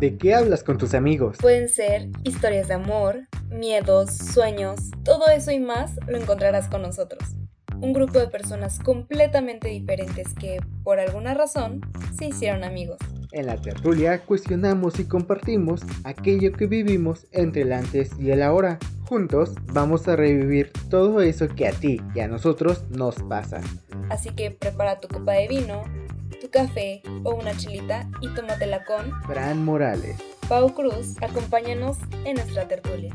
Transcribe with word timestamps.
¿De 0.00 0.16
qué 0.16 0.34
hablas 0.34 0.64
con 0.64 0.78
tus 0.78 0.94
amigos? 0.94 1.36
Pueden 1.42 1.68
ser 1.68 2.08
historias 2.24 2.68
de 2.68 2.74
amor, 2.74 3.28
miedos, 3.50 4.10
sueños, 4.10 4.90
todo 5.04 5.28
eso 5.28 5.50
y 5.50 5.60
más 5.60 6.00
lo 6.08 6.16
encontrarás 6.16 6.68
con 6.68 6.80
nosotros. 6.80 7.22
Un 7.82 7.92
grupo 7.92 8.18
de 8.18 8.28
personas 8.28 8.78
completamente 8.78 9.68
diferentes 9.68 10.32
que, 10.32 10.58
por 10.84 11.00
alguna 11.00 11.34
razón, 11.34 11.82
se 12.16 12.28
hicieron 12.28 12.64
amigos. 12.64 12.96
En 13.32 13.44
la 13.44 13.60
tertulia 13.60 14.24
cuestionamos 14.24 14.98
y 14.98 15.04
compartimos 15.04 15.82
aquello 16.04 16.52
que 16.52 16.66
vivimos 16.66 17.26
entre 17.32 17.60
el 17.60 17.72
antes 17.74 18.18
y 18.18 18.30
el 18.30 18.42
ahora. 18.42 18.78
Juntos 19.06 19.52
vamos 19.74 20.08
a 20.08 20.16
revivir 20.16 20.72
todo 20.88 21.20
eso 21.20 21.46
que 21.46 21.68
a 21.68 21.72
ti 21.72 22.00
y 22.14 22.20
a 22.20 22.28
nosotros 22.28 22.86
nos 22.88 23.16
pasa. 23.24 23.60
Así 24.08 24.30
que 24.30 24.50
prepara 24.50 24.98
tu 24.98 25.08
copa 25.08 25.32
de 25.32 25.46
vino, 25.46 25.82
tu 26.40 26.50
café 26.50 27.02
o 27.22 27.34
una 27.34 27.54
chilita 27.56 28.08
y 28.22 28.28
tómatela 28.34 28.84
con 28.84 29.22
Fran 29.24 29.62
Morales. 29.62 30.16
Pau 30.48 30.74
Cruz, 30.74 31.16
acompáñanos 31.20 31.98
en 32.24 32.36
nuestra 32.36 32.66
tertulia. 32.66 33.14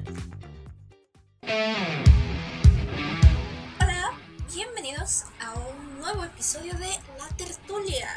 Hola, 3.82 4.12
bienvenidos 4.54 5.24
a 5.42 5.54
un 5.56 6.00
nuevo 6.00 6.24
episodio 6.24 6.74
de 6.76 6.90
La 7.18 7.28
Tertulia. 7.36 8.10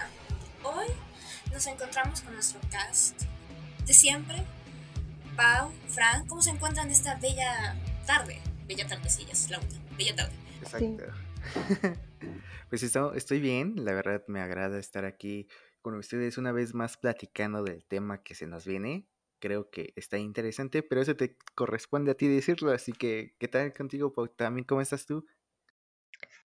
Hoy 0.62 0.88
nos 1.52 1.66
encontramos 1.66 2.20
con 2.20 2.34
nuestro 2.34 2.60
cast 2.70 3.22
de 3.86 3.94
siempre. 3.94 4.44
Pau, 5.36 5.72
Fran, 5.88 6.26
¿cómo 6.26 6.42
se 6.42 6.50
encuentran 6.50 6.90
esta 6.90 7.14
bella 7.14 7.76
tarde? 8.06 8.40
Bella 8.66 8.86
tardecilla, 8.86 9.32
es 9.32 9.48
la 9.48 9.58
última. 9.58 9.80
Bella 9.96 10.16
tarde. 10.16 10.34
Exacto. 10.60 11.27
pues 12.70 12.82
esto- 12.82 13.14
estoy 13.14 13.40
bien, 13.40 13.74
la 13.84 13.92
verdad 13.94 14.24
me 14.28 14.40
agrada 14.40 14.78
estar 14.78 15.04
aquí 15.04 15.48
con 15.82 15.94
ustedes 15.94 16.38
una 16.38 16.52
vez 16.52 16.74
más 16.74 16.96
platicando 16.96 17.62
del 17.62 17.84
tema 17.86 18.22
que 18.22 18.34
se 18.34 18.46
nos 18.46 18.66
viene. 18.66 19.08
Creo 19.40 19.70
que 19.70 19.92
está 19.96 20.18
interesante, 20.18 20.82
pero 20.82 21.00
eso 21.00 21.14
te 21.16 21.36
corresponde 21.54 22.10
a 22.10 22.14
ti 22.16 22.26
decirlo, 22.26 22.72
así 22.72 22.92
que 22.92 23.36
¿qué 23.38 23.46
tal 23.48 23.72
contigo, 23.72 24.12
Pau? 24.12 24.28
¿También 24.28 24.64
cómo 24.64 24.80
estás 24.80 25.06
tú? 25.06 25.24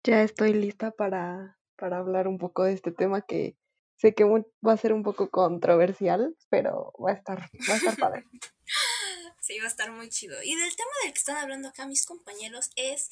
Ya 0.04 0.22
estoy 0.22 0.52
lista 0.52 0.92
para, 0.92 1.58
para 1.76 1.98
hablar 1.98 2.28
un 2.28 2.38
poco 2.38 2.62
de 2.62 2.74
este 2.74 2.92
tema 2.92 3.22
que 3.22 3.56
sé 3.96 4.14
que 4.14 4.24
va 4.24 4.72
a 4.72 4.76
ser 4.76 4.92
un 4.92 5.02
poco 5.02 5.30
controversial, 5.30 6.36
pero 6.48 6.92
va 7.04 7.10
a 7.10 7.14
estar, 7.14 7.40
va 7.40 7.74
a 7.74 7.76
estar 7.76 7.96
padre. 7.96 8.24
Sí, 9.40 9.58
va 9.60 9.66
a 9.66 9.68
estar 9.68 9.92
muy 9.92 10.08
chido. 10.08 10.42
Y 10.42 10.56
del 10.56 10.74
tema 10.74 10.90
del 11.04 11.12
que 11.12 11.18
están 11.18 11.36
hablando 11.36 11.68
acá 11.68 11.86
mis 11.86 12.04
compañeros 12.04 12.70
es 12.74 13.10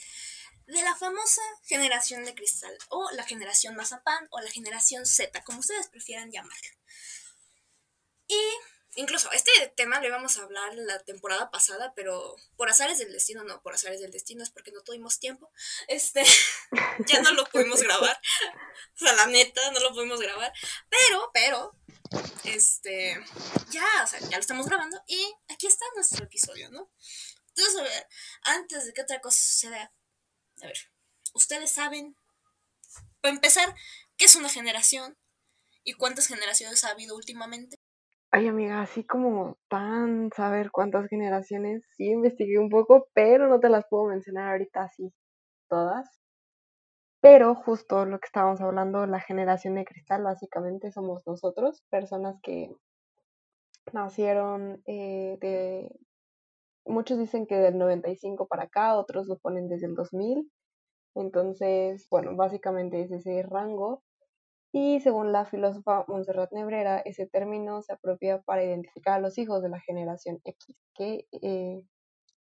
de 0.67 0.83
la 0.83 0.97
famosa 0.97 1.43
generación 1.65 2.25
de 2.25 2.35
cristal, 2.35 2.77
o 2.89 3.11
la 3.13 3.25
generación 3.25 3.77
mazapán, 3.77 4.27
o 4.31 4.41
la 4.41 4.51
generación 4.51 5.07
Z, 5.07 5.43
como 5.45 5.61
ustedes 5.61 5.89
prefieran 5.89 6.31
llamarlo. 6.31 6.71
Y 8.27 8.41
incluso 8.97 9.31
este 9.33 9.51
tema 9.77 10.01
lo 10.01 10.07
íbamos 10.07 10.39
a 10.39 10.43
hablar 10.43 10.75
la 10.75 10.99
temporada 11.01 11.51
pasada, 11.51 11.93
pero 11.95 12.37
por 12.57 12.71
azares 12.71 12.99
del 12.99 13.13
destino, 13.13 13.45
no, 13.45 13.61
por 13.63 13.75
azares 13.75 14.01
del 14.01 14.11
destino 14.11 14.43
es 14.43 14.51
porque 14.51 14.73
no 14.73 14.83
tuvimos 14.83 15.19
tiempo. 15.19 15.51
Este, 15.89 16.25
ya 17.07 17.21
no 17.21 17.33
lo 17.33 17.45
pudimos 17.47 17.83
grabar. 17.83 18.19
O 18.95 19.05
sea, 19.05 19.13
la 19.15 19.27
neta, 19.27 19.71
no 19.73 19.81
lo 19.81 19.93
pudimos 19.93 20.21
grabar. 20.21 20.53
Pero, 20.89 21.31
pero, 21.33 21.77
este, 22.45 23.23
ya, 23.71 23.87
o 24.03 24.07
sea, 24.07 24.21
ya 24.21 24.37
lo 24.37 24.41
estamos 24.41 24.67
grabando 24.67 25.03
y 25.07 25.35
aquí 25.49 25.67
está 25.67 25.85
nuestro 25.95 26.25
episodio, 26.25 26.71
¿no? 26.71 26.91
Entonces, 27.49 27.81
a 27.81 27.83
ver, 27.83 28.09
antes 28.43 28.87
de 28.87 28.93
que 28.93 29.03
otra 29.03 29.21
cosa 29.21 29.39
suceda, 29.39 29.93
a 30.63 30.67
ver, 30.67 30.77
ustedes 31.35 31.71
saben, 31.71 32.17
para 33.21 33.35
empezar, 33.35 33.75
¿qué 34.17 34.27
es 34.27 34.37
una 34.37 34.49
generación? 34.49 35.17
¿Y 35.85 35.95
cuántas 35.95 36.27
generaciones 36.27 36.85
ha 36.85 36.91
habido 36.91 37.17
últimamente? 37.17 37.77
Ay, 38.31 38.49
amiga, 38.49 38.81
así 38.81 39.05
como 39.05 39.59
tan 39.69 40.31
saber 40.35 40.71
cuántas 40.71 41.09
generaciones, 41.09 41.85
sí 41.97 42.07
investigué 42.07 42.59
un 42.59 42.69
poco, 42.69 43.09
pero 43.15 43.49
no 43.49 43.61
te 43.61 43.69
las 43.69 43.85
puedo 43.89 44.07
mencionar 44.07 44.51
ahorita 44.51 44.83
así 44.85 45.13
todas. 45.69 46.21
Pero 47.21 47.55
justo 47.55 48.05
lo 48.05 48.19
que 48.19 48.27
estábamos 48.27 48.61
hablando, 48.61 49.07
la 49.07 49.21
generación 49.21 49.77
de 49.77 49.85
cristal, 49.85 50.25
básicamente 50.25 50.91
somos 50.91 51.23
nosotros, 51.27 51.83
personas 51.91 52.37
que 52.43 52.71
nacieron 53.93 54.83
eh, 54.87 55.39
de, 55.41 55.91
muchos 56.87 57.19
dicen 57.19 57.47
que 57.47 57.57
del 57.57 57.79
95 57.79 58.47
para 58.47 58.65
acá, 58.65 58.97
otros 58.97 59.27
lo 59.29 59.39
ponen 59.39 59.69
desde 59.69 59.87
el 59.87 59.95
2000. 59.95 60.51
Entonces, 61.15 62.07
bueno, 62.11 62.35
básicamente 62.37 63.01
es 63.03 63.13
ese 63.13 63.43
rango. 63.43 64.03
Y 64.73 65.01
según 65.01 65.31
la 65.31 65.45
filósofa 65.45 66.05
Montserrat 66.09 66.51
Nebrera, 66.53 66.99
ese 66.99 67.27
término 67.27 67.81
se 67.83 67.93
apropia 67.93 68.43
para 68.43 68.65
identificar 68.65 69.15
a 69.15 69.21
los 69.21 69.39
hijos 69.39 69.63
de 69.63 69.69
la 69.69 69.81
generación 69.81 70.41
X, 70.45 70.77
que 70.95 71.29
eh, 71.43 71.85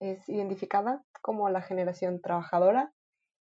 es 0.02 0.28
identificada 0.28 1.06
como 1.22 1.50
la 1.50 1.62
generación 1.62 2.20
trabajadora 2.22 2.94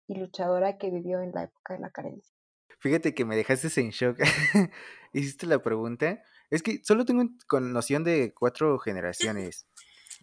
y 0.07 0.15
luchadora 0.15 0.77
que 0.77 0.91
vivió 0.91 1.21
en 1.21 1.31
la 1.31 1.45
época 1.45 1.73
de 1.73 1.79
la 1.79 1.89
carencia. 1.89 2.35
Fíjate 2.79 3.15
que 3.15 3.25
me 3.25 3.35
dejaste 3.35 3.81
en 3.81 3.89
shock. 3.89 4.19
Hiciste 5.13 5.47
la 5.47 5.61
pregunta. 5.63 6.21
Es 6.51 6.61
que 6.61 6.79
solo 6.83 7.05
tengo 7.05 7.23
noción 7.59 8.03
de 8.03 8.33
cuatro 8.33 8.77
generaciones. 8.77 9.67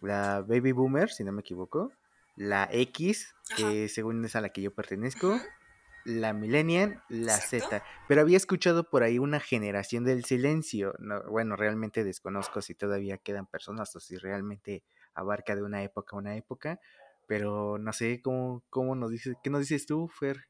La 0.01 0.41
Baby 0.41 0.71
Boomer, 0.71 1.09
si 1.09 1.23
no 1.23 1.31
me 1.31 1.41
equivoco. 1.41 1.91
La 2.35 2.67
X, 2.71 3.33
Ajá. 3.51 3.55
que 3.55 3.89
según 3.89 4.23
es 4.25 4.35
a 4.35 4.41
la 4.41 4.49
que 4.49 4.61
yo 4.61 4.73
pertenezco. 4.73 5.39
La 6.03 6.33
Millennial, 6.33 7.03
la 7.09 7.35
Exacto. 7.35 7.69
Z. 7.69 7.83
Pero 8.07 8.21
había 8.21 8.37
escuchado 8.37 8.89
por 8.89 9.01
ahí 9.01 9.17
una 9.17 9.39
generación 9.39 10.03
del 10.03 10.23
silencio. 10.23 10.93
No, 10.99 11.23
bueno, 11.23 11.55
realmente 11.55 12.03
desconozco 12.03 12.61
si 12.61 12.75
todavía 12.75 13.17
quedan 13.17 13.47
personas 13.47 13.95
o 13.95 13.99
si 13.99 14.17
realmente 14.17 14.83
abarca 15.15 15.55
de 15.55 15.63
una 15.63 15.81
época 15.81 16.15
a 16.15 16.19
una 16.19 16.35
época. 16.35 16.79
Pero 17.27 17.79
no 17.79 17.91
sé 17.91 18.21
cómo, 18.21 18.63
cómo 18.69 18.95
nos 18.95 19.09
dices, 19.09 19.35
¿qué 19.43 19.49
nos 19.49 19.61
dices 19.61 19.87
tú, 19.87 20.07
Fer? 20.07 20.47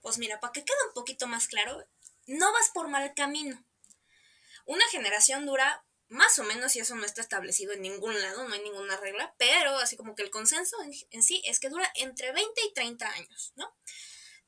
Pues 0.00 0.18
mira, 0.18 0.38
para 0.38 0.52
que 0.52 0.64
quede 0.64 0.76
un 0.86 0.94
poquito 0.94 1.26
más 1.26 1.48
claro, 1.48 1.84
no 2.28 2.52
vas 2.52 2.70
por 2.72 2.88
mal 2.88 3.12
camino. 3.16 3.64
Una 4.64 4.84
generación 4.92 5.44
dura 5.44 5.84
más 6.08 6.38
o 6.38 6.44
menos, 6.44 6.74
y 6.76 6.80
eso 6.80 6.94
no 6.94 7.04
está 7.04 7.20
establecido 7.20 7.72
en 7.72 7.82
ningún 7.82 8.20
lado, 8.20 8.48
no 8.48 8.54
hay 8.54 8.62
ninguna 8.62 8.96
regla, 8.96 9.34
pero 9.38 9.76
así 9.78 9.96
como 9.96 10.14
que 10.14 10.22
el 10.22 10.30
consenso 10.30 10.82
en, 10.82 10.92
en 11.10 11.22
sí 11.22 11.42
es 11.44 11.60
que 11.60 11.68
dura 11.68 11.90
entre 11.96 12.32
20 12.32 12.52
y 12.66 12.72
30 12.72 13.08
años, 13.08 13.52
¿no? 13.56 13.74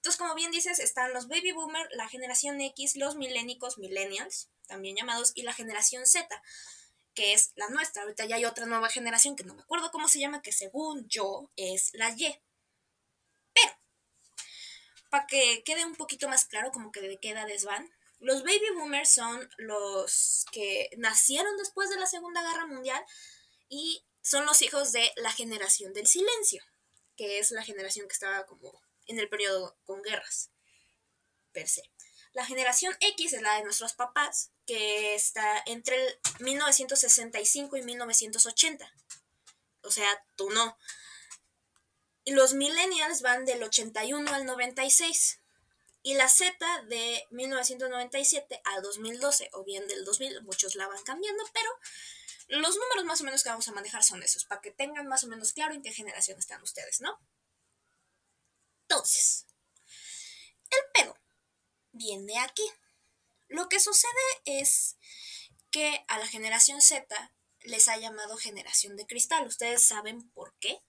Entonces, 0.00 0.19
como 0.19 0.34
bien 0.34 0.50
dices, 0.50 0.78
están 0.78 1.12
los 1.12 1.28
baby 1.28 1.53
boomer, 1.53 1.87
la 1.93 2.09
generación 2.09 2.59
X, 2.62 2.97
los 2.97 3.16
milénicos, 3.16 3.76
millennials, 3.76 4.49
también 4.66 4.97
llamados, 4.97 5.32
y 5.34 5.43
la 5.43 5.53
generación 5.53 6.06
Z, 6.06 6.43
que 7.12 7.34
es 7.34 7.53
la 7.54 7.69
nuestra. 7.69 8.04
Ahorita 8.04 8.25
ya 8.25 8.37
hay 8.37 8.47
otra 8.47 8.65
nueva 8.65 8.88
generación 8.88 9.37
que 9.37 9.44
no 9.44 9.54
me 9.54 9.60
acuerdo 9.60 9.91
cómo 9.91 10.09
se 10.09 10.19
llama, 10.19 10.41
que 10.41 10.53
según 10.53 11.06
yo 11.06 11.50
es 11.56 11.91
la 11.93 12.09
Y. 12.16 12.34
Pero, 13.53 13.78
para 15.10 15.26
que 15.26 15.62
quede 15.65 15.84
un 15.84 15.97
poquito 15.97 16.28
más 16.31 16.47
claro 16.47 16.70
como 16.70 16.93
que 16.93 17.03
de 17.03 17.20
qué 17.20 17.32
edades 17.32 17.66
van, 17.66 17.91
los 18.20 18.42
baby 18.42 18.70
boomers 18.75 19.12
son 19.12 19.50
los 19.56 20.44
que 20.53 20.91
nacieron 20.98 21.56
después 21.56 21.88
de 21.91 21.97
la 21.97 22.06
Segunda 22.06 22.42
Guerra 22.42 22.66
Mundial 22.66 23.03
y 23.69 24.04
son 24.22 24.44
los 24.44 24.60
hijos 24.62 24.92
de 24.92 25.10
la 25.16 25.32
generación 25.32 25.94
del 25.94 26.06
silencio, 26.06 26.62
que 27.16 27.38
es 27.38 27.50
la 27.50 27.64
generación 27.64 28.06
que 28.06 28.12
estaba 28.12 28.44
como 28.47 28.81
en 29.06 29.19
el 29.19 29.28
periodo 29.28 29.76
con 29.84 30.03
guerras, 30.03 30.50
per 31.53 31.66
se. 31.66 31.82
La 32.32 32.44
generación 32.44 32.94
X 33.00 33.32
es 33.32 33.42
la 33.42 33.56
de 33.56 33.64
nuestros 33.64 33.94
papás, 33.94 34.52
que 34.66 35.14
está 35.14 35.62
entre 35.66 35.97
el 35.97 36.19
1965 36.41 37.76
y 37.76 37.82
1980. 37.82 38.92
O 39.82 39.91
sea, 39.91 40.08
tú 40.37 40.50
no. 40.50 40.78
Y 42.25 42.32
los 42.32 42.54
millennials 42.54 43.22
van 43.22 43.47
del 43.47 43.62
81 43.62 44.32
al 44.32 44.44
96 44.44 45.39
y 46.03 46.15
la 46.15 46.28
Z 46.28 46.56
de 46.88 47.27
1997 47.31 48.61
al 48.65 48.83
2012 48.83 49.50
o 49.53 49.65
bien 49.65 49.87
del 49.87 50.05
2000, 50.05 50.43
muchos 50.43 50.75
la 50.75 50.87
van 50.87 51.03
cambiando, 51.03 51.43
pero 51.52 51.70
los 52.49 52.76
números 52.76 53.05
más 53.05 53.20
o 53.20 53.25
menos 53.25 53.43
que 53.43 53.50
vamos 53.50 53.69
a 53.69 53.73
manejar 53.73 54.02
son 54.02 54.23
esos, 54.23 54.44
para 54.44 54.61
que 54.61 54.70
tengan 54.70 55.06
más 55.06 55.25
o 55.25 55.29
menos 55.29 55.52
claro 55.52 55.75
en 55.75 55.82
qué 55.82 55.93
generación 55.93 56.38
están 56.38 56.62
ustedes, 56.62 57.00
¿no? 57.00 57.19
Entonces, 58.82 59.47
el 60.70 60.79
pedo 60.94 61.17
viene 61.93 62.38
aquí. 62.41 62.64
Lo 63.49 63.69
que 63.69 63.79
sucede 63.79 64.11
es 64.44 64.96
que 65.70 66.05
a 66.08 66.19
la 66.19 66.26
generación 66.26 66.81
Z 66.81 67.32
les 67.62 67.88
ha 67.88 67.96
llamado 67.99 68.37
generación 68.37 68.96
de 68.96 69.06
cristal. 69.06 69.46
¿Ustedes 69.46 69.82
saben 69.87 70.29
por 70.31 70.55
qué? 70.58 70.81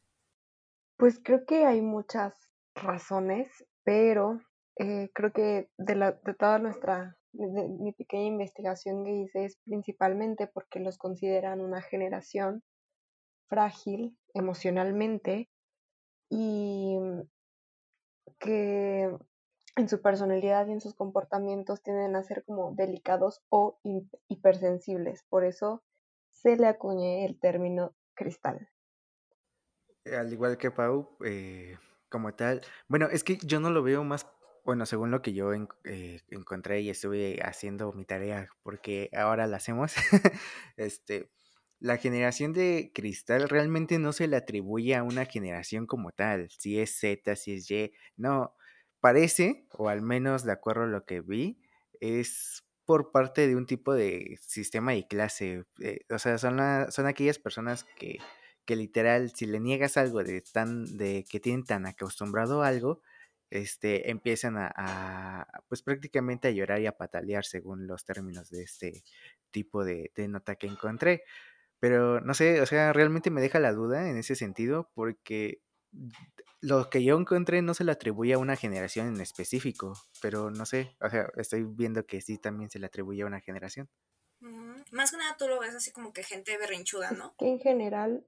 Pues 0.98 1.19
creo 1.24 1.46
que 1.46 1.66
hay 1.66 1.81
muchas 1.81 2.34
razones, 2.74 3.50
pero 3.84 4.42
eh, 4.77 5.09
creo 5.13 5.31
que 5.31 5.69
de, 5.77 5.95
la, 5.95 6.13
de 6.13 6.33
toda 6.33 6.59
nuestra, 6.59 7.18
de, 7.31 7.68
mi 7.68 7.91
pequeña 7.94 8.25
investigación 8.25 9.03
que 9.03 9.12
hice 9.12 9.45
es 9.45 9.57
principalmente 9.65 10.47
porque 10.47 10.79
los 10.79 10.97
consideran 10.97 11.62
una 11.62 11.81
generación 11.81 12.63
frágil 13.47 14.18
emocionalmente 14.33 15.50
y 16.29 16.97
que 18.39 19.15
en 19.75 19.89
su 19.89 20.01
personalidad 20.01 20.68
y 20.68 20.71
en 20.71 20.81
sus 20.81 20.95
comportamientos 20.95 21.81
tienden 21.81 22.15
a 22.15 22.23
ser 22.23 22.44
como 22.44 22.73
delicados 22.73 23.41
o 23.50 23.79
hipersensibles. 24.27 25.23
Por 25.29 25.44
eso 25.45 25.83
se 26.29 26.57
le 26.57 26.68
acuñe 26.68 27.25
el 27.25 27.39
término 27.39 27.94
cristal. 28.13 28.69
Al 30.06 30.31
igual 30.33 30.57
que 30.57 30.71
Pau, 30.71 31.18
eh, 31.25 31.77
como 32.09 32.33
tal, 32.33 32.62
bueno, 32.88 33.07
es 33.12 33.23
que 33.23 33.38
yo 33.38 33.59
no 33.59 33.69
lo 33.69 33.83
veo 33.83 34.03
más, 34.03 34.27
bueno, 34.63 34.86
según 34.86 35.12
lo 35.12 35.22
que 35.22 35.34
yo 35.34 35.52
eh, 35.54 36.22
encontré 36.30 36.81
y 36.81 36.90
estuve 36.90 37.40
haciendo 37.44 37.92
mi 37.94 38.06
tarea, 38.06 38.50
porque 38.63 39.10
ahora 39.13 39.48
la 39.48 39.58
hacemos, 39.58 39.94
este, 40.78 41.30
la 41.80 41.98
generación 41.98 42.54
de 42.54 42.92
cristal 42.94 43.50
realmente 43.50 43.98
no 44.00 44.13
se 44.13 44.28
le 44.28 44.38
atribuye 44.38 44.96
a 44.96 45.04
una 45.04 45.25
generación 45.25 45.88
como 45.88 46.12
tal, 46.12 46.50
si 46.52 46.80
es 46.80 46.98
Z, 47.00 47.36
si 47.36 47.54
es 47.54 47.72
Y, 47.72 47.92
no, 48.18 48.56
parece, 49.00 49.66
o 49.72 49.90
al 49.90 50.02
menos 50.02 50.44
de 50.44 50.52
acuerdo 50.52 50.84
a 50.84 50.88
lo 50.88 51.06
que 51.06 51.22
vi, 51.22 51.60
es 52.00 52.64
por 52.86 53.12
parte 53.12 53.48
de 53.48 53.56
un 53.56 53.66
tipo 53.66 53.94
de 53.94 54.38
sistema 54.42 54.96
y 54.96 55.07
clase. 55.07 55.66
Eh, 55.81 56.02
o 56.10 56.19
sea, 56.19 56.38
son, 56.38 56.60
son 56.92 57.07
aquellas 57.07 57.40
personas 57.40 57.86
que, 57.96 58.18
que, 58.66 58.75
literal, 58.75 59.31
si 59.31 59.46
le 59.46 59.60
niegas 59.60 59.98
algo 59.98 60.24
de 60.24 60.42
tan, 60.42 60.98
de 60.98 61.25
que 61.30 61.40
tienen 61.40 61.64
tan 61.64 61.86
acostumbrado 61.86 62.64
a 62.64 62.68
algo, 62.68 63.02
este, 63.51 64.09
empiezan 64.09 64.57
a, 64.57 64.71
a, 64.75 65.63
pues 65.68 65.83
prácticamente 65.83 66.48
a 66.48 66.51
llorar 66.51 66.81
y 66.81 66.88
a 66.88 66.98
patalear 66.98 67.45
según 67.45 67.86
los 67.86 68.06
términos 68.06 68.50
de 68.50 68.63
este 68.63 69.03
tipo 69.51 69.83
de, 69.83 70.12
de 70.15 70.27
nota 70.27 70.56
que 70.56 70.68
encontré. 70.68 71.24
Pero 71.80 72.21
no 72.21 72.33
sé, 72.33 72.62
o 72.62 72.65
sea, 72.65 72.94
realmente 72.94 73.30
me 73.30 73.42
deja 73.42 73.59
la 73.59 73.74
duda 73.74 74.09
en 74.09 74.18
ese 74.18 74.36
sentido 74.36 74.89
porque 74.95 75.62
lo 76.62 76.89
que 76.89 77.03
yo 77.03 77.18
encontré 77.18 77.62
no 77.62 77.74
se 77.74 77.83
le 77.83 77.92
atribuye 77.92 78.33
a 78.33 78.38
una 78.38 78.56
generación 78.56 79.07
en 79.07 79.19
específico, 79.19 79.94
pero 80.21 80.51
no 80.51 80.65
sé, 80.65 80.95
o 81.01 81.09
sea, 81.09 81.30
estoy 81.36 81.63
viendo 81.63 82.06
que 82.06 82.21
sí 82.21 82.38
también 82.38 82.69
se 82.69 82.80
le 82.80 82.86
atribuye 82.86 83.24
a 83.24 83.25
una 83.25 83.42
generación. 83.42 83.89
más 84.92 85.12
que 85.12 85.18
nada 85.18 85.36
tú 85.38 85.47
lo 85.47 85.59
ves 85.59 85.75
así 85.75 85.92
como 85.92 86.13
que 86.13 86.24
gente 86.24 86.57
berrinchuda, 86.57 87.12
¿no? 87.18 87.36
Que 87.38 87.47
en 87.47 87.59
general. 87.59 88.25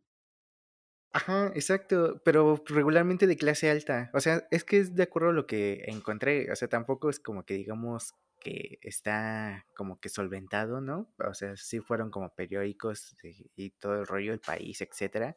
Ajá, 1.13 1.51
exacto, 1.55 2.21
pero 2.25 2.63
regularmente 2.65 3.27
de 3.27 3.37
clase 3.37 3.69
alta. 3.69 4.09
O 4.13 4.19
sea, 4.19 4.47
es 4.51 4.63
que 4.63 4.79
es 4.79 4.95
de 4.95 5.03
acuerdo 5.03 5.29
a 5.29 5.33
lo 5.33 5.45
que 5.45 5.83
encontré. 5.87 6.51
O 6.51 6.55
sea, 6.55 6.67
tampoco 6.67 7.09
es 7.09 7.19
como 7.19 7.45
que 7.45 7.53
digamos 7.53 8.13
que 8.39 8.79
está 8.81 9.65
como 9.75 9.99
que 9.99 10.09
solventado, 10.09 10.81
¿no? 10.81 11.13
O 11.19 11.33
sea, 11.33 11.55
sí 11.55 11.79
fueron 11.79 12.09
como 12.09 12.33
periódicos 12.33 13.15
y, 13.55 13.69
todo 13.71 13.99
el 13.99 14.07
rollo, 14.07 14.33
el 14.33 14.39
país, 14.39 14.81
etcétera 14.81 15.35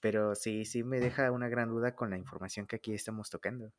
pero 0.00 0.34
sí, 0.34 0.64
sí 0.64 0.82
me 0.82 0.98
deja 0.98 1.30
una 1.30 1.48
gran 1.48 1.68
duda 1.68 1.94
con 1.94 2.10
la 2.10 2.16
información 2.16 2.66
que 2.66 2.76
aquí 2.76 2.94
estamos 2.94 3.30
tocando. 3.30 3.70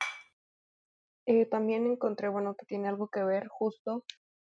Eh, 1.26 1.46
también 1.46 1.86
encontré, 1.86 2.30
bueno, 2.30 2.56
que 2.56 2.66
tiene 2.66 2.88
algo 2.88 3.10
que 3.10 3.24
ver 3.24 3.48
justo 3.48 4.06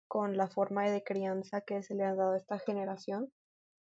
con 0.08 0.36
la 0.36 0.48
forma 0.48 0.88
de 0.88 1.02
crianza 1.02 1.60
que 1.60 1.82
se 1.82 1.94
le 1.94 2.04
ha 2.04 2.14
dado 2.14 2.32
a 2.32 2.36
esta 2.36 2.58
generación 2.58 3.32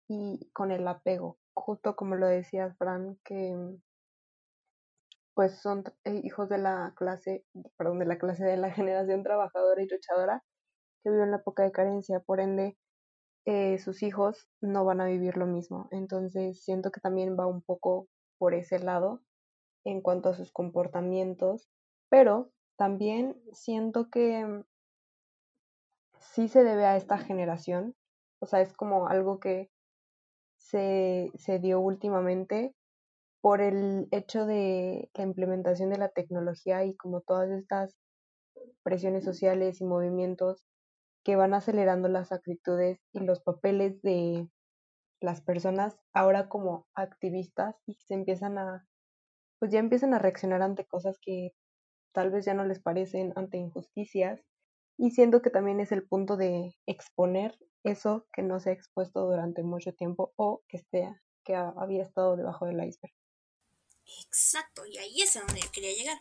y 0.09 0.51
con 0.53 0.71
el 0.71 0.87
apego, 0.87 1.39
justo 1.55 1.97
como 1.97 2.17
lo 2.17 2.27
decías, 2.27 2.77
Fran, 2.77 3.19
que 3.25 3.57
pues 5.35 5.61
son 5.61 5.85
eh, 6.05 6.21
hijos 6.23 6.49
de 6.49 6.59
la 6.59 6.95
clase, 6.97 7.45
perdón, 7.77 7.99
de 7.99 8.07
la 8.07 8.19
clase 8.19 8.45
de 8.45 8.57
la 8.57 8.71
generación 8.73 9.23
trabajadora 9.23 9.83
y 9.83 9.89
luchadora 9.89 10.43
que 11.03 11.11
vive 11.11 11.25
en 11.25 11.33
la 11.33 11.39
época 11.39 11.65
de 11.65 11.73
carencia, 11.73 12.21
por 12.21 12.41
ende 12.41 12.79
eh, 13.47 13.79
sus 13.79 14.03
hijos 14.03 14.49
no 14.61 14.85
van 14.85 15.01
a 15.01 15.07
vivir 15.07 15.37
lo 15.37 15.47
mismo. 15.47 15.89
Entonces 15.91 16.63
siento 16.63 16.91
que 16.91 17.01
también 17.01 17.37
va 17.39 17.47
un 17.47 17.63
poco 17.63 18.09
por 18.39 18.55
ese 18.55 18.79
lado 18.79 19.21
en 19.85 20.01
cuanto 20.01 20.31
a 20.31 20.35
sus 20.35 20.51
comportamientos, 20.51 21.69
pero 22.09 22.51
también 22.77 23.37
siento 23.53 24.09
que 24.09 24.65
sí 26.19 26.49
se 26.49 26.65
debe 26.65 26.87
a 26.87 26.97
esta 26.97 27.19
generación, 27.19 27.95
o 28.41 28.47
sea, 28.47 28.61
es 28.61 28.73
como 28.73 29.09
algo 29.09 29.41
que 29.41 29.71
se, 30.65 31.31
se 31.35 31.59
dio 31.59 31.81
últimamente 31.81 32.75
por 33.43 33.61
el 33.61 34.09
hecho 34.11 34.47
de 34.47 35.11
la 35.15 35.25
implementación 35.25 35.91
de 35.91 35.99
la 35.99 36.09
tecnología 36.09 36.85
y 36.85 36.97
como 36.97 37.21
todas 37.21 37.51
estas 37.51 37.95
presiones 38.83 39.25
sociales 39.25 39.81
y 39.81 39.85
movimientos 39.85 40.67
que 41.25 41.37
van 41.37 41.53
acelerando 41.53 42.09
las 42.09 42.33
actitudes 42.33 42.99
y 43.13 43.21
los 43.21 43.41
papeles 43.41 44.01
de 44.03 44.49
las 45.21 45.43
personas 45.43 45.97
ahora 46.15 46.49
como 46.49 46.87
activistas 46.95 47.77
y 47.87 47.95
se 47.95 48.15
empiezan 48.15 48.59
a, 48.59 48.87
pues 49.59 49.71
ya 49.71 49.81
empiezan 49.81 50.15
a 50.15 50.19
reaccionar 50.19 50.63
ante 50.63 50.87
cosas 50.87 51.19
que 51.21 51.53
tal 52.15 52.31
vez 52.31 52.47
ya 52.47 52.55
no 52.55 52.65
les 52.65 52.81
parecen, 52.81 53.33
ante 53.37 53.59
injusticias, 53.59 54.41
y 54.97 55.11
siento 55.11 55.43
que 55.43 55.51
también 55.51 55.81
es 55.81 55.93
el 55.93 56.07
punto 56.07 56.37
de 56.37 56.77
exponer 56.87 57.59
eso 57.85 58.27
que 58.33 58.43
no 58.43 58.59
se 58.61 58.71
ha 58.71 58.73
expuesto 58.73 59.21
durante 59.21 59.63
mucho 59.63 59.93
tiempo 59.95 60.33
o 60.37 60.63
que 60.69 60.85
que 61.45 61.55
había 61.55 62.03
estado 62.03 62.37
debajo 62.37 62.65
del 62.65 62.83
iceberg. 62.83 63.15
Exacto, 64.27 64.87
y 64.87 64.99
ahí 64.99 65.23
es 65.23 65.37
a 65.37 65.41
donde 65.41 65.61
quería 65.73 65.93
llegar. 65.93 66.21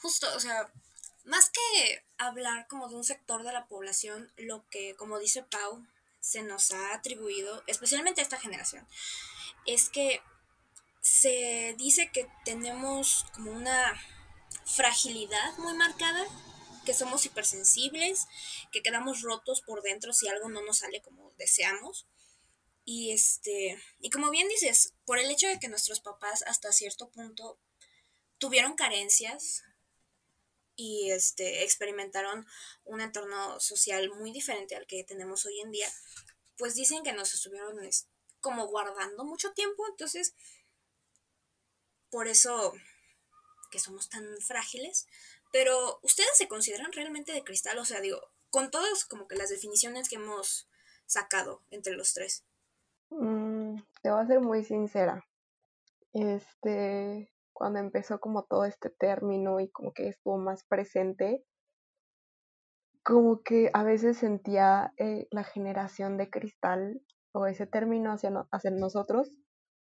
Justo, 0.00 0.26
o 0.36 0.40
sea, 0.40 0.72
más 1.24 1.50
que 1.50 2.04
hablar 2.18 2.66
como 2.68 2.88
de 2.88 2.96
un 2.96 3.04
sector 3.04 3.42
de 3.42 3.52
la 3.52 3.66
población, 3.66 4.32
lo 4.36 4.66
que, 4.68 4.94
como 4.96 5.18
dice 5.18 5.42
Pau, 5.42 5.84
se 6.20 6.42
nos 6.42 6.70
ha 6.70 6.94
atribuido, 6.94 7.62
especialmente 7.66 8.20
a 8.20 8.24
esta 8.24 8.38
generación, 8.38 8.86
es 9.66 9.88
que 9.88 10.20
se 11.00 11.74
dice 11.78 12.10
que 12.12 12.28
tenemos 12.44 13.26
como 13.34 13.50
una 13.52 13.94
fragilidad 14.64 15.56
muy 15.58 15.74
marcada, 15.74 16.24
que 16.84 16.94
somos 16.94 17.24
hipersensibles, 17.26 18.26
que 18.72 18.82
quedamos 18.82 19.22
rotos 19.22 19.60
por 19.62 19.82
dentro 19.82 20.12
si 20.12 20.28
algo 20.28 20.48
no 20.48 20.62
nos 20.62 20.78
sale 20.78 21.02
como 21.02 21.32
deseamos. 21.32 22.06
Y 22.84 23.12
este, 23.12 23.80
y 24.00 24.10
como 24.10 24.30
bien 24.30 24.48
dices, 24.48 24.94
por 25.04 25.18
el 25.18 25.30
hecho 25.30 25.46
de 25.46 25.58
que 25.58 25.68
nuestros 25.68 26.00
papás 26.00 26.42
hasta 26.46 26.72
cierto 26.72 27.10
punto 27.10 27.58
tuvieron 28.38 28.74
carencias, 28.74 29.62
y 30.80 31.10
este, 31.10 31.62
experimentaron 31.62 32.46
un 32.84 33.02
entorno 33.02 33.60
social 33.60 34.08
muy 34.16 34.32
diferente 34.32 34.76
al 34.76 34.86
que 34.86 35.04
tenemos 35.04 35.44
hoy 35.44 35.60
en 35.60 35.70
día, 35.70 35.92
pues 36.56 36.74
dicen 36.74 37.02
que 37.02 37.12
nos 37.12 37.34
estuvieron 37.34 37.78
como 38.40 38.66
guardando 38.66 39.26
mucho 39.26 39.52
tiempo, 39.52 39.86
entonces 39.90 40.34
por 42.08 42.28
eso 42.28 42.72
que 43.70 43.78
somos 43.78 44.08
tan 44.08 44.24
frágiles, 44.40 45.06
pero 45.52 45.98
ustedes 46.02 46.36
se 46.36 46.48
consideran 46.48 46.92
realmente 46.92 47.32
de 47.32 47.44
cristal, 47.44 47.78
o 47.78 47.84
sea, 47.84 48.00
digo, 48.00 48.20
con 48.50 48.70
todas 48.70 49.04
como 49.04 49.26
que 49.28 49.36
las 49.36 49.50
definiciones 49.50 50.08
que 50.08 50.16
hemos 50.16 50.68
sacado 51.06 51.62
entre 51.70 51.94
los 51.94 52.12
tres. 52.14 52.44
Mm, 53.10 53.76
te 54.02 54.10
voy 54.10 54.20
a 54.20 54.26
ser 54.26 54.40
muy 54.40 54.64
sincera. 54.64 55.24
Este, 56.12 57.32
cuando 57.52 57.78
empezó 57.78 58.20
como 58.20 58.44
todo 58.44 58.64
este 58.64 58.90
término 58.90 59.60
y 59.60 59.68
como 59.70 59.92
que 59.92 60.08
estuvo 60.08 60.38
más 60.38 60.64
presente, 60.64 61.44
como 63.02 63.42
que 63.42 63.70
a 63.72 63.82
veces 63.82 64.18
sentía 64.18 64.92
eh, 64.98 65.26
la 65.30 65.44
generación 65.44 66.16
de 66.16 66.30
cristal 66.30 67.02
o 67.32 67.46
ese 67.46 67.66
término 67.66 68.12
hacia, 68.12 68.30
hacia 68.52 68.70
nosotros, 68.70 69.30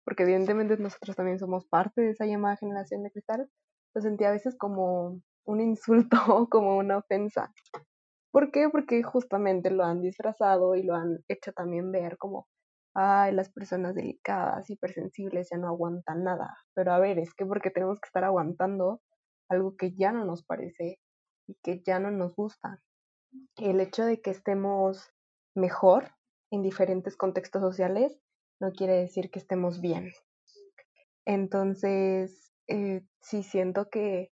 porque 0.04 0.24
evidentemente 0.24 0.78
nosotros 0.78 1.16
también 1.16 1.40
somos 1.40 1.66
parte 1.68 2.02
de 2.02 2.12
esa 2.12 2.26
llamada 2.26 2.58
generación 2.58 3.04
de 3.04 3.12
cristal, 3.12 3.50
lo 3.94 4.02
sentía 4.02 4.30
a 4.30 4.34
veces 4.34 4.56
como 4.58 5.22
un 5.46 5.62
insulto 5.62 6.18
o 6.28 6.48
como 6.50 6.78
una 6.78 6.98
ofensa. 6.98 7.54
¿Por 8.32 8.52
qué? 8.52 8.70
Porque 8.70 9.02
justamente 9.04 9.72
lo 9.72 9.84
han 9.84 10.02
disfrazado 10.02 10.76
y 10.76 10.84
lo 10.84 10.96
han 10.96 11.24
hecho 11.28 11.52
también 11.54 11.92
ver 11.92 12.18
como 12.18 12.48
ay, 12.94 13.34
las 13.34 13.50
personas 13.50 13.96
delicadas, 13.96 14.70
hipersensibles 14.70 15.50
ya 15.52 15.58
no 15.58 15.68
aguantan 15.68 16.24
nada. 16.24 16.58
Pero 16.74 16.94
a 16.94 17.00
ver, 17.00 17.20
es 17.20 17.34
que 17.34 17.46
porque 17.46 17.72
tenemos 17.72 18.00
que 18.00 18.08
estar 18.08 18.24
aguantando 18.24 19.02
algo 19.50 19.76
que 19.78 19.96
ya 19.96 20.12
no 20.12 20.26
nos 20.26 20.44
parece 20.44 21.00
y 21.48 21.56
que 21.64 21.82
ya 21.86 22.00
no 22.00 22.12
nos 22.12 22.36
gusta. 22.36 22.82
El 23.58 23.80
hecho 23.80 24.06
de 24.06 24.22
que 24.22 24.32
estemos 24.32 25.12
mejor 25.56 26.12
en 26.52 26.62
diferentes 26.64 27.16
contextos 27.16 27.62
sociales 27.62 28.20
no 28.60 28.72
quiere 28.72 28.94
decir 28.94 29.30
que 29.32 29.40
estemos 29.40 29.82
bien. 29.82 30.12
Entonces, 31.26 32.52
eh, 32.68 33.02
sí 33.22 33.44
siento 33.44 33.90
que 33.90 34.32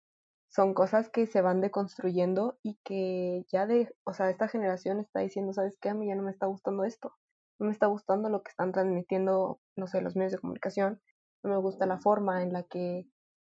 son 0.57 0.75
cosas 0.75 1.11
que 1.11 1.27
se 1.27 1.43
van 1.43 1.61
deconstruyendo 1.61 2.59
y 2.65 2.79
que 2.85 3.45
ya 3.53 3.67
de, 3.67 3.95
o 4.05 4.15
sea, 4.15 4.31
esta 4.31 4.49
generación 4.49 4.99
está 5.01 5.21
diciendo, 5.21 5.53
¿sabes 5.53 5.79
qué? 5.81 5.91
A 5.91 5.95
mí 5.95 6.09
ya 6.09 6.17
no 6.17 6.23
me 6.23 6.33
está 6.33 6.47
gustando 6.47 6.85
esto 6.85 7.13
no 7.59 7.67
me 7.67 7.73
está 7.73 7.87
gustando 7.87 8.29
lo 8.29 8.43
que 8.43 8.51
están 8.51 8.73
transmitiendo, 8.73 9.61
no 9.77 9.87
sé, 9.87 10.01
los 10.01 10.17
medios 10.17 10.33
de 10.33 10.39
comunicación, 10.39 11.01
no 11.43 11.51
me 11.51 11.57
gusta 11.57 11.87
la 11.87 11.99
forma 11.99 12.43
en 12.43 12.53
la 12.53 12.65
que 12.65 13.07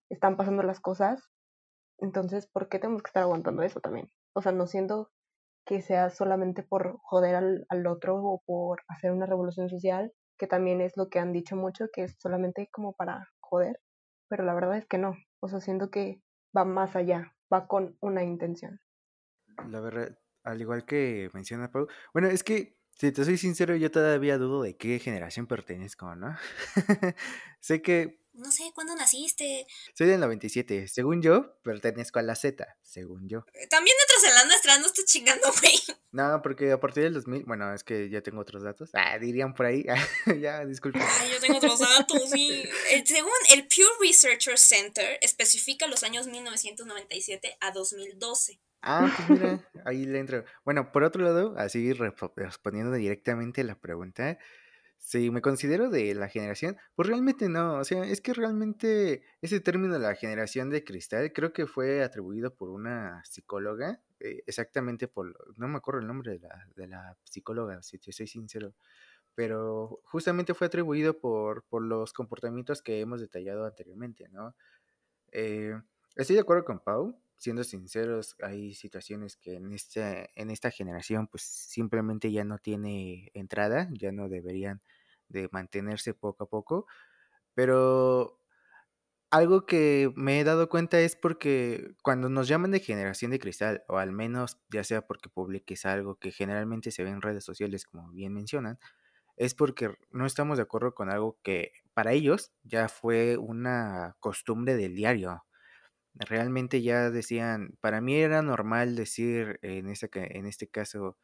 están 0.09 0.37
pasando 0.37 0.63
las 0.63 0.79
cosas. 0.79 1.29
Entonces, 1.97 2.47
¿por 2.47 2.69
qué 2.69 2.79
tenemos 2.79 3.01
que 3.01 3.09
estar 3.09 3.23
aguantando 3.23 3.63
eso 3.63 3.79
también? 3.79 4.11
O 4.33 4.41
sea, 4.41 4.51
no 4.51 4.67
siento 4.67 5.11
que 5.65 5.81
sea 5.81 6.09
solamente 6.09 6.61
por 6.61 6.97
joder 7.01 7.35
al, 7.35 7.65
al 7.69 7.87
otro 7.87 8.17
o 8.17 8.41
por 8.45 8.81
hacer 8.87 9.11
una 9.11 9.25
revolución 9.25 9.69
social, 9.69 10.13
que 10.37 10.47
también 10.47 10.81
es 10.81 10.95
lo 10.97 11.09
que 11.09 11.19
han 11.19 11.31
dicho 11.31 11.55
mucho, 11.55 11.85
que 11.91 12.03
es 12.03 12.15
solamente 12.19 12.69
como 12.71 12.93
para 12.93 13.27
joder, 13.39 13.79
pero 14.29 14.43
la 14.43 14.53
verdad 14.53 14.77
es 14.77 14.85
que 14.85 14.97
no. 14.97 15.15
O 15.39 15.47
sea, 15.47 15.61
siento 15.61 15.89
que 15.89 16.21
va 16.55 16.65
más 16.65 16.95
allá. 16.95 17.33
va 17.51 17.67
con 17.67 17.97
una 18.01 18.23
intención. 18.23 18.81
La 19.69 19.79
verdad, 19.79 20.17
al 20.43 20.59
igual 20.61 20.85
que 20.85 21.29
menciona 21.33 21.71
Pau, 21.71 21.87
bueno, 22.13 22.27
es 22.27 22.43
que 22.43 22.77
si 22.91 23.11
te 23.11 23.25
soy 23.25 23.37
sincero, 23.37 23.75
yo 23.75 23.91
todavía 23.91 24.37
dudo 24.37 24.63
de 24.63 24.77
qué 24.77 24.99
generación 24.99 25.47
pertenezco, 25.47 26.15
¿no? 26.15 26.35
sé 27.59 27.81
que 27.81 28.24
no 28.37 28.51
sé, 28.51 28.71
¿cuándo 28.73 28.95
naciste? 28.95 29.67
Soy 29.93 30.07
del 30.07 30.19
97. 30.19 30.87
Según 30.87 31.21
yo, 31.21 31.57
pertenezco 31.63 32.19
a 32.19 32.21
la 32.21 32.35
Z, 32.35 32.77
según 32.83 33.27
yo. 33.27 33.45
Eh, 33.53 33.67
también 33.67 33.95
en 34.23 34.35
la 34.35 34.45
nuestra, 34.45 34.77
no 34.79 34.87
estoy 34.87 35.05
chingando, 35.05 35.47
güey. 35.61 35.79
No, 36.11 36.41
porque 36.41 36.71
a 36.71 36.79
partir 36.79 37.03
del 37.03 37.13
2000, 37.13 37.43
bueno, 37.45 37.73
es 37.73 37.83
que 37.83 38.09
ya 38.09 38.21
tengo 38.21 38.41
otros 38.41 38.63
datos. 38.63 38.89
Ah, 38.93 39.17
dirían 39.19 39.53
por 39.53 39.65
ahí. 39.65 39.85
ya, 40.41 40.65
disculpe. 40.65 40.99
Ah, 41.01 41.25
yo 41.31 41.39
tengo 41.39 41.57
otros 41.57 41.79
datos, 41.79 42.29
sí. 42.31 42.63
Eh, 42.91 43.03
según 43.05 43.31
el 43.49 43.67
Pew 43.67 43.87
Research 43.99 44.57
Center, 44.57 45.17
especifica 45.21 45.87
los 45.87 46.03
años 46.03 46.27
1997 46.27 47.57
a 47.59 47.71
2012. 47.71 48.59
Ah, 48.81 49.11
pues 49.27 49.29
mira, 49.39 49.71
ahí 49.85 50.05
le 50.05 50.19
entro. 50.19 50.45
Bueno, 50.63 50.91
por 50.91 51.03
otro 51.03 51.23
lado, 51.23 51.55
así 51.57 51.91
respondiendo 51.93 52.91
directamente 52.93 53.63
la 53.63 53.75
pregunta, 53.75 54.37
si 55.05 55.29
me 55.29 55.41
considero 55.43 55.91
de 55.91 56.15
la 56.15 56.29
generación, 56.29 56.77
pues 56.95 57.07
realmente 57.07 57.47
no, 57.47 57.75
o 57.77 57.83
sea, 57.83 58.05
es 58.05 58.21
que 58.21 58.33
realmente 58.33 59.21
ese 59.39 59.59
término 59.59 59.93
de 59.93 59.99
la 59.99 60.15
generación 60.15 60.71
de 60.71 60.83
cristal 60.83 61.31
creo 61.31 61.53
que 61.53 61.67
fue 61.67 62.01
atribuido 62.03 62.55
por 62.55 62.71
una 62.71 63.23
psicóloga, 63.23 64.01
eh, 64.19 64.41
exactamente 64.47 65.07
por, 65.07 65.35
no 65.59 65.67
me 65.67 65.77
acuerdo 65.77 65.99
el 66.01 66.07
nombre 66.07 66.31
de 66.31 66.39
la, 66.39 66.67
de 66.75 66.87
la 66.87 67.17
psicóloga, 67.23 67.83
si 67.83 67.99
te 67.99 68.11
soy 68.11 68.25
sincero, 68.25 68.73
pero 69.35 70.01
justamente 70.05 70.55
fue 70.55 70.65
atribuido 70.67 71.19
por, 71.19 71.65
por 71.65 71.83
los 71.83 72.11
comportamientos 72.11 72.81
que 72.81 72.99
hemos 72.99 73.21
detallado 73.21 73.65
anteriormente, 73.65 74.27
¿no? 74.29 74.55
Eh, 75.31 75.79
estoy 76.15 76.35
de 76.35 76.41
acuerdo 76.41 76.65
con 76.65 76.79
Pau, 76.79 77.21
siendo 77.37 77.63
sinceros, 77.63 78.35
hay 78.41 78.73
situaciones 78.73 79.37
que 79.37 79.57
en 79.57 79.71
esta, 79.71 80.27
en 80.35 80.49
esta 80.49 80.71
generación 80.71 81.27
pues 81.27 81.43
simplemente 81.43 82.31
ya 82.31 82.43
no 82.43 82.57
tiene 82.57 83.29
entrada, 83.35 83.87
ya 83.93 84.11
no 84.11 84.29
deberían 84.29 84.81
de 85.29 85.49
mantenerse 85.51 86.13
poco 86.13 86.45
a 86.45 86.49
poco, 86.49 86.87
pero 87.55 88.39
algo 89.31 89.65
que 89.65 90.11
me 90.15 90.39
he 90.39 90.43
dado 90.43 90.69
cuenta 90.69 90.99
es 90.99 91.15
porque 91.15 91.95
cuando 92.03 92.29
nos 92.29 92.47
llaman 92.47 92.71
de 92.71 92.79
generación 92.79 93.31
de 93.31 93.39
cristal, 93.39 93.83
o 93.87 93.97
al 93.97 94.11
menos 94.11 94.59
ya 94.71 94.83
sea 94.83 95.01
porque 95.07 95.29
publiques 95.29 95.85
algo 95.85 96.15
que 96.17 96.31
generalmente 96.31 96.91
se 96.91 97.03
ve 97.03 97.09
en 97.09 97.21
redes 97.21 97.43
sociales, 97.43 97.85
como 97.85 98.09
bien 98.11 98.33
mencionan, 98.33 98.79
es 99.37 99.55
porque 99.55 99.95
no 100.11 100.25
estamos 100.25 100.57
de 100.57 100.63
acuerdo 100.63 100.95
con 100.95 101.09
algo 101.11 101.39
que 101.43 101.73
para 101.93 102.13
ellos 102.13 102.53
ya 102.63 102.89
fue 102.89 103.37
una 103.37 104.15
costumbre 104.19 104.75
del 104.75 104.95
diario. 104.95 105.45
Realmente 106.15 106.81
ya 106.81 107.09
decían, 107.11 107.77
para 107.81 108.01
mí 108.01 108.15
era 108.17 108.41
normal 108.41 108.95
decir 108.95 109.59
en, 109.63 109.87
en 109.89 110.45
este 110.47 110.67
caso, 110.69 111.17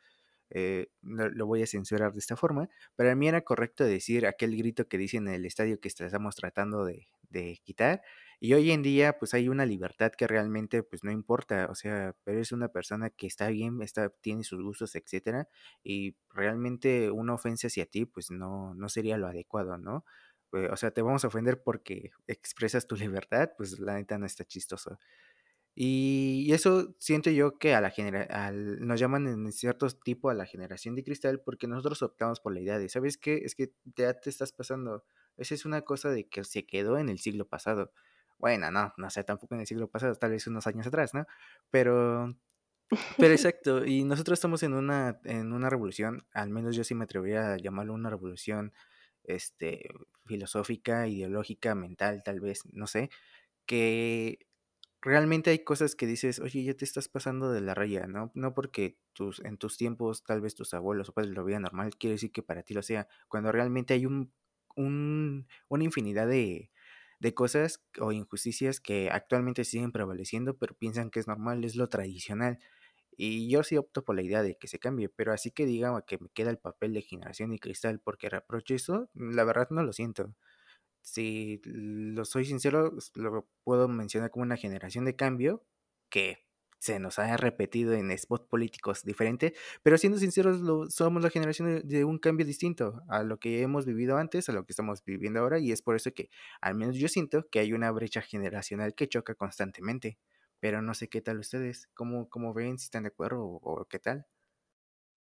eh, 0.54 0.90
lo 1.02 1.46
voy 1.46 1.64
a 1.64 1.68
censurar 1.68 2.12
de 2.14 2.20
esta 2.20 2.36
forma, 2.36 2.70
para 2.96 3.16
mí 3.16 3.28
era 3.28 3.42
correcto 3.42 3.86
decir 3.86 4.28
aquel 4.28 4.56
grito 4.58 4.88
que 4.88 4.98
dicen 4.98 5.28
en 5.28 5.36
el 5.36 5.46
estadio 5.46 5.80
que 5.80 5.88
estamos 5.88 6.36
tratando 6.36 6.86
de, 6.86 7.08
quitar. 7.64 8.02
Y 8.42 8.54
hoy 8.54 8.72
en 8.72 8.82
día, 8.82 9.18
pues 9.18 9.34
hay 9.34 9.48
una 9.48 9.66
libertad 9.66 10.12
que 10.12 10.28
realmente, 10.28 10.84
pues 10.84 11.04
no 11.04 11.12
importa, 11.12 11.68
o 11.70 11.76
sea, 11.76 12.14
pero 12.26 12.42
es 12.42 12.52
una 12.52 12.68
persona 12.68 13.10
que 13.10 13.28
está 13.28 13.48
bien, 13.48 13.82
está, 13.82 14.10
tiene 14.10 14.44
sus 14.44 14.62
gustos, 14.62 14.96
etcétera, 14.96 15.48
y 15.84 16.18
realmente 16.30 17.12
una 17.12 17.36
ofensa 17.36 17.68
hacia 17.68 17.86
ti, 17.86 18.06
pues 18.06 18.32
no, 18.32 18.74
no 18.74 18.90
sería 18.90 19.18
lo 19.18 19.28
adecuado, 19.28 19.78
¿no? 19.78 20.04
Eh, 20.54 20.68
o 20.70 20.76
sea, 20.76 20.92
te 20.92 21.02
vamos 21.02 21.24
a 21.24 21.28
ofender 21.28 21.64
porque 21.64 22.12
expresas 22.28 22.88
tu 22.88 22.96
libertad, 23.26 23.52
pues 23.58 23.80
la 23.80 23.96
neta 23.96 24.18
no 24.18 24.26
está 24.26 24.44
chistoso. 24.46 25.00
Y 25.74 26.52
eso 26.52 26.96
siento 27.00 27.30
yo 27.30 27.58
que 27.58 27.74
a 27.74 27.82
la 27.82 27.92
genera 27.92 28.52
nos 28.52 29.00
llaman 29.00 29.28
en 29.28 29.52
cierto 29.54 29.88
tipo 29.90 30.30
a 30.30 30.34
la 30.34 30.46
generación 30.46 30.96
de 30.96 31.04
cristal 31.04 31.42
porque 31.42 31.68
nosotros 31.68 32.02
optamos 32.02 32.42
por 32.42 32.54
la 32.54 32.60
idea 32.60 32.78
de, 32.78 32.90
¿sabes 32.90 33.18
qué? 33.18 33.38
Es 33.46 33.56
que 33.56 33.72
ya 33.96 34.14
te 34.14 34.30
estás 34.30 34.52
pasando. 34.52 35.06
Esa 35.38 35.56
es 35.56 35.66
una 35.66 35.82
cosa 35.84 36.10
de 36.10 36.28
que 36.28 36.44
se 36.44 36.66
quedó 36.66 36.98
en 36.98 37.10
el 37.10 37.20
siglo 37.20 37.48
pasado. 37.48 37.94
Bueno, 38.38 38.70
no, 38.72 38.94
no 38.98 39.10
sé, 39.10 39.24
tampoco 39.24 39.56
en 39.56 39.62
el 39.62 39.68
siglo 39.68 39.88
pasado, 39.90 40.16
tal 40.16 40.32
vez 40.32 40.46
unos 40.48 40.68
años 40.68 40.88
atrás, 40.88 41.14
¿no? 41.14 41.26
Pero, 41.70 42.36
pero 43.18 43.34
exacto, 43.34 43.86
y 43.86 44.04
nosotros 44.04 44.38
estamos 44.38 44.64
en 44.64 44.74
una, 44.74 45.20
en 45.24 45.54
una 45.54 45.70
revolución, 45.70 46.26
al 46.34 46.50
menos 46.50 46.76
yo 46.76 46.84
sí 46.84 46.96
me 46.96 47.06
atrevería 47.06 47.54
a 47.54 47.58
llamarlo 47.58 47.94
una 47.94 48.10
revolución 48.10 48.74
este, 49.24 49.90
filosófica, 50.26 51.08
ideológica, 51.08 51.76
mental, 51.76 52.24
tal 52.24 52.40
vez, 52.40 52.64
no 52.74 52.88
sé, 52.88 53.10
que 53.66 54.40
realmente 55.02 55.50
hay 55.50 55.64
cosas 55.64 55.96
que 55.96 56.06
dices, 56.08 56.40
oye, 56.40 56.64
ya 56.64 56.74
te 56.76 56.86
estás 56.86 57.10
pasando 57.10 57.52
de 57.52 57.62
la 57.62 57.74
raya, 57.74 58.08
¿no? 58.08 58.32
No 58.36 58.54
porque 58.54 58.98
tus, 59.14 59.40
en 59.44 59.58
tus 59.58 59.78
tiempos, 59.78 60.24
tal 60.24 60.42
vez 60.42 60.56
tus 60.56 60.74
abuelos 60.74 61.10
o 61.10 61.14
padres 61.14 61.34
lo 61.34 61.44
vean 61.44 61.64
normal, 61.64 61.96
quiere 61.98 62.14
decir 62.14 62.32
que 62.32 62.44
para 62.44 62.64
ti 62.64 62.74
lo 62.74 62.84
sea, 62.84 63.08
cuando 63.28 63.52
realmente 63.52 63.94
hay 63.94 64.06
un, 64.06 64.34
un 64.76 65.48
una 65.70 65.84
infinidad 65.84 66.28
de, 66.28 66.72
cosas 67.36 67.84
o 68.00 68.12
injusticias 68.12 68.80
que 68.80 69.10
actualmente 69.12 69.64
siguen 69.66 69.92
prevaleciendo, 69.92 70.58
pero 70.58 70.76
piensan 70.76 71.12
que 71.12 71.20
es 71.20 71.28
normal, 71.28 71.64
es 71.64 71.76
lo 71.76 71.88
tradicional. 71.90 72.60
Y 73.18 73.50
yo 73.52 73.64
sí 73.64 73.78
opto 73.78 74.04
por 74.06 74.16
la 74.16 74.24
idea 74.24 74.44
de 74.44 74.58
que 74.58 74.68
se 74.68 74.80
cambie, 74.80 75.10
pero 75.10 75.34
así 75.34 75.52
que 75.52 75.66
diga 75.68 76.04
que 76.08 76.18
me 76.20 76.30
queda 76.30 76.50
el 76.52 76.58
papel 76.60 76.94
de 76.94 77.02
generación 77.04 77.54
y 77.54 77.60
cristal 77.60 78.00
porque 78.00 78.30
reproche 78.30 78.76
eso, 78.76 79.10
la 79.14 79.44
verdad 79.44 79.68
no 79.72 79.84
lo 79.84 79.94
siento 79.94 80.36
si 81.02 81.62
lo 81.66 82.26
soy 82.26 82.46
sincero, 82.46 82.94
lo 83.16 83.48
puedo 83.64 83.88
mencionar 83.88 84.32
como 84.32 84.44
una 84.44 84.58
generación 84.58 85.06
de 85.06 85.16
cambio 85.16 85.64
que 86.10 86.46
se 86.82 87.00
nos 87.00 87.20
ha 87.20 87.38
repetido 87.38 87.94
en 87.94 88.18
spots 88.18 88.48
políticos 88.48 89.04
diferentes, 89.04 89.54
pero 89.84 90.00
siendo 90.00 90.18
sinceros, 90.18 90.92
somos 90.92 91.22
la 91.22 91.30
generación 91.30 91.88
de, 91.88 92.04
un 92.04 92.18
cambio 92.18 92.44
distinto 92.44 93.04
a 93.08 93.22
lo 93.22 93.38
que 93.38 93.62
hemos 93.62 93.86
vivido 93.86 94.18
antes, 94.18 94.50
a 94.50 94.52
lo 94.52 94.66
que 94.66 94.72
estamos 94.72 95.04
viviendo 95.06 95.40
ahora, 95.40 95.60
y 95.60 95.72
es 95.72 95.84
por 95.84 95.96
eso 95.96 96.12
que 96.12 96.32
al 96.60 96.74
menos 96.74 96.96
yo 96.96 97.08
siento 97.08 97.48
que 97.52 97.60
hay 97.60 97.74
una 97.74 97.92
brecha 97.92 98.22
generacional 98.22 98.96
que 98.96 99.08
choca 99.08 99.36
constantemente. 99.36 100.18
Pero 100.60 100.82
no 100.82 100.94
sé 100.94 101.08
qué 101.08 101.22
tal 101.22 101.40
ustedes, 101.40 101.88
cómo, 101.94 102.30
cómo 102.30 102.54
ven, 102.54 102.78
si 102.78 102.86
están 102.86 103.04
de 103.04 103.10
acuerdo 103.10 103.44
o 103.44 103.86
qué 103.86 104.00
tal. 104.00 104.28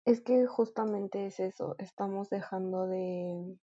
Es 0.06 0.22
que 0.22 0.46
justamente 0.48 1.28
es 1.28 1.40
eso, 1.40 1.76
estamos 1.78 2.30
dejando 2.30 2.88
de, 2.88 3.58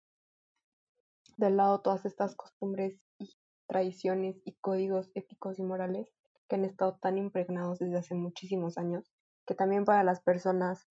de 1.36 1.50
lado 1.50 1.80
todas 1.80 2.04
estas 2.04 2.36
costumbres 2.36 3.00
y 3.18 3.36
tradiciones 3.66 4.40
y 4.44 4.54
códigos 4.60 5.10
éticos 5.14 5.58
y 5.58 5.62
morales 5.62 6.12
que 6.48 6.56
han 6.56 6.64
estado 6.64 6.98
tan 7.00 7.18
impregnados 7.18 7.78
desde 7.78 7.98
hace 7.98 8.14
muchísimos 8.14 8.78
años, 8.78 9.10
que 9.46 9.54
también 9.54 9.84
para 9.84 10.04
las 10.04 10.20
personas 10.20 10.86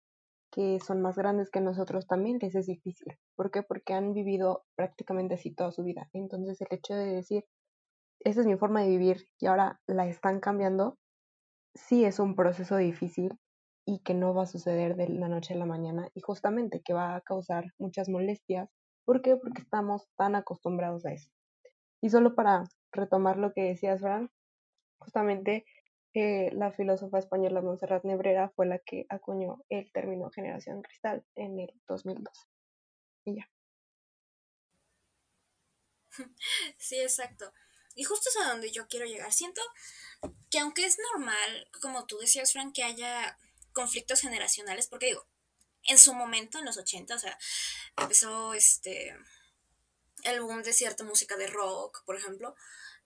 que 0.52 0.80
son 0.80 1.02
más 1.02 1.16
grandes 1.16 1.50
que 1.50 1.62
nosotros 1.62 2.06
también 2.06 2.38
les 2.40 2.54
es 2.54 2.68
difícil. 2.68 3.18
¿Por 3.36 3.50
qué? 3.50 3.64
Porque 3.64 3.94
han 3.94 4.14
vivido 4.14 4.66
prácticamente 4.76 5.34
así 5.34 5.54
toda 5.54 5.72
su 5.72 5.84
vida. 5.84 6.10
Entonces 6.14 6.62
el 6.62 6.68
hecho 6.70 6.94
de 6.94 7.08
decir, 7.08 7.46
esa 8.20 8.42
es 8.42 8.46
mi 8.48 8.56
forma 8.56 8.82
de 8.82 8.90
vivir 8.90 9.28
y 9.40 9.48
ahora 9.48 9.82
la 9.88 10.08
están 10.08 10.40
cambiando, 10.40 10.98
sí 11.74 12.06
es 12.06 12.20
un 12.20 12.36
proceso 12.36 12.78
difícil 12.78 13.40
y 13.86 14.00
que 14.00 14.14
no 14.14 14.34
va 14.34 14.44
a 14.44 14.48
suceder 14.48 14.96
de 14.96 15.10
la 15.10 15.28
noche 15.28 15.56
a 15.56 15.58
la 15.58 15.66
mañana 15.66 16.08
y 16.14 16.22
justamente 16.22 16.82
que 16.84 16.94
va 16.94 17.16
a 17.16 17.22
causar 17.22 17.66
muchas 17.80 18.08
molestias 18.08 18.70
¿Por 19.06 19.22
qué? 19.22 19.36
Porque 19.36 19.62
estamos 19.62 20.08
tan 20.16 20.36
acostumbrados 20.36 21.06
a 21.06 21.14
eso. 21.14 21.30
Y 22.02 22.10
solo 22.10 22.36
para 22.36 22.64
retomar 22.92 23.38
lo 23.38 23.54
que 23.54 23.62
decías, 23.62 24.02
Fran, 24.02 24.30
justamente 25.00 25.66
eh, 26.14 26.52
la 26.54 26.72
filósofa 26.72 27.18
española 27.18 27.62
Montserrat 27.62 28.04
Nebrera 28.04 28.50
fue 28.56 28.68
la 28.68 28.80
que 28.80 29.06
acuñó 29.10 29.64
el 29.70 29.92
término 29.92 30.30
generación 30.30 30.82
cristal 30.82 31.26
en 31.36 31.60
el 31.60 31.74
2012. 31.88 32.42
Y 33.26 33.36
ya. 33.38 33.50
Sí, 36.78 37.00
exacto. 37.00 37.52
Y 37.96 38.04
justo 38.04 38.30
es 38.30 38.38
a 38.38 38.50
donde 38.50 38.72
yo 38.72 38.88
quiero 38.88 39.06
llegar. 39.06 39.32
Siento 39.32 39.62
que 40.50 40.60
aunque 40.60 40.86
es 40.86 40.98
normal, 41.14 41.68
como 41.82 42.06
tú 42.06 42.18
decías, 42.18 42.52
Fran, 42.54 42.74
que 42.74 42.84
haya 42.84 43.38
conflictos 43.72 44.22
generacionales, 44.22 44.88
porque 44.88 45.08
digo, 45.08 45.26
en 45.88 45.98
su 45.98 46.14
momento, 46.14 46.60
en 46.60 46.66
los 46.66 46.78
80, 46.78 47.16
o 47.16 47.20
sea, 47.20 47.38
empezó 47.98 48.54
este 48.54 49.16
el 50.24 50.42
boom 50.42 50.64
de 50.64 50.74
cierta 50.74 51.04
música 51.04 51.36
de 51.36 51.48
rock, 51.48 52.04
por 52.06 52.16
ejemplo, 52.16 52.56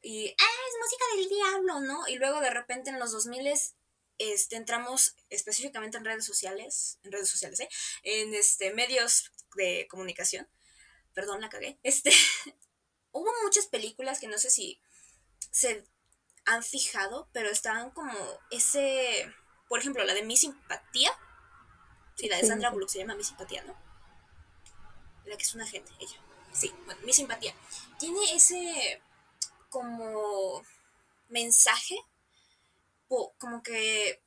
y 0.02 0.30
ah, 0.30 0.68
es 0.68 0.76
música 0.80 1.06
del 1.16 1.30
diablo, 1.30 1.80
¿no? 1.80 2.08
Y 2.08 2.18
luego 2.18 2.40
de 2.42 2.52
repente 2.52 2.90
en 2.90 3.00
los 3.00 3.12
2000 3.12 3.54
este, 4.20 4.56
entramos 4.56 5.16
específicamente 5.30 5.98
en 5.98 6.06
redes 6.06 6.26
sociales, 6.26 7.00
en 7.04 7.12
redes 7.12 7.30
sociales, 7.30 7.60
¿eh? 7.60 7.70
En 8.04 8.34
este, 8.34 8.74
medios 8.74 9.32
de 9.56 9.88
comunicación. 9.90 10.48
Perdón, 11.14 11.42
la 11.42 11.50
cagué. 11.50 11.80
Este, 11.84 12.12
hubo 13.12 13.32
muchas 13.44 13.68
películas 13.68 14.20
que 14.20 14.28
no 14.28 14.38
sé 14.38 14.50
si 14.50 14.80
se 15.52 15.84
han 16.46 16.64
fijado, 16.64 17.30
pero 17.34 17.50
estaban 17.50 17.92
como 17.92 18.14
ese, 18.52 19.34
por 19.68 19.80
ejemplo, 19.80 20.04
la 20.04 20.14
de 20.14 20.24
Mi 20.24 20.38
Simpatía, 20.38 21.12
Sí, 22.18 22.28
la 22.28 22.38
de 22.38 22.48
Sandra 22.48 22.72
Bullock 22.72 22.90
se 22.90 23.00
llama 23.00 23.16
Mi 23.16 23.24
Simpatía, 23.24 23.64
¿no? 23.64 23.76
La 25.26 25.38
que 25.38 25.44
es 25.44 25.54
una 25.54 25.66
agente, 25.66 25.92
ella. 26.00 26.20
Sí, 26.52 26.74
bueno, 26.86 27.00
Mi 27.04 27.14
Simpatía. 27.14 27.54
Tiene 28.00 28.20
ese 28.34 29.02
como 29.70 30.64
mensaje 31.30 31.96
como 33.38 33.64
que 33.64 34.22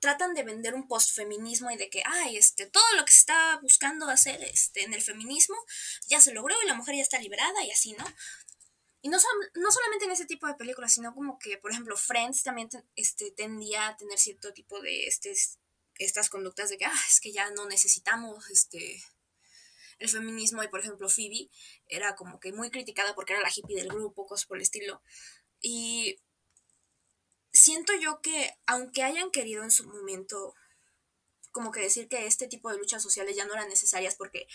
tratan 0.00 0.34
de 0.34 0.44
vender 0.44 0.74
un 0.74 0.86
postfeminismo 0.86 1.70
y 1.70 1.76
de 1.76 1.90
que, 1.90 2.02
ay, 2.06 2.36
este, 2.36 2.66
todo 2.66 2.84
lo 2.96 3.04
que 3.04 3.12
se 3.12 3.18
está 3.18 3.58
buscando 3.60 4.08
hacer 4.08 4.42
este, 4.44 4.84
en 4.84 4.94
el 4.94 5.02
feminismo 5.02 5.56
ya 6.06 6.20
se 6.20 6.32
logró 6.32 6.54
y 6.62 6.66
la 6.66 6.74
mujer 6.74 6.94
ya 6.94 7.02
está 7.02 7.18
liberada 7.18 7.64
y 7.64 7.70
así, 7.70 7.92
¿no? 7.92 8.04
Y 9.02 9.08
no, 9.08 9.18
no 9.54 9.70
solamente 9.70 10.06
en 10.06 10.12
ese 10.12 10.26
tipo 10.26 10.46
de 10.46 10.54
películas, 10.54 10.92
sino 10.92 11.14
como 11.14 11.38
que, 11.38 11.58
por 11.58 11.70
ejemplo, 11.70 11.96
Friends 11.96 12.42
también 12.42 12.68
este, 12.96 13.30
tendía 13.32 13.88
a 13.88 13.96
tener 13.96 14.18
cierto 14.18 14.52
tipo 14.52 14.80
de 14.80 15.06
este, 15.06 15.34
estas 15.98 16.30
conductas 16.30 16.70
de 16.70 16.78
que, 16.78 16.84
ah, 16.84 17.04
es 17.08 17.20
que 17.20 17.32
ya 17.32 17.50
no 17.50 17.66
necesitamos 17.66 18.48
este, 18.50 19.02
el 19.98 20.08
feminismo 20.08 20.62
y, 20.62 20.68
por 20.68 20.80
ejemplo, 20.80 21.08
Phoebe 21.08 21.50
era 21.86 22.14
como 22.16 22.40
que 22.40 22.52
muy 22.52 22.70
criticada 22.70 23.14
porque 23.14 23.32
era 23.32 23.42
la 23.42 23.50
hippie 23.54 23.76
del 23.76 23.88
grupo, 23.88 24.26
cosas 24.26 24.46
por 24.46 24.56
el 24.56 24.62
estilo. 24.62 25.02
Y 25.60 26.20
siento 27.52 27.92
yo 28.00 28.20
que, 28.20 28.54
aunque 28.66 29.02
hayan 29.02 29.30
querido 29.30 29.64
en 29.64 29.70
su 29.70 29.84
momento 29.86 30.54
como 31.50 31.72
que 31.72 31.80
decir 31.80 32.08
que 32.08 32.26
este 32.26 32.46
tipo 32.46 32.70
de 32.70 32.78
luchas 32.78 33.02
sociales 33.02 33.34
ya 33.34 33.44
no 33.44 33.54
eran 33.54 33.68
necesarias 33.68 34.14
porque, 34.14 34.46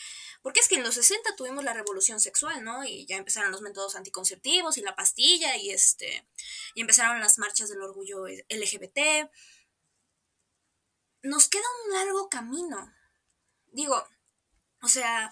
porque 0.42 0.60
es 0.60 0.70
que 0.70 0.76
en 0.76 0.84
los 0.84 0.96
60 0.96 1.36
tuvimos 1.36 1.64
la 1.64 1.74
revolución 1.74 2.20
sexual, 2.20 2.64
¿no? 2.64 2.86
Y 2.86 3.06
ya 3.06 3.18
empezaron 3.18 3.52
los 3.52 3.62
métodos 3.62 3.96
anticonceptivos 3.96 4.78
y 4.78 4.82
la 4.82 4.96
pastilla 4.96 5.58
y 5.58 5.72
este, 5.72 6.26
y 6.76 6.82
empezaron 6.82 7.20
las 7.20 7.40
marchas 7.40 7.68
del 7.70 7.82
orgullo 7.82 8.28
LGBT. 8.28 9.30
Nos 11.24 11.48
queda 11.48 11.64
un 11.86 11.94
largo 11.94 12.30
camino. 12.30 12.94
Digo, 13.72 14.06
o 14.82 14.88
sea, 14.88 15.32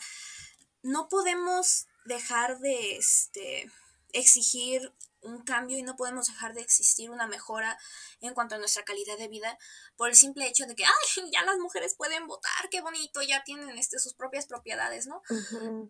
no 0.82 1.10
podemos 1.10 1.88
dejar 2.06 2.60
de 2.60 2.98
este, 2.98 3.72
exigir 4.14 4.94
un 5.22 5.44
cambio 5.44 5.78
y 5.78 5.84
no 5.84 5.96
podemos 5.96 6.28
dejar 6.28 6.54
de 6.54 6.62
existir 6.62 7.10
una 7.12 7.28
mejora 7.28 7.78
en 8.22 8.34
cuanto 8.34 8.56
a 8.56 8.58
nuestra 8.58 8.84
calidad 8.84 9.18
de 9.18 9.28
vida 9.28 9.58
por 9.96 10.10
el 10.10 10.16
simple 10.16 10.48
hecho 10.48 10.66
de 10.66 10.76
que, 10.76 10.84
ay, 10.84 11.30
ya 11.32 11.44
las 11.44 11.58
mujeres 11.58 11.96
pueden 11.96 12.28
votar, 12.28 12.70
qué 12.70 12.82
bonito, 12.82 13.22
ya 13.22 13.44
tienen 13.44 13.78
este, 13.78 14.00
sus 14.00 14.14
propias 14.14 14.48
propiedades, 14.48 15.08
¿no? 15.08 15.22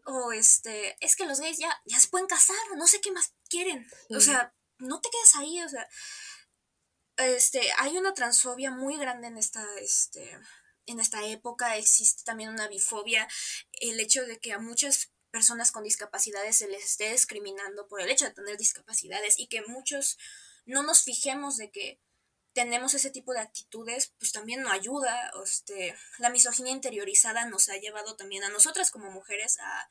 O 0.05 0.31
este, 0.31 0.97
es 0.99 1.15
que 1.15 1.25
los 1.25 1.39
gays 1.39 1.57
ya, 1.59 1.81
ya 1.85 1.99
se 1.99 2.09
pueden 2.09 2.27
casar, 2.27 2.57
no 2.75 2.87
sé 2.87 3.01
qué 3.01 3.11
más 3.11 3.33
quieren. 3.49 3.87
O 4.09 4.19
sea, 4.19 4.53
no 4.79 4.99
te 4.99 5.09
quedes 5.09 5.35
ahí, 5.35 5.61
o 5.61 5.69
sea, 5.69 5.87
este, 7.17 7.61
hay 7.77 7.97
una 7.97 8.13
transfobia 8.13 8.71
muy 8.71 8.97
grande 8.97 9.27
en 9.27 9.37
esta, 9.37 9.65
este, 9.79 10.37
en 10.85 10.99
esta 10.99 11.25
época, 11.27 11.77
existe 11.77 12.23
también 12.23 12.49
una 12.49 12.67
bifobia, 12.67 13.27
el 13.79 13.99
hecho 13.99 14.25
de 14.25 14.39
que 14.39 14.53
a 14.53 14.59
muchas 14.59 15.11
personas 15.31 15.71
con 15.71 15.83
discapacidades 15.83 16.57
se 16.57 16.67
les 16.67 16.83
esté 16.83 17.11
discriminando 17.11 17.87
por 17.87 18.01
el 18.01 18.09
hecho 18.09 18.25
de 18.25 18.31
tener 18.31 18.57
discapacidades 18.57 19.39
y 19.39 19.47
que 19.47 19.61
muchos 19.63 20.17
no 20.65 20.83
nos 20.83 21.03
fijemos 21.03 21.57
de 21.57 21.71
que 21.71 21.99
tenemos 22.53 22.93
ese 22.93 23.11
tipo 23.11 23.33
de 23.33 23.39
actitudes, 23.39 24.13
pues 24.19 24.33
también 24.33 24.61
no 24.61 24.71
ayuda. 24.71 25.31
Este, 25.43 25.95
la 26.19 26.29
misoginia 26.29 26.73
interiorizada 26.73 27.45
nos 27.45 27.69
ha 27.69 27.77
llevado 27.77 28.17
también 28.17 28.43
a 28.43 28.49
nosotras 28.49 28.91
como 28.91 29.09
mujeres 29.09 29.57
a 29.59 29.89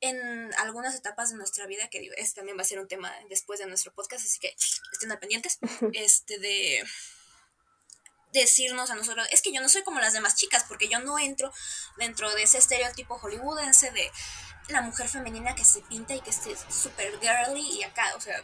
en 0.00 0.52
algunas 0.58 0.94
etapas 0.94 1.30
de 1.30 1.36
nuestra 1.36 1.66
vida, 1.66 1.88
que 1.88 2.10
este 2.16 2.36
también 2.36 2.56
va 2.56 2.62
a 2.62 2.66
ser 2.66 2.80
un 2.80 2.88
tema 2.88 3.12
después 3.28 3.58
de 3.58 3.66
nuestro 3.66 3.92
podcast, 3.92 4.24
así 4.24 4.38
que 4.38 4.54
estén 4.92 5.18
pendientes, 5.18 5.58
este 5.92 6.38
de 6.38 6.84
decirnos 8.32 8.90
a 8.90 8.94
nosotros, 8.94 9.26
es 9.30 9.42
que 9.42 9.52
yo 9.52 9.60
no 9.60 9.68
soy 9.68 9.82
como 9.82 10.00
las 10.00 10.12
demás 10.12 10.36
chicas, 10.36 10.64
porque 10.68 10.88
yo 10.88 11.00
no 11.00 11.18
entro 11.18 11.52
dentro 11.98 12.32
de 12.34 12.44
ese 12.44 12.58
estereotipo 12.58 13.18
hollywoodense 13.18 13.90
de 13.90 14.10
la 14.68 14.82
mujer 14.82 15.08
femenina 15.08 15.54
que 15.54 15.64
se 15.64 15.82
pinta 15.82 16.14
y 16.14 16.20
que 16.20 16.30
esté 16.30 16.56
súper 16.70 17.18
girly 17.20 17.78
y 17.78 17.82
acá, 17.82 18.14
o 18.16 18.20
sea, 18.20 18.42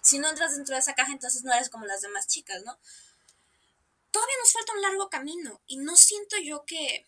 si 0.00 0.18
no 0.18 0.28
entras 0.28 0.56
dentro 0.56 0.74
de 0.74 0.80
esa 0.80 0.94
caja, 0.94 1.12
entonces 1.12 1.42
no 1.42 1.52
eres 1.52 1.70
como 1.70 1.86
las 1.86 2.02
demás 2.02 2.26
chicas, 2.28 2.62
¿no? 2.64 2.78
Todavía 4.10 4.36
nos 4.38 4.52
falta 4.52 4.72
un 4.72 4.82
largo 4.82 5.10
camino 5.10 5.60
y 5.66 5.78
no 5.78 5.96
siento 5.96 6.36
yo 6.38 6.64
que 6.64 7.06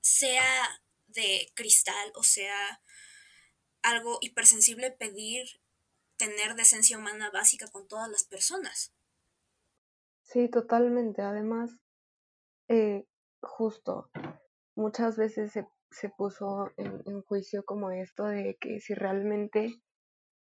sea 0.00 0.80
de 1.16 1.50
cristal 1.54 2.12
o 2.14 2.22
sea 2.22 2.80
algo 3.82 4.18
hipersensible 4.20 4.92
pedir 4.92 5.46
tener 6.16 6.54
decencia 6.54 6.98
humana 6.98 7.30
básica 7.30 7.66
con 7.70 7.86
todas 7.88 8.08
las 8.08 8.24
personas. 8.24 8.94
Sí, 10.22 10.48
totalmente. 10.48 11.22
Además, 11.22 11.70
eh, 12.68 13.06
justo, 13.40 14.10
muchas 14.74 15.16
veces 15.16 15.52
se, 15.52 15.66
se 15.90 16.08
puso 16.08 16.72
en, 16.76 17.02
en, 17.06 17.22
juicio 17.22 17.64
como 17.64 17.90
esto 17.90 18.24
de 18.24 18.56
que 18.60 18.80
si 18.80 18.94
realmente 18.94 19.80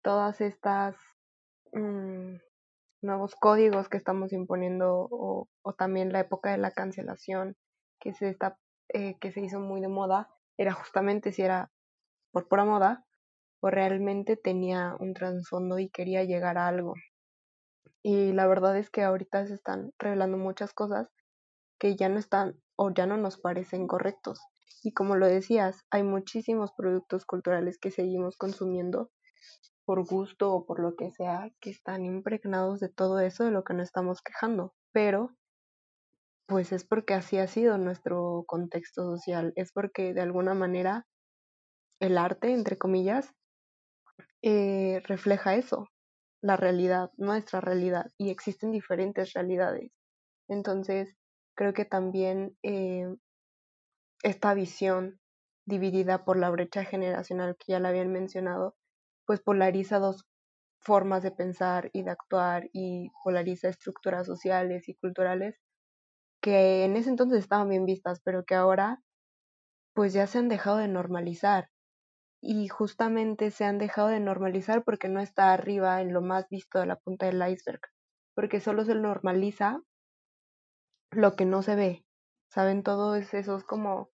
todas 0.03 0.41
estas 0.41 0.97
mm, 1.73 2.37
nuevos 3.03 3.35
códigos 3.35 3.89
que 3.89 3.97
estamos 3.97 4.33
imponiendo 4.33 5.09
o, 5.11 5.49
o, 5.63 5.75
también 5.75 6.13
la 6.13 6.21
época 6.21 6.53
de 6.53 6.59
la 6.59 6.71
cancelación 6.71 7.57
que 7.99 8.15
se 8.15 8.29
está 8.29 8.59
eh, 8.89 9.17
que 9.21 9.33
se 9.33 9.41
hizo 9.41 9.59
muy 9.59 9.81
de 9.81 9.89
moda 9.89 10.29
era 10.63 10.73
justamente 10.73 11.33
si 11.33 11.43
era 11.43 11.71
por 12.33 12.49
pura 12.49 12.65
moda 12.65 13.05
o 13.61 13.71
realmente 13.71 14.37
tenía 14.37 14.97
un 14.99 15.15
trasfondo 15.15 15.79
y 15.79 15.91
quería 15.91 16.25
llegar 16.25 16.59
a 16.59 16.69
algo 16.69 16.95
y 18.03 18.33
la 18.33 18.47
verdad 18.47 18.77
es 18.77 18.91
que 18.91 19.03
ahorita 19.03 19.47
se 19.47 19.55
están 19.55 19.93
revelando 19.99 20.37
muchas 20.37 20.73
cosas 20.75 21.09
que 21.79 21.95
ya 21.97 22.09
no 22.09 22.19
están 22.19 22.61
o 22.77 22.91
ya 22.91 23.07
no 23.07 23.17
nos 23.17 23.39
parecen 23.39 23.87
correctos. 23.87 24.41
Y 24.83 24.93
como 24.93 25.15
lo 25.15 25.27
decías, 25.27 25.85
hay 25.91 26.03
muchísimos 26.03 26.73
productos 26.73 27.25
culturales 27.25 27.79
que 27.79 27.93
seguimos 27.93 28.37
consumiendo 28.37 29.11
por 29.85 30.05
gusto 30.05 30.53
o 30.53 30.67
por 30.67 30.81
lo 30.81 30.97
que 30.97 31.11
sea, 31.13 31.51
que 31.61 31.71
están 31.71 32.05
impregnados 32.05 32.81
de 32.81 32.89
todo 32.89 33.21
eso 33.21 33.45
de 33.45 33.53
lo 33.53 33.63
que 33.63 33.75
no 33.75 33.83
estamos 33.83 34.21
quejando. 34.21 34.75
Pero, 34.93 35.37
pues 36.47 36.73
es 36.73 36.85
porque 36.85 37.15
así 37.15 37.39
ha 37.39 37.47
sido 37.47 37.79
nuestro 37.79 38.45
contexto 38.47 39.03
social, 39.03 39.53
es 39.57 39.73
porque 39.73 40.15
de 40.15 40.21
alguna 40.21 40.55
manera 40.55 41.07
el 42.01 42.19
arte, 42.19 42.53
entre 42.53 42.79
comillas, 42.79 43.33
eh, 44.43 45.01
refleja 45.05 45.55
eso, 45.55 45.89
la 46.43 46.57
realidad, 46.57 47.11
nuestra 47.17 47.61
realidad, 47.61 48.07
y 48.19 48.31
existen 48.31 48.73
diferentes 48.73 49.33
realidades. 49.35 49.93
Entonces, 50.49 51.15
creo 51.57 51.73
que 51.73 51.85
también 51.85 52.57
eh, 52.63 53.07
esta 54.23 54.55
visión 54.55 55.21
dividida 55.65 56.25
por 56.25 56.37
la 56.37 56.51
brecha 56.51 56.85
generacional 56.85 57.57
que 57.57 57.73
ya 57.73 57.81
la 57.81 57.91
habían 57.91 58.13
mencionado, 58.13 58.75
pues 59.27 59.41
polariza 59.41 60.01
dos 60.01 60.25
formas 60.81 61.23
de 61.23 61.31
pensar 61.31 61.91
y 61.93 62.03
de 62.03 62.11
actuar 62.11 62.69
y 62.73 63.11
polariza 63.23 63.69
estructuras 63.69 64.27
sociales 64.27 64.89
y 64.89 64.97
culturales 64.97 65.61
que 66.43 66.85
en 66.85 66.97
ese 66.97 67.09
entonces 67.09 67.39
estaban 67.39 67.71
bien 67.71 67.87
vistas, 67.87 68.21
pero 68.23 68.45
que 68.45 68.55
ahora 68.55 69.01
pues 69.95 70.13
ya 70.13 70.27
se 70.27 70.39
han 70.39 70.49
dejado 70.49 70.79
de 70.79 70.89
normalizar 70.89 71.69
y 72.43 72.69
justamente 72.69 73.51
se 73.51 73.65
han 73.65 73.79
dejado 73.79 74.09
de 74.09 74.21
normalizar 74.21 74.83
porque 74.85 75.09
no 75.09 75.21
está 75.21 75.53
arriba 75.53 76.03
en 76.03 76.13
lo 76.13 76.21
más 76.21 76.49
visto 76.49 76.81
de 76.81 76.87
la 76.87 76.97
punta 76.97 77.27
del 77.27 77.37
iceberg, 77.49 77.81
porque 78.35 78.61
solo 78.61 78.85
se 78.85 78.95
normaliza 78.95 79.81
lo 81.13 81.37
que 81.37 81.45
no 81.45 81.63
se 81.63 81.77
ve. 81.77 82.05
Saben, 82.51 82.83
todos 82.83 83.33
esos 83.35 83.65
como 83.65 84.11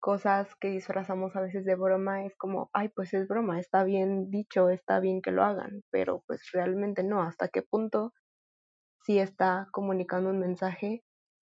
cosas 0.00 0.54
que 0.56 0.68
disfrazamos 0.68 1.34
a 1.34 1.40
veces 1.40 1.64
de 1.64 1.76
broma, 1.76 2.26
es 2.26 2.36
como, 2.36 2.68
ay, 2.74 2.90
pues 2.90 3.14
es 3.14 3.26
broma, 3.26 3.58
está 3.58 3.84
bien 3.84 4.30
dicho, 4.30 4.68
está 4.68 5.00
bien 5.00 5.22
que 5.22 5.30
lo 5.30 5.42
hagan, 5.42 5.82
pero 5.90 6.22
pues 6.26 6.42
realmente 6.52 7.02
no, 7.02 7.22
hasta 7.22 7.48
qué 7.48 7.62
punto 7.62 8.12
sí 9.04 9.18
está 9.18 9.68
comunicando 9.72 10.28
un 10.28 10.40
mensaje 10.40 11.02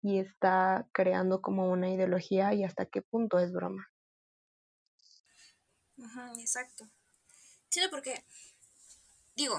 y 0.02 0.18
está 0.18 0.88
creando 0.92 1.40
como 1.40 1.70
una 1.70 1.90
ideología 1.90 2.52
y 2.54 2.64
hasta 2.64 2.86
qué 2.86 3.02
punto 3.02 3.38
es 3.38 3.52
broma. 3.52 3.88
Exacto. 6.38 6.90
Sí, 7.68 7.80
porque, 7.90 8.24
digo, 9.36 9.58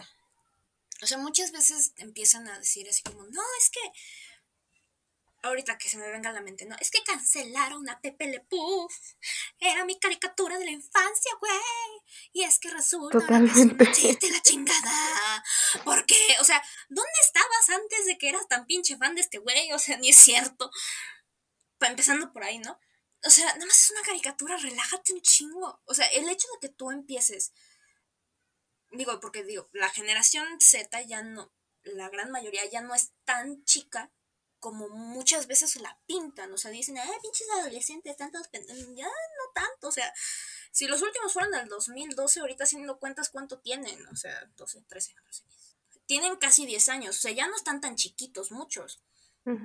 o 1.02 1.08
sea, 1.08 1.18
muchas 1.18 1.52
veces 1.52 1.94
empiezan 1.98 2.48
a 2.48 2.60
decir 2.60 2.88
así 2.90 3.02
como, 3.04 3.24
no, 3.24 3.42
es 3.60 3.70
que, 3.72 3.80
ahorita 5.44 5.78
que 5.78 5.90
se 5.90 5.98
me 5.98 6.10
venga 6.10 6.30
a 6.30 6.34
la 6.34 6.42
mente, 6.42 6.66
no, 6.66 6.76
es 6.80 6.90
que 6.90 7.04
cancelaron 7.04 7.88
a 7.90 8.00
Pepe 8.00 8.28
Le 8.28 8.40
Pew, 8.40 8.88
era 9.60 9.86
mi 9.86 10.00
caricatura 10.00 10.58
de 10.58 10.66
la 10.66 10.72
infancia, 10.72 11.32
güey, 11.40 11.52
y 12.32 12.44
es 12.44 12.60
que 12.60 12.70
resulta 12.72 13.20
Totalmente. 13.20 13.92
que 13.92 14.10
es 14.10 14.32
la 14.32 14.42
chingada, 14.42 15.44
porque, 15.84 16.16
o 16.40 16.44
sea, 16.44 16.64
¿dónde 16.90 17.12
estabas 17.22 17.70
antes 17.70 18.06
de 18.06 18.18
que 18.18 18.30
eras 18.30 18.48
tan 18.48 18.66
pinche 18.66 18.98
fan 18.98 19.16
de 19.16 19.22
este 19.22 19.38
güey? 19.38 19.72
O 19.74 19.80
sea, 19.80 19.98
ni 19.98 20.10
es 20.10 20.16
cierto. 20.16 20.72
Empezando 21.82 22.32
por 22.32 22.44
ahí, 22.44 22.60
¿no? 22.60 22.80
O 23.26 23.30
sea, 23.30 23.46
nada 23.46 23.66
más 23.66 23.84
es 23.84 23.92
una 23.92 24.04
caricatura, 24.04 24.56
relájate 24.56 25.14
un 25.14 25.22
chingo. 25.22 25.82
O 25.86 25.94
sea, 25.94 26.06
el 26.08 26.30
hecho 26.30 26.48
de 26.54 26.68
que 26.68 26.74
tú 26.74 26.92
empieces. 26.92 27.54
Digo, 28.92 29.20
porque 29.20 29.44
digo, 29.44 29.70
la 29.74 29.90
generación 29.90 30.48
Z 30.62 31.02
ya 31.02 31.24
no, 31.24 31.54
la 31.84 32.10
gran 32.10 32.32
mayoría 32.32 32.66
ya 32.70 32.82
no 32.82 32.96
es 32.96 33.12
tan 33.26 33.64
chica 33.66 34.14
como 34.64 34.88
muchas 34.88 35.46
veces 35.46 35.76
la 35.76 36.00
pintan. 36.08 36.54
O 36.54 36.58
sea, 36.58 36.72
dicen, 36.72 36.98
ay, 36.98 37.10
pinches 37.22 37.50
adolescentes, 37.60 38.16
tantos 38.16 38.48
Ya 38.96 39.08
no 39.08 39.52
tanto. 39.54 39.90
O 39.90 39.92
sea, 39.92 40.14
si 40.72 40.88
los 40.88 41.02
últimos 41.02 41.34
fueron 41.34 41.52
del 41.52 41.68
2012, 41.68 42.40
ahorita 42.40 42.64
haciendo 42.64 42.98
cuentas, 42.98 43.30
¿cuánto 43.30 43.60
tienen? 43.60 44.08
O 44.08 44.16
sea, 44.16 44.50
12, 44.56 44.86
13, 44.88 45.14
14, 45.16 45.44
tienen 46.06 46.38
casi 46.38 46.66
10 46.66 46.90
años, 46.90 47.18
o 47.18 47.20
sea, 47.20 47.32
ya 47.32 47.48
no 47.48 47.56
están 47.58 47.82
tan 47.82 47.98
chiquitos 47.98 48.52
muchos. 48.52 49.04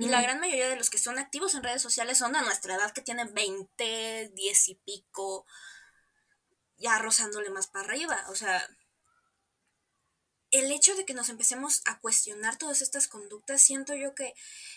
Y 0.00 0.08
la 0.08 0.20
gran 0.20 0.40
mayoría 0.40 0.68
de 0.68 0.74
los 0.74 0.90
que 0.90 0.98
son 0.98 1.20
activos 1.20 1.54
en 1.54 1.62
redes 1.62 1.80
sociales 1.80 2.18
son 2.18 2.32
de 2.32 2.40
nuestra 2.40 2.74
edad, 2.74 2.92
que 2.92 3.00
tienen 3.00 3.32
20, 3.32 4.32
10 4.34 4.68
y 4.70 4.74
pico, 4.74 5.46
ya 6.78 6.98
rozándole 6.98 7.48
más 7.50 7.68
para 7.68 7.84
arriba. 7.84 8.24
O 8.28 8.34
sea, 8.34 8.68
el 10.50 10.70
hecho 10.72 10.94
de 10.94 11.04
que 11.04 11.14
nos 11.14 11.28
empecemos 11.28 11.82
a 11.84 11.98
cuestionar 12.00 12.56
todas 12.56 12.82
estas 12.82 13.08
conductas, 13.08 13.62
siento 13.62 13.94
yo 13.94 14.14
que 14.14 14.34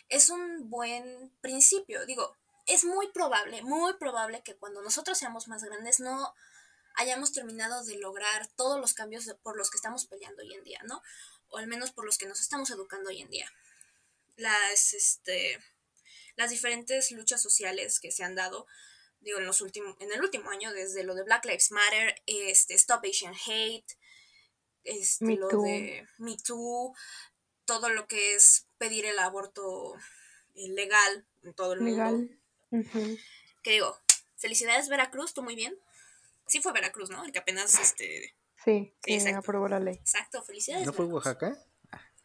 es 0.10 0.29
un 0.29 0.69
buen 0.69 1.31
principio. 1.41 2.05
Digo, 2.05 2.36
es 2.67 2.84
muy 2.84 3.12
probable, 3.12 3.62
muy 3.63 3.93
probable 3.93 4.41
que 4.43 4.55
cuando 4.55 4.81
nosotros 4.81 5.17
seamos 5.17 5.47
más 5.47 5.63
grandes 5.63 5.99
no 5.99 6.34
hayamos 6.95 7.31
terminado 7.31 7.84
de 7.86 7.97
lograr 7.97 8.47
todos 8.55 8.79
los 8.79 8.93
cambios 8.93 9.34
por 9.43 9.57
los 9.57 9.71
que 9.71 9.77
estamos 9.77 10.05
peleando 10.05 10.41
hoy 10.41 10.53
en 10.53 10.63
día, 10.63 10.81
¿no? 10.84 11.01
O 11.49 11.57
al 11.57 11.67
menos 11.67 11.91
por 11.91 12.05
los 12.05 12.17
que 12.17 12.27
nos 12.27 12.41
estamos 12.41 12.69
educando 12.69 13.10
hoy 13.10 13.21
en 13.21 13.29
día 13.29 13.49
las, 14.41 14.93
este, 14.93 15.60
las 16.36 16.49
diferentes 16.49 17.12
luchas 17.12 17.41
sociales 17.41 17.99
que 17.99 18.12
se 18.12 18.23
han 18.23 18.36
dado, 18.36 18.67
digo, 19.21 19.39
en, 19.39 19.45
los 19.45 19.62
en 19.62 20.12
el 20.12 20.21
último 20.21 20.49
año, 20.49 20.73
desde 20.73 21.03
lo 21.03 21.15
de 21.15 21.23
Black 21.23 21.45
Lives 21.45 21.71
Matter, 21.71 22.21
este, 22.25 22.73
Stop 22.73 23.05
Asian 23.10 23.36
Hate, 23.45 23.97
este, 24.84 25.36
lo 25.36 25.48
de 25.48 26.08
Me 26.17 26.38
Too, 26.38 26.94
todo 27.65 27.89
lo 27.89 28.08
que 28.08 28.36
es 28.36 28.67
pedir 28.78 29.06
el 29.06 29.20
aborto 29.20 29.96
legal 30.56 31.26
en 31.44 31.54
todo 31.54 31.74
el 31.74 31.82
mundo. 31.82 32.28
Que 33.63 33.72
digo, 33.72 33.98
felicidades 34.38 34.89
Veracruz, 34.89 35.34
tú 35.34 35.44
muy 35.44 35.56
bien. 35.56 35.78
Sí 36.48 36.62
fue 36.62 36.74
Veracruz, 36.74 37.10
¿no? 37.10 37.24
El 37.24 37.32
que 37.32 37.39
apenas 37.39 37.80
este 37.80 38.36
Sí, 38.63 38.94
sí, 39.04 39.30
aprobó 39.30 39.67
la 39.67 39.80
ley. 39.80 39.96
Exacto, 39.96 40.44
felicidades. 40.44 40.86
¿No 40.86 40.94
fue 40.94 41.06
Oaxaca? 41.06 41.58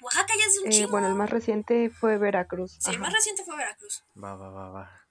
Oaxaca 0.03 0.35
ya 0.39 0.45
es 0.45 0.59
un 0.59 0.73
eh, 0.73 0.87
Bueno, 0.87 1.09
el 1.09 1.15
más 1.15 1.31
reciente 1.31 1.89
fue 1.89 2.19
Veracruz. 2.19 2.77
Sí, 2.79 2.91
el 2.91 2.99
más 2.99 3.13
reciente 3.13 3.43
fue 3.45 3.57
Veracruz. 3.57 4.05
Va, 4.23 4.37
va, 4.37 4.51
va, 4.51 4.69
va. 4.69 5.09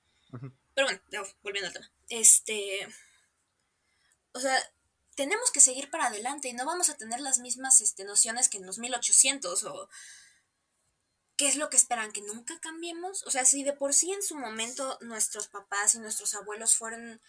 Pero 0.76 0.88
bueno, 0.88 1.02
volviendo 1.42 1.68
al 1.68 1.74
tema. 1.74 1.92
Este. 2.10 2.88
O 4.34 4.40
sea, 4.40 4.56
tenemos 5.16 5.52
que 5.52 5.62
seguir 5.62 5.90
para 5.90 6.08
adelante 6.08 6.50
y 6.50 6.54
no 6.54 6.66
vamos 6.66 6.90
a 6.90 6.98
tener 6.98 7.20
las 7.20 7.40
mismas 7.40 7.82
este, 7.82 8.04
nociones 8.04 8.50
que 8.50 8.58
en 8.58 8.66
los 8.66 8.78
1800 8.78 9.64
o. 9.66 9.90
¿Qué 11.38 11.50
es 11.50 11.58
lo 11.58 11.70
que 11.70 11.76
esperan? 11.76 12.14
¿Que 12.14 12.22
nunca 12.22 12.58
cambiemos? 12.62 13.24
O 13.24 13.32
sea, 13.32 13.44
si 13.44 13.64
de 13.64 13.74
por 13.74 13.94
sí 13.94 14.14
en 14.14 14.24
su 14.24 14.38
momento 14.38 14.98
nuestros 15.02 15.50
papás 15.50 15.94
y 15.94 16.00
nuestros 16.00 16.34
abuelos 16.34 16.78
fueron 16.78 17.22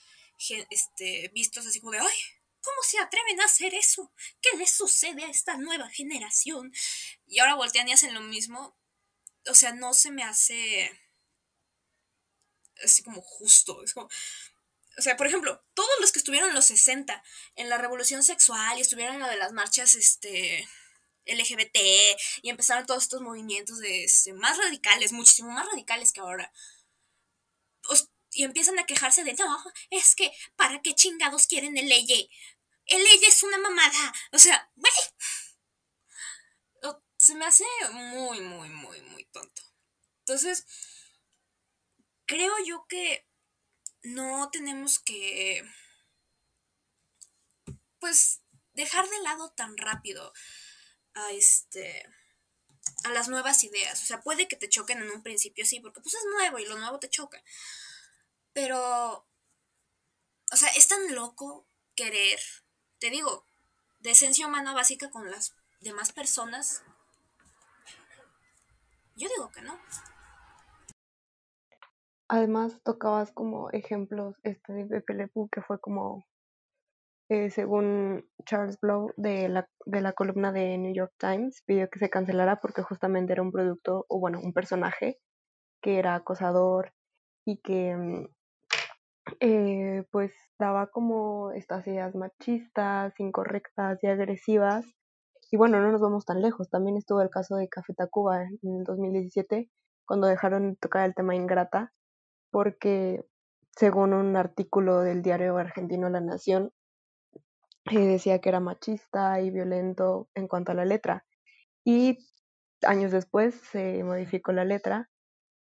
este, 0.71 1.29
vistos 1.35 1.67
así 1.67 1.81
como 1.81 1.93
de, 1.93 1.99
¡ay! 1.99 2.17
¿Cómo 2.61 2.83
se 2.83 2.99
atreven 2.99 3.41
a 3.41 3.47
hacer 3.47 3.75
eso? 3.75 4.13
¿Qué 4.41 4.57
les 4.59 4.71
sucede 4.71 5.25
a 5.25 5.31
esta 5.31 5.57
nueva 5.57 5.89
generación? 5.89 6.73
Y 7.27 7.41
ahora 7.41 7.57
voltean 7.57 7.89
y 7.89 7.93
hacen 7.93 8.15
lo 8.15 8.21
mismo. 8.21 8.77
O 9.49 9.55
sea, 9.55 9.73
no 9.73 9.93
se 9.93 10.11
me 10.11 10.23
hace 10.23 10.91
así 12.85 13.03
como 13.03 13.23
justo. 13.23 13.83
Es 13.83 13.95
como, 13.95 14.09
o 14.99 15.03
sea, 15.03 15.17
por 15.17 15.27
ejemplo, 15.27 15.63
todos 15.75 15.91
los 16.01 16.13
que 16.13 16.19
estuvieron 16.19 16.49
en 16.49 16.55
los 16.55 16.67
60 16.67 17.23
en 17.57 17.69
la 17.69 17.79
revolución 17.79 18.23
sexual 18.23 18.79
y 18.79 18.81
estuvieron 18.81 19.17
en 19.17 19.21
lo 19.21 19.29
de 19.29 19.37
las 19.37 19.53
marchas 19.53 19.95
este, 19.95 20.67
LGBT 21.27 21.77
y 22.43 22.51
empezaron 22.51 22.87
todos 22.87 23.03
estos 23.03 23.21
movimientos 23.21 23.79
de, 23.79 24.05
este, 24.05 24.33
más 24.33 24.57
radicales, 24.59 25.13
muchísimo 25.13 25.51
más 25.51 25.67
radicales 25.67 26.13
que 26.13 26.21
ahora. 26.21 26.53
y 28.33 28.45
empiezan 28.45 28.79
a 28.79 28.87
quejarse 28.87 29.25
de, 29.25 29.35
no, 29.35 29.65
es 29.91 30.15
que, 30.15 30.33
¿para 30.57 30.81
qué 30.83 30.95
chingados 30.95 31.47
quieren 31.47 31.77
el 31.77 31.89
ley? 31.89 32.31
El 32.87 33.01
ella 33.01 33.29
es 33.29 33.43
una 33.43 33.59
mamada. 33.59 34.15
O 34.33 34.39
sea, 34.39 34.71
güey. 34.77 34.93
Se 37.19 37.35
me 37.35 37.47
hace 37.47 37.65
muy, 37.93 38.41
muy, 38.41 38.69
muy, 38.69 39.01
muy 39.01 39.25
tonto. 39.25 39.63
Entonces, 40.21 40.67
creo 42.27 42.53
yo 42.65 42.87
que 42.89 43.27
no 44.15 44.51
tenemos 44.51 44.99
que, 44.99 45.63
pues, 47.99 48.43
dejar 48.75 49.09
de 49.09 49.23
lado 49.23 49.53
tan 49.53 49.77
rápido 49.77 50.33
a 51.15 51.33
este 51.33 52.07
a 53.05 53.11
las 53.11 53.29
nuevas 53.29 53.65
ideas. 53.65 54.03
O 54.03 54.07
sea, 54.07 54.21
puede 54.21 54.49
que 54.49 54.57
te 54.57 54.69
choquen 54.69 54.99
en 54.99 55.11
un 55.11 55.23
principio, 55.23 55.67
sí, 55.67 55.81
porque 55.81 56.01
pues 56.01 56.15
es 56.15 56.25
nuevo 56.25 56.59
y 56.59 56.67
lo 56.67 56.79
nuevo 56.79 57.01
te 57.01 57.11
choca. 57.11 57.43
Pero, 58.53 59.27
o 60.53 60.57
sea, 60.57 60.69
es 60.71 60.89
tan 60.89 61.15
loco 61.15 61.69
querer 61.95 62.41
te 62.99 63.11
digo, 63.11 63.45
de 64.01 64.11
esencia 64.13 64.47
humana 64.47 64.73
básica 64.73 65.11
con 65.11 65.31
las 65.31 65.55
demás 65.81 66.13
personas, 66.13 66.83
yo 69.15 69.29
digo 69.29 69.51
que 69.51 69.63
no. 69.63 69.79
Además, 72.29 72.81
tocabas 72.83 73.31
como 73.33 73.71
ejemplos 73.71 74.37
este 74.43 74.73
de 74.73 74.87
Pepe 74.87 75.31
que 75.53 75.63
fue 75.63 75.81
como, 75.81 76.25
eh, 77.29 77.51
según 77.51 78.29
Charles 78.45 78.79
Blow, 78.81 79.13
de 79.17 79.49
la, 79.49 79.69
de 79.85 80.01
la 80.01 80.13
columna 80.13 80.51
de 80.51 80.77
New 80.79 80.93
York 80.93 81.13
Times, 81.19 81.63
pidió 81.67 81.89
que 81.89 82.01
se 82.01 82.11
cancelara 82.11 82.61
porque 82.61 82.83
justamente 82.83 83.33
era 83.33 83.43
un 83.43 83.53
producto, 83.53 84.07
o 84.09 84.19
bueno, 84.19 84.41
un 84.43 84.53
personaje 84.53 85.19
que 85.81 85.99
era 85.99 86.17
acosador 86.17 86.93
y 87.47 87.59
que 87.59 87.97
mm, 87.97 88.27
eh, 89.41 90.05
pues 90.11 90.33
daba 90.59 90.89
como 90.89 91.53
estas 91.53 91.87
ideas 91.87 92.15
machistas, 92.15 93.15
incorrectas 93.21 94.03
y 94.03 94.09
agresivas. 94.09 94.85
Y 95.53 95.57
bueno, 95.57 95.81
no 95.81 95.93
nos 95.93 96.01
vamos 96.01 96.25
tan 96.25 96.43
lejos. 96.43 96.71
También 96.71 96.97
estuvo 96.97 97.21
el 97.23 97.31
caso 97.31 97.57
de 97.57 97.69
Café 97.69 97.95
Tacuba 97.95 98.43
en 98.43 98.79
el 98.79 98.85
2017, 98.85 99.71
cuando 100.07 100.27
dejaron 100.27 100.71
de 100.71 100.77
tocar 100.77 101.07
el 101.07 101.15
tema 101.15 101.37
Ingrata, 101.37 101.93
porque 102.51 103.25
según 103.77 104.15
un 104.15 104.37
artículo 104.37 105.01
del 105.01 105.23
diario 105.23 105.57
argentino 105.59 106.09
La 106.09 106.21
Nación, 106.21 106.73
eh, 107.91 107.99
decía 107.99 108.41
que 108.41 108.49
era 108.49 108.61
machista 108.61 109.41
y 109.41 109.51
violento 109.51 110.29
en 110.35 110.49
cuanto 110.49 110.73
a 110.73 110.75
la 110.75 110.85
letra. 110.85 111.25
Y 111.85 112.19
años 112.83 113.13
después 113.13 113.55
se 113.55 114.03
modificó 114.03 114.53
la 114.53 114.65
letra 114.65 115.09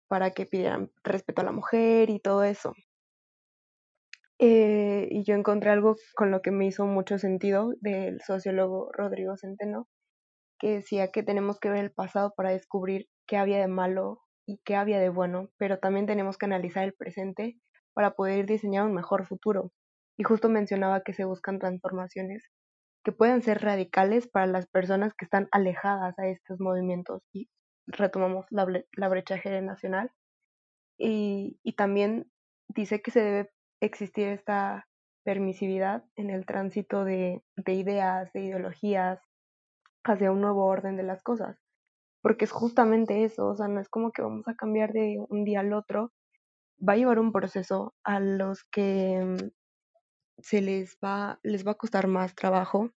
para 0.09 0.31
que 0.31 0.47
pidieran 0.47 0.91
respeto 1.03 1.43
a 1.43 1.45
la 1.45 1.53
mujer 1.53 2.11
y 2.11 2.21
todo 2.21 2.45
eso. 2.45 2.75
Eh, 4.39 5.09
y 5.11 5.25
yo 5.25 5.35
encontré 5.35 5.71
algo 5.71 5.97
con 6.15 6.31
lo 6.31 6.43
que 6.43 6.51
me 6.51 6.67
hizo 6.67 6.87
mucho 6.87 7.19
sentido 7.19 7.73
del 7.81 8.21
sociólogo 8.21 8.91
Rodrigo 8.93 9.37
Centeno, 9.37 9.89
que 10.59 10.71
decía 10.77 11.13
que 11.13 11.23
tenemos 11.23 11.61
que 11.61 11.71
ver 11.71 11.85
el 11.85 11.93
pasado 11.93 12.33
para 12.37 12.51
descubrir 12.51 13.09
qué 13.27 13.37
había 13.37 13.59
de 13.59 13.69
malo 13.69 14.24
y 14.47 14.61
qué 14.65 14.77
había 14.77 15.01
de 15.01 15.09
bueno, 15.09 15.51
pero 15.59 15.79
también 15.79 16.07
tenemos 16.07 16.39
que 16.39 16.47
analizar 16.47 16.85
el 16.85 16.95
presente 16.95 17.57
para 17.95 18.13
poder 18.15 18.47
diseñar 18.47 18.85
un 18.85 18.95
mejor 18.95 19.27
futuro. 19.27 19.73
Y 20.17 20.25
justo 20.25 20.49
mencionaba 20.49 21.03
que 21.03 21.15
se 21.15 21.25
buscan 21.25 21.59
transformaciones 21.59 22.51
que 23.05 23.13
pueden 23.13 23.43
ser 23.43 23.61
radicales 23.63 24.29
para 24.29 24.47
las 24.47 24.67
personas 24.67 25.13
que 25.15 25.27
están 25.27 25.49
alejadas 25.53 26.19
a 26.19 26.27
estos 26.27 26.59
movimientos 26.59 27.23
y 27.33 27.49
retomamos 27.87 28.47
la, 28.51 29.09
brecha 29.09 29.39
generacional. 29.39 30.11
Y, 30.99 31.59
y 31.63 31.75
también 31.75 32.31
dice 32.69 33.03
que 33.03 33.11
se 33.11 33.21
debe 33.21 33.51
existir 33.81 34.29
esta 34.29 34.87
permisividad 35.25 36.05
en 36.17 36.31
el 36.31 36.47
tránsito 36.47 37.05
de, 37.05 37.43
ideas, 37.67 38.33
de 38.33 38.41
ideologías, 38.41 39.21
hacia 40.05 40.31
un 40.31 40.41
nuevo 40.41 40.67
orden 40.67 40.97
de 40.97 41.03
las 41.03 41.23
cosas. 41.23 41.57
Porque 42.25 42.47
es 42.47 42.53
justamente 42.53 43.25
eso, 43.25 43.49
o 43.49 43.55
sea, 43.55 43.69
no 43.69 43.83
es 43.83 43.91
como 43.91 44.11
que 44.11 44.23
vamos 44.23 44.49
a 44.49 44.57
cambiar 44.57 44.95
de 44.95 45.19
un 45.29 45.45
día 45.45 45.61
al 45.61 45.75
otro, 45.75 46.11
va 46.81 46.95
a 46.95 46.97
llevar 46.97 47.19
un 47.19 47.33
proceso 47.33 47.95
a 48.03 48.19
los 48.19 48.65
que 48.65 49.23
mm, 49.23 49.51
se 50.39 50.63
les 50.63 50.97
va, 51.05 51.39
les 51.43 51.67
va 51.67 51.73
a 51.73 51.77
costar 51.77 52.07
más 52.09 52.35
trabajo. 52.35 52.91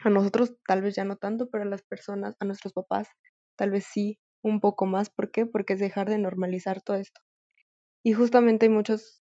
A 0.00 0.10
nosotros 0.10 0.56
tal 0.66 0.80
vez 0.82 0.96
ya 0.96 1.04
no 1.04 1.16
tanto, 1.16 1.50
pero 1.50 1.64
a 1.64 1.66
las 1.66 1.82
personas, 1.82 2.34
a 2.40 2.46
nuestros 2.46 2.72
papás, 2.72 3.08
tal 3.56 3.72
vez 3.72 3.84
sí, 3.84 4.18
un 4.42 4.60
poco 4.60 4.86
más. 4.86 5.10
¿Por 5.10 5.30
qué? 5.30 5.44
Porque 5.44 5.74
es 5.74 5.80
dejar 5.80 6.08
de 6.08 6.18
normalizar 6.18 6.80
todo 6.82 6.96
esto. 6.96 7.20
Y 8.02 8.14
justamente 8.14 8.66
hay 8.66 8.72
muchos 8.72 9.22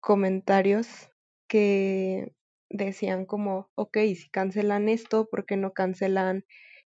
comentarios 0.00 1.10
que 1.48 2.34
decían 2.70 3.26
como, 3.26 3.70
ok, 3.74 3.98
si 4.14 4.30
cancelan 4.30 4.88
esto, 4.88 5.28
¿por 5.28 5.44
qué 5.44 5.56
no 5.56 5.72
cancelan 5.72 6.44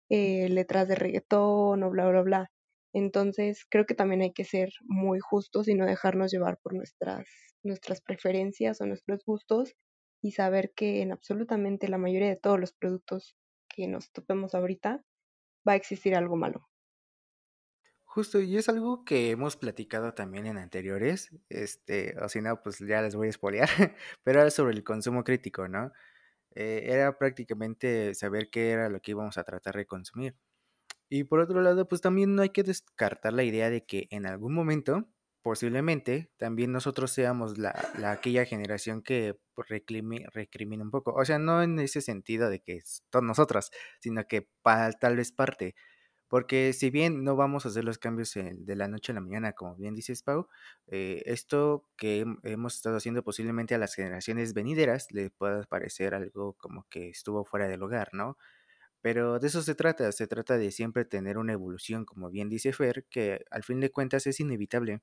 eh, 0.09 0.49
letras 0.49 0.87
de 0.87 0.95
reggaetón 0.95 1.83
o 1.83 1.89
bla, 1.89 2.09
bla, 2.09 2.21
bla? 2.21 2.51
Entonces, 2.93 3.65
creo 3.69 3.85
que 3.85 3.95
también 3.95 4.21
hay 4.21 4.33
que 4.33 4.45
ser 4.45 4.69
muy 4.81 5.19
justos 5.19 5.67
y 5.67 5.75
no 5.75 5.85
dejarnos 5.85 6.31
llevar 6.31 6.59
por 6.61 6.73
nuestras, 6.73 7.27
nuestras 7.63 8.01
preferencias 8.01 8.81
o 8.81 8.85
nuestros 8.85 9.23
gustos 9.25 9.75
y 10.21 10.31
saber 10.31 10.73
que 10.75 11.01
en 11.01 11.11
absolutamente 11.11 11.87
la 11.87 11.97
mayoría 11.97 12.29
de 12.29 12.35
todos 12.37 12.59
los 12.59 12.73
productos 12.73 13.35
que 13.69 13.87
nos 13.87 14.11
topemos 14.11 14.55
ahorita 14.55 15.03
va 15.67 15.73
a 15.73 15.75
existir 15.75 16.15
algo 16.15 16.35
malo. 16.35 16.67
Justo, 18.05 18.39
y 18.41 18.57
es 18.57 18.67
algo 18.69 19.05
que 19.05 19.29
hemos 19.29 19.55
platicado 19.55 20.15
también 20.15 20.47
en 20.47 20.57
anteriores, 20.57 21.29
este, 21.47 22.15
o 22.19 22.27
si 22.27 22.41
no, 22.41 22.59
pues 22.63 22.79
ya 22.79 23.03
les 23.03 23.15
voy 23.15 23.27
a 23.27 23.29
espolear, 23.29 23.69
pero 24.23 24.41
era 24.41 24.49
sobre 24.49 24.73
el 24.73 24.83
consumo 24.83 25.23
crítico, 25.23 25.67
¿no? 25.67 25.91
Eh, 26.61 26.91
era 26.93 27.17
prácticamente 27.17 28.13
saber 28.15 28.49
qué 28.49 28.71
era 28.71 28.89
lo 28.89 28.99
que 29.01 29.11
íbamos 29.11 29.37
a 29.37 29.45
tratar 29.45 29.77
de 29.77 29.85
consumir. 29.85 30.35
Y 31.09 31.23
por 31.23 31.39
otro 31.39 31.61
lado, 31.61 31.87
pues 31.87 32.01
también 32.01 32.35
no 32.35 32.41
hay 32.41 32.49
que 32.49 32.63
descartar 32.63 33.31
la 33.31 33.43
idea 33.43 33.69
de 33.69 33.85
que 33.85 34.07
en 34.11 34.25
algún 34.25 34.53
momento, 34.53 35.07
posiblemente, 35.41 36.33
también 36.37 36.73
nosotros 36.73 37.11
seamos 37.11 37.57
la, 37.57 37.71
aquella 38.05 38.43
generación 38.45 39.03
que 39.03 39.39
recrimina 39.55 40.83
un 40.83 40.91
poco. 40.91 41.13
O 41.13 41.23
sea, 41.23 41.39
no 41.39 41.63
en 41.63 41.79
ese 41.79 42.01
sentido 42.01 42.49
de 42.49 42.59
que 42.59 42.81
todos 43.09 43.23
nosotros, 43.23 43.71
sino 44.01 44.25
que 44.27 44.49
para, 44.61 44.91
tal 44.91 45.15
vez 45.15 45.31
parte. 45.31 45.75
Porque 46.29 46.73
si 46.73 46.89
bien 46.91 47.23
no 47.23 47.35
vamos 47.35 47.65
a 47.65 47.69
hacer 47.69 47.83
los 47.85 47.97
cambios 47.97 48.33
de 48.35 48.75
la 48.75 48.87
noche 48.87 49.11
a 49.11 49.15
la 49.15 49.21
mañana, 49.21 49.53
como 49.53 49.75
bien 49.75 49.95
dices, 49.95 50.23
Pau, 50.23 50.47
eh, 50.87 51.23
esto 51.25 51.87
que 51.97 52.25
hemos 52.43 52.75
estado 52.75 52.97
haciendo 52.97 53.23
posiblemente 53.23 53.75
a 53.75 53.79
las 53.79 53.95
generaciones 53.95 54.53
venideras 54.53 55.07
le 55.11 55.31
pueda 55.31 55.63
parecer 55.63 56.13
algo 56.15 56.53
como 56.53 56.85
que 56.89 57.09
estuvo 57.09 57.45
fuera 57.45 57.67
del 57.67 57.81
hogar, 57.83 58.09
¿no? 58.13 58.37
Pero 59.01 59.39
de 59.39 59.47
eso 59.47 59.61
se 59.63 59.75
trata, 59.75 60.11
se 60.11 60.27
trata 60.27 60.57
de 60.57 60.71
siempre 60.71 61.05
tener 61.05 61.37
una 61.37 61.53
evolución, 61.53 62.05
como 62.05 62.29
bien 62.29 62.49
dice 62.49 62.73
Fer, 62.73 63.05
que 63.09 63.45
al 63.51 63.63
fin 63.63 63.79
de 63.79 63.91
cuentas 63.91 64.27
es 64.27 64.39
inevitable. 64.41 65.01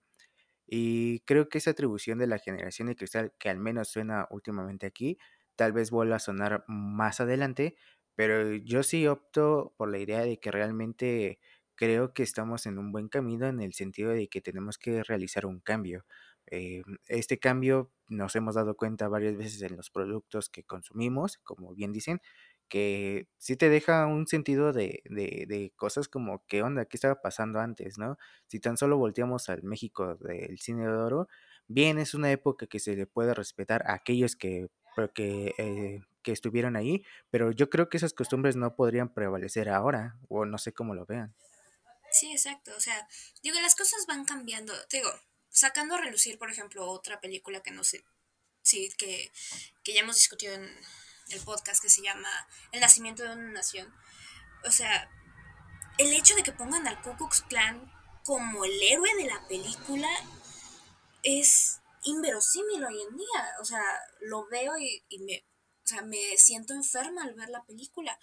Y 0.66 1.20
creo 1.20 1.48
que 1.48 1.58
esa 1.58 1.70
atribución 1.72 2.18
de 2.18 2.26
la 2.26 2.38
generación 2.38 2.88
de 2.88 2.96
cristal, 2.96 3.32
que 3.38 3.50
al 3.50 3.58
menos 3.58 3.88
suena 3.88 4.26
últimamente 4.30 4.86
aquí, 4.86 5.18
tal 5.56 5.72
vez 5.72 5.90
vuelva 5.90 6.16
a 6.16 6.18
sonar 6.20 6.64
más 6.68 7.20
adelante, 7.20 7.76
pero 8.16 8.54
yo 8.54 8.82
sí 8.82 9.06
opto 9.06 9.74
por 9.76 9.90
la 9.90 9.98
idea 9.98 10.22
de 10.22 10.38
que 10.38 10.50
realmente 10.50 11.38
creo 11.76 12.14
que 12.14 12.22
estamos 12.24 12.66
en 12.66 12.78
un 12.78 12.90
buen 12.92 13.08
camino 13.08 13.46
en 13.46 13.60
el 13.60 13.74
sentido 13.74 14.10
de 14.10 14.28
que 14.28 14.40
tenemos 14.40 14.78
que 14.78 15.02
realizar 15.04 15.46
un 15.46 15.60
cambio. 15.60 16.06
Eh, 16.50 16.82
este 17.06 17.38
cambio 17.38 17.92
nos 18.08 18.34
hemos 18.36 18.54
dado 18.54 18.76
cuenta 18.76 19.08
varias 19.08 19.36
veces 19.36 19.62
en 19.62 19.76
los 19.76 19.90
productos 19.90 20.48
que 20.48 20.64
consumimos, 20.64 21.38
como 21.44 21.74
bien 21.74 21.92
dicen, 21.92 22.20
que 22.68 23.28
sí 23.38 23.56
te 23.56 23.68
deja 23.68 24.06
un 24.06 24.26
sentido 24.26 24.72
de, 24.72 25.02
de, 25.04 25.72
cosas 25.76 26.08
como 26.08 26.44
qué 26.48 26.62
onda, 26.62 26.86
qué 26.86 26.96
estaba 26.96 27.20
pasando 27.20 27.60
antes, 27.60 27.98
¿no? 27.98 28.16
Si 28.48 28.60
tan 28.60 28.76
solo 28.76 28.98
volteamos 28.98 29.48
al 29.48 29.62
México 29.62 30.16
del 30.16 30.58
cine 30.58 30.82
de 30.82 30.92
oro, 30.92 31.28
bien 31.68 31.98
es 31.98 32.14
una 32.14 32.30
época 32.32 32.66
que 32.66 32.80
se 32.80 32.96
le 32.96 33.06
puede 33.06 33.34
respetar 33.34 33.82
a 33.86 33.94
aquellos 33.94 34.36
que, 34.36 34.68
que, 35.14 35.54
eh, 35.58 36.00
que 36.26 36.32
estuvieron 36.32 36.74
ahí, 36.74 37.04
pero 37.30 37.52
yo 37.52 37.70
creo 37.70 37.88
que 37.88 37.98
esas 37.98 38.12
costumbres 38.12 38.56
no 38.56 38.74
podrían 38.74 39.14
prevalecer 39.14 39.68
ahora, 39.68 40.16
o 40.28 40.44
no 40.44 40.58
sé 40.58 40.72
cómo 40.72 40.92
lo 40.92 41.06
vean. 41.06 41.36
Sí, 42.10 42.32
exacto, 42.32 42.72
o 42.76 42.80
sea, 42.80 43.06
digo, 43.44 43.60
las 43.60 43.76
cosas 43.76 44.06
van 44.08 44.24
cambiando, 44.24 44.74
digo, 44.90 45.08
sacando 45.50 45.94
a 45.94 45.98
relucir, 45.98 46.36
por 46.36 46.50
ejemplo, 46.50 46.84
otra 46.90 47.20
película 47.20 47.60
que 47.60 47.70
no 47.70 47.84
sé, 47.84 48.04
sí, 48.62 48.90
que, 48.98 49.30
que 49.84 49.94
ya 49.94 50.00
hemos 50.00 50.16
discutido 50.16 50.54
en 50.54 50.68
el 51.28 51.40
podcast 51.42 51.80
que 51.80 51.90
se 51.90 52.02
llama 52.02 52.28
El 52.72 52.80
nacimiento 52.80 53.22
de 53.22 53.30
una 53.30 53.52
nación. 53.52 53.94
O 54.64 54.72
sea, 54.72 55.08
el 55.98 56.12
hecho 56.12 56.34
de 56.34 56.42
que 56.42 56.50
pongan 56.50 56.88
al 56.88 57.00
Ku 57.02 57.16
Klux 57.16 57.42
Klan 57.42 57.88
como 58.24 58.64
el 58.64 58.82
héroe 58.82 59.14
de 59.14 59.26
la 59.26 59.46
película 59.46 60.08
es 61.22 61.80
inverosímil 62.02 62.84
hoy 62.84 63.00
en 63.00 63.16
día. 63.16 63.54
O 63.60 63.64
sea, 63.64 63.82
lo 64.22 64.48
veo 64.48 64.72
y, 64.78 65.04
me, 65.20 65.44
o 65.86 65.88
sea, 65.88 66.02
me 66.02 66.36
siento 66.36 66.74
enferma 66.74 67.22
al 67.22 67.34
ver 67.34 67.48
la 67.48 67.64
película. 67.64 68.18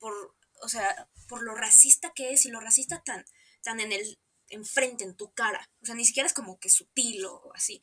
Por, 0.00 0.34
o 0.60 0.68
sea, 0.68 1.08
por 1.28 1.44
lo 1.44 1.54
racista 1.54 2.12
que 2.12 2.32
es 2.32 2.46
y 2.46 2.50
lo 2.50 2.58
racista 2.58 3.00
tan, 3.04 3.24
tan 3.62 3.78
en 3.78 3.92
el 3.92 4.18
enfrente, 4.48 5.04
en 5.04 5.14
tu 5.14 5.32
cara. 5.32 5.70
O 5.82 5.86
sea, 5.86 5.94
ni 5.94 6.04
siquiera 6.04 6.26
es 6.26 6.34
como 6.34 6.58
que 6.58 6.68
sutil 6.68 7.24
o 7.24 7.52
así, 7.54 7.80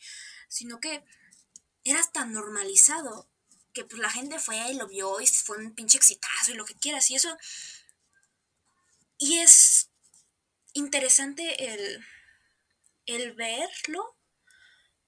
sino 0.49 0.81
que 0.81 1.05
eras 1.85 2.11
tan 2.11 2.33
normalizado 2.33 3.29
que 3.71 3.85
pues 3.85 4.01
la 4.01 4.09
gente 4.09 4.39
fue 4.39 4.57
y 4.71 4.75
lo 4.75 4.87
vio 4.87 5.21
y 5.21 5.27
fue 5.27 5.57
un 5.57 5.73
pinche 5.73 5.97
exitazo 5.97 6.51
y 6.51 6.55
lo 6.55 6.65
que 6.65 6.75
quieras 6.75 7.09
y 7.09 7.15
eso. 7.15 7.37
Y 9.17 9.39
es 9.39 9.89
interesante 10.73 11.73
el, 11.73 12.05
el 13.05 13.31
verlo 13.35 14.17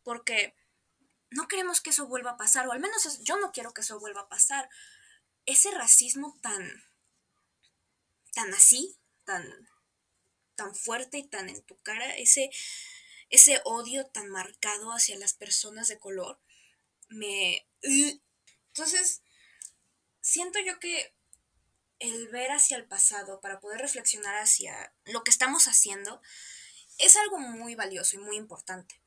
porque 0.04 0.56
no 1.36 1.48
queremos 1.48 1.82
que 1.82 1.90
eso 1.90 2.08
vuelva 2.08 2.32
a 2.32 2.38
pasar, 2.38 2.68
o 2.68 2.72
al 2.72 2.80
menos 2.80 3.20
yo 3.24 3.38
no 3.38 3.52
quiero 3.52 3.74
que 3.74 3.82
eso 3.82 4.00
vuelva 4.00 4.22
a 4.22 4.30
pasar. 4.30 4.70
Ese 5.46 5.70
racismo 5.72 6.40
tan, 6.42 6.66
tan 8.34 8.54
así, 8.54 8.98
tan, 9.26 9.46
tan 10.56 10.74
fuerte 10.74 11.18
y 11.18 11.28
tan 11.28 11.50
en 11.50 11.62
tu 11.64 11.78
cara, 11.82 12.16
ese, 12.16 12.50
ese 13.30 13.62
odio 13.66 14.08
tan 14.08 14.30
marcado 14.30 14.92
hacia 14.92 15.18
las 15.18 15.34
personas 15.34 15.88
de 15.90 16.00
color, 16.00 16.40
me, 17.10 17.68
entonces, 17.82 19.22
siento 20.22 20.60
yo 20.60 20.80
que 20.80 21.14
el 22.00 22.30
ver 22.30 22.52
hacia 22.52 22.78
el 22.78 22.88
pasado 22.88 23.42
para 23.42 23.60
poder 23.60 23.80
reflexionar 23.80 24.36
hacia 24.36 24.94
lo 25.06 25.24
que 25.24 25.32
estamos 25.32 25.68
haciendo 25.68 26.22
es 26.98 27.16
algo 27.16 27.38
muy 27.40 27.76
valioso 27.76 28.16
y 28.16 28.20
muy 28.20 28.38
importante. 28.38 29.02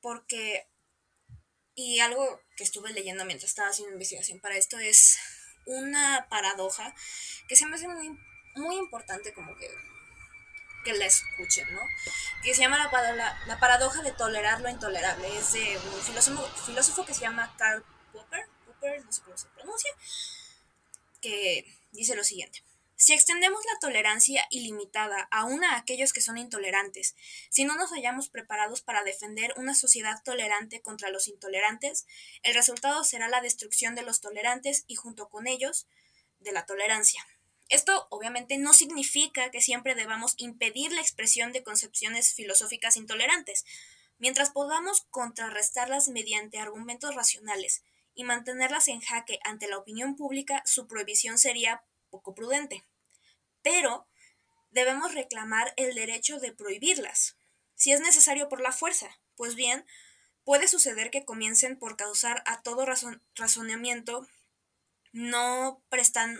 Porque, 0.00 0.70
y 1.74 2.00
algo 2.00 2.40
que 2.56 2.64
estuve 2.64 2.92
leyendo 2.92 3.24
mientras 3.24 3.50
estaba 3.50 3.68
haciendo 3.68 3.92
investigación 3.92 4.40
para 4.40 4.56
esto 4.56 4.78
es 4.78 5.18
una 5.66 6.26
paradoja 6.28 6.94
que 7.48 7.56
se 7.56 7.66
me 7.66 7.76
hace 7.76 7.88
muy, 7.88 8.18
muy 8.56 8.76
importante 8.76 9.32
como 9.32 9.56
que, 9.56 9.68
que 10.84 10.92
la 10.92 11.06
escuchen, 11.06 11.72
¿no? 11.72 11.80
Que 12.42 12.54
se 12.54 12.62
llama 12.62 12.78
la, 12.78 13.58
paradoja 13.58 14.02
de 14.02 14.12
tolerar 14.12 14.60
lo 14.60 14.68
intolerable. 14.68 15.36
Es 15.36 15.52
de 15.52 15.78
un 15.78 16.02
filósofo, 16.02 16.46
filósofo 16.66 17.04
que 17.06 17.14
se 17.14 17.22
llama 17.22 17.54
Karl 17.56 17.82
Popper 18.12 18.48
no 19.04 19.12
sé 19.12 19.22
cómo 19.22 19.36
se 19.36 19.48
pronuncia, 19.48 19.90
que 21.20 21.78
dice 21.92 22.14
lo 22.14 22.24
siguiente. 22.24 22.62
Si 22.96 23.12
extendemos 23.12 23.64
la 23.64 23.78
tolerancia 23.80 24.46
ilimitada 24.50 25.28
aún 25.30 25.64
a 25.64 25.76
aquellos 25.76 26.12
que 26.12 26.20
son 26.20 26.38
intolerantes, 26.38 27.16
si 27.50 27.64
no 27.64 27.76
nos 27.76 27.90
hallamos 27.90 28.28
preparados 28.28 28.82
para 28.82 29.02
defender 29.02 29.52
una 29.56 29.74
sociedad 29.74 30.22
tolerante 30.24 30.80
contra 30.80 31.10
los 31.10 31.26
intolerantes, 31.26 32.06
el 32.42 32.54
resultado 32.54 33.02
será 33.02 33.28
la 33.28 33.40
destrucción 33.40 33.94
de 33.94 34.02
los 34.02 34.20
tolerantes 34.20 34.84
y 34.86 34.94
junto 34.94 35.28
con 35.28 35.46
ellos 35.46 35.88
de 36.38 36.52
la 36.52 36.66
tolerancia. 36.66 37.26
Esto 37.68 38.06
obviamente 38.10 38.58
no 38.58 38.72
significa 38.72 39.50
que 39.50 39.62
siempre 39.62 39.94
debamos 39.94 40.34
impedir 40.36 40.92
la 40.92 41.00
expresión 41.00 41.52
de 41.52 41.64
concepciones 41.64 42.34
filosóficas 42.34 42.96
intolerantes, 42.96 43.64
mientras 44.18 44.50
podamos 44.50 45.06
contrarrestarlas 45.10 46.08
mediante 46.08 46.58
argumentos 46.58 47.14
racionales, 47.14 47.82
y 48.14 48.22
mantenerlas 48.22 48.88
en 48.88 49.00
jaque 49.00 49.40
ante 49.42 49.66
la 49.66 49.78
opinión 49.78 50.14
pública, 50.14 50.62
su 50.64 50.86
prohibición 50.86 51.36
sería 51.36 51.82
poco 52.14 52.32
prudente. 52.32 52.84
Pero 53.62 54.06
debemos 54.70 55.14
reclamar 55.14 55.74
el 55.76 55.96
derecho 55.96 56.38
de 56.38 56.52
prohibirlas, 56.52 57.36
si 57.74 57.90
es 57.90 58.00
necesario 58.00 58.48
por 58.48 58.60
la 58.60 58.70
fuerza. 58.70 59.18
Pues 59.34 59.56
bien, 59.56 59.84
puede 60.44 60.68
suceder 60.68 61.10
que 61.10 61.24
comiencen 61.24 61.76
por 61.76 61.96
causar 61.96 62.44
a 62.46 62.62
todo 62.62 62.86
razonamiento 63.34 64.28
no 65.12 65.82
prestan 65.88 66.38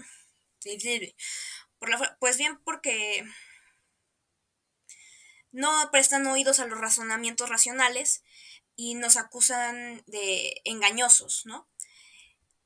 por 1.79 1.91
la, 1.91 2.17
pues 2.21 2.39
bien 2.39 2.59
porque 2.65 3.25
no 5.53 5.91
prestan 5.91 6.27
oídos 6.27 6.61
a 6.61 6.67
los 6.67 6.79
razonamientos 6.79 7.49
racionales 7.49 8.23
y 8.77 8.95
nos 8.95 9.17
acusan 9.17 10.03
de 10.07 10.61
engañosos, 10.65 11.47
¿no? 11.47 11.69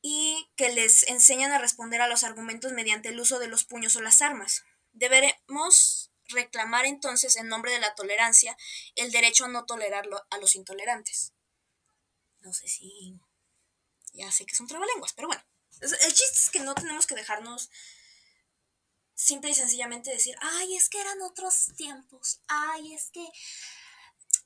Y 0.00 0.50
que 0.56 0.70
les 0.70 1.08
enseñan 1.08 1.52
a 1.52 1.58
responder 1.58 2.00
a 2.00 2.08
los 2.08 2.24
argumentos 2.24 2.72
mediante 2.72 3.08
el 3.08 3.20
uso 3.20 3.38
de 3.38 3.48
los 3.48 3.64
puños 3.64 3.96
o 3.96 4.00
las 4.00 4.22
armas. 4.22 4.64
Deberemos 4.92 6.12
reclamar 6.28 6.86
entonces 6.86 7.36
en 7.36 7.48
nombre 7.48 7.72
de 7.72 7.80
la 7.80 7.94
tolerancia 7.94 8.56
el 8.94 9.10
derecho 9.10 9.46
a 9.46 9.48
no 9.48 9.64
tolerarlo 9.64 10.24
a 10.30 10.38
los 10.38 10.54
intolerantes. 10.54 11.32
No 12.40 12.52
sé 12.52 12.68
si... 12.68 13.18
Ya 14.12 14.32
sé 14.32 14.46
que 14.46 14.54
son 14.54 14.66
trabalenguas, 14.66 15.12
pero 15.12 15.28
bueno. 15.28 15.42
El 15.80 16.12
chiste 16.12 16.36
es 16.36 16.50
que 16.50 16.60
no 16.60 16.74
tenemos 16.74 17.06
que 17.06 17.14
dejarnos 17.14 17.70
simple 19.14 19.50
y 19.50 19.54
sencillamente 19.54 20.10
decir, 20.10 20.36
ay, 20.40 20.76
es 20.76 20.88
que 20.88 21.00
eran 21.00 21.20
otros 21.22 21.72
tiempos, 21.76 22.40
ay, 22.46 22.94
es 22.94 23.10
que 23.10 23.26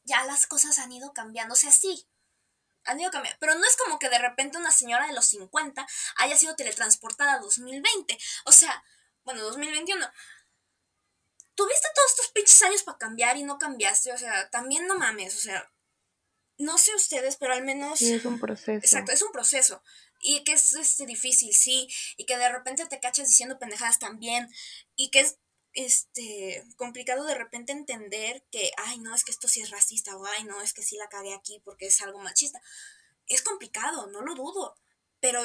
ya 0.04 0.24
las 0.24 0.46
cosas 0.46 0.78
han 0.78 0.92
ido 0.92 1.12
cambiando. 1.12 1.54
O 1.54 1.56
sea, 1.56 1.70
sí, 1.70 2.08
han 2.84 3.00
ido 3.00 3.10
cambiando. 3.10 3.38
Pero 3.40 3.54
no 3.54 3.64
es 3.64 3.76
como 3.76 3.98
que 3.98 4.08
de 4.08 4.18
repente 4.18 4.58
una 4.58 4.70
señora 4.70 5.06
de 5.06 5.14
los 5.14 5.26
50 5.26 5.86
haya 6.16 6.36
sido 6.36 6.56
teletransportada 6.56 7.34
a 7.34 7.38
2020. 7.38 8.18
O 8.44 8.52
sea, 8.52 8.84
bueno, 9.24 9.42
2021. 9.42 10.06
Tuviste 11.54 11.88
todos 11.94 12.10
estos 12.10 12.28
pinches 12.32 12.62
años 12.62 12.82
para 12.82 12.98
cambiar 12.98 13.36
y 13.36 13.42
no 13.42 13.58
cambiaste. 13.58 14.12
O 14.12 14.18
sea, 14.18 14.50
también 14.50 14.86
no 14.86 14.96
mames. 14.96 15.36
O 15.36 15.40
sea, 15.40 15.70
no 16.58 16.78
sé 16.78 16.94
ustedes, 16.94 17.36
pero 17.36 17.54
al 17.54 17.62
menos. 17.62 17.98
Sí, 17.98 18.14
es 18.14 18.24
un 18.24 18.40
proceso. 18.40 18.78
Exacto, 18.78 19.12
es 19.12 19.22
un 19.22 19.32
proceso. 19.32 19.82
Y 20.20 20.44
que 20.44 20.52
es 20.52 20.74
este, 20.74 21.04
difícil, 21.04 21.52
sí. 21.52 21.88
Y 22.16 22.26
que 22.26 22.36
de 22.36 22.48
repente 22.48 22.86
te 22.86 23.00
cachas 23.00 23.28
diciendo 23.28 23.58
pendejadas 23.58 23.98
también. 23.98 24.48
Y 24.94 25.10
que 25.10 25.20
es 25.20 25.38
este, 25.74 26.64
complicado 26.76 27.24
de 27.24 27.34
repente 27.34 27.72
entender 27.72 28.44
que, 28.50 28.72
ay, 28.76 28.98
no, 28.98 29.14
es 29.14 29.24
que 29.24 29.30
esto 29.30 29.48
sí 29.48 29.62
es 29.62 29.70
racista, 29.70 30.16
o 30.16 30.24
ay, 30.26 30.44
no, 30.44 30.60
es 30.60 30.72
que 30.72 30.82
sí 30.82 30.96
la 30.96 31.08
cagué 31.08 31.34
aquí 31.34 31.60
porque 31.64 31.86
es 31.86 32.00
algo 32.02 32.18
machista. 32.18 32.60
Es 33.26 33.42
complicado, 33.42 34.06
no 34.08 34.22
lo 34.22 34.34
dudo, 34.34 34.76
pero 35.20 35.42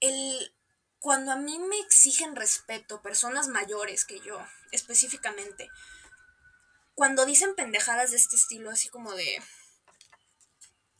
el, 0.00 0.54
cuando 1.00 1.32
a 1.32 1.36
mí 1.36 1.58
me 1.58 1.78
exigen 1.80 2.34
respeto 2.36 3.02
personas 3.02 3.48
mayores 3.48 4.04
que 4.04 4.20
yo, 4.20 4.38
específicamente. 4.72 5.68
Cuando 6.94 7.26
dicen 7.26 7.54
pendejadas 7.54 8.12
de 8.12 8.16
este 8.16 8.36
estilo, 8.36 8.70
así 8.70 8.88
como 8.88 9.12
de... 9.12 9.42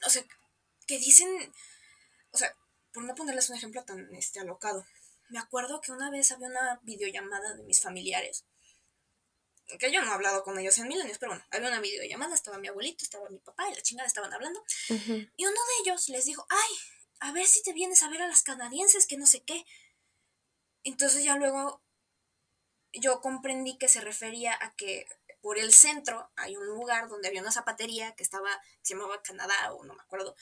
O 0.04 0.10
sea, 0.10 0.22
que 0.86 0.98
dicen... 0.98 1.28
O 2.32 2.36
sea, 2.36 2.54
por 2.92 3.04
no 3.04 3.14
ponerles 3.14 3.48
un 3.48 3.56
ejemplo 3.56 3.82
tan 3.84 4.14
este, 4.14 4.40
alocado. 4.40 4.84
Me 5.28 5.38
acuerdo 5.38 5.80
que 5.80 5.92
una 5.92 6.10
vez 6.10 6.32
había 6.32 6.48
una 6.48 6.80
videollamada 6.82 7.54
de 7.54 7.64
mis 7.64 7.80
familiares. 7.80 8.44
Que 9.78 9.90
yo 9.90 10.02
no 10.02 10.10
he 10.10 10.14
hablado 10.14 10.42
con 10.44 10.58
ellos 10.58 10.76
en 10.78 10.88
mil 10.88 11.00
años, 11.00 11.16
pero 11.18 11.32
bueno, 11.32 11.44
había 11.50 11.68
una 11.68 11.80
videollamada, 11.80 12.34
estaba 12.34 12.58
mi 12.58 12.68
abuelito, 12.68 13.02
estaba 13.02 13.28
mi 13.30 13.38
papá 13.38 13.68
y 13.70 13.74
la 13.74 13.82
chingada 13.82 14.06
estaban 14.06 14.32
hablando. 14.32 14.62
Y 14.88 15.46
uno 15.46 15.56
de 15.56 15.82
ellos 15.82 16.08
les 16.10 16.26
dijo, 16.26 16.46
ay, 16.50 16.76
a 17.20 17.32
ver 17.32 17.46
si 17.46 17.62
te 17.62 17.72
vienes 17.72 18.02
a 18.02 18.10
ver 18.10 18.20
a 18.20 18.28
las 18.28 18.42
canadienses, 18.42 19.06
que 19.06 19.16
no 19.16 19.26
sé 19.26 19.42
qué. 19.42 19.64
Entonces 20.82 21.24
ya 21.24 21.36
luego 21.36 21.82
yo 22.92 23.20
comprendí 23.20 23.78
que 23.78 23.88
se 23.88 24.00
refería 24.00 24.56
a 24.60 24.74
que 24.76 25.06
por 25.40 25.58
el 25.58 25.72
centro 25.72 26.30
hay 26.36 26.56
un 26.56 26.66
lugar 26.66 27.08
donde 27.08 27.28
había 27.28 27.42
una 27.42 27.52
zapatería 27.52 28.14
que 28.14 28.22
estaba, 28.22 28.50
se 28.82 28.94
llamaba 28.94 29.22
Canadá 29.22 29.72
o 29.74 29.84
no 29.84 29.94
me 29.94 30.02
acuerdo. 30.02 30.36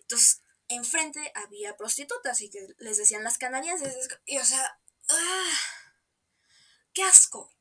Entonces, 0.00 0.42
enfrente 0.70 1.32
había 1.34 1.76
prostitutas 1.76 2.40
y 2.40 2.50
que 2.50 2.66
les 2.78 2.96
decían 2.96 3.24
las 3.24 3.38
canadienses. 3.38 4.08
Y 4.26 4.38
o 4.38 4.44
sea, 4.44 4.80
¡ah! 5.08 5.52
¡Qué 6.92 7.02
asco! 7.02 7.52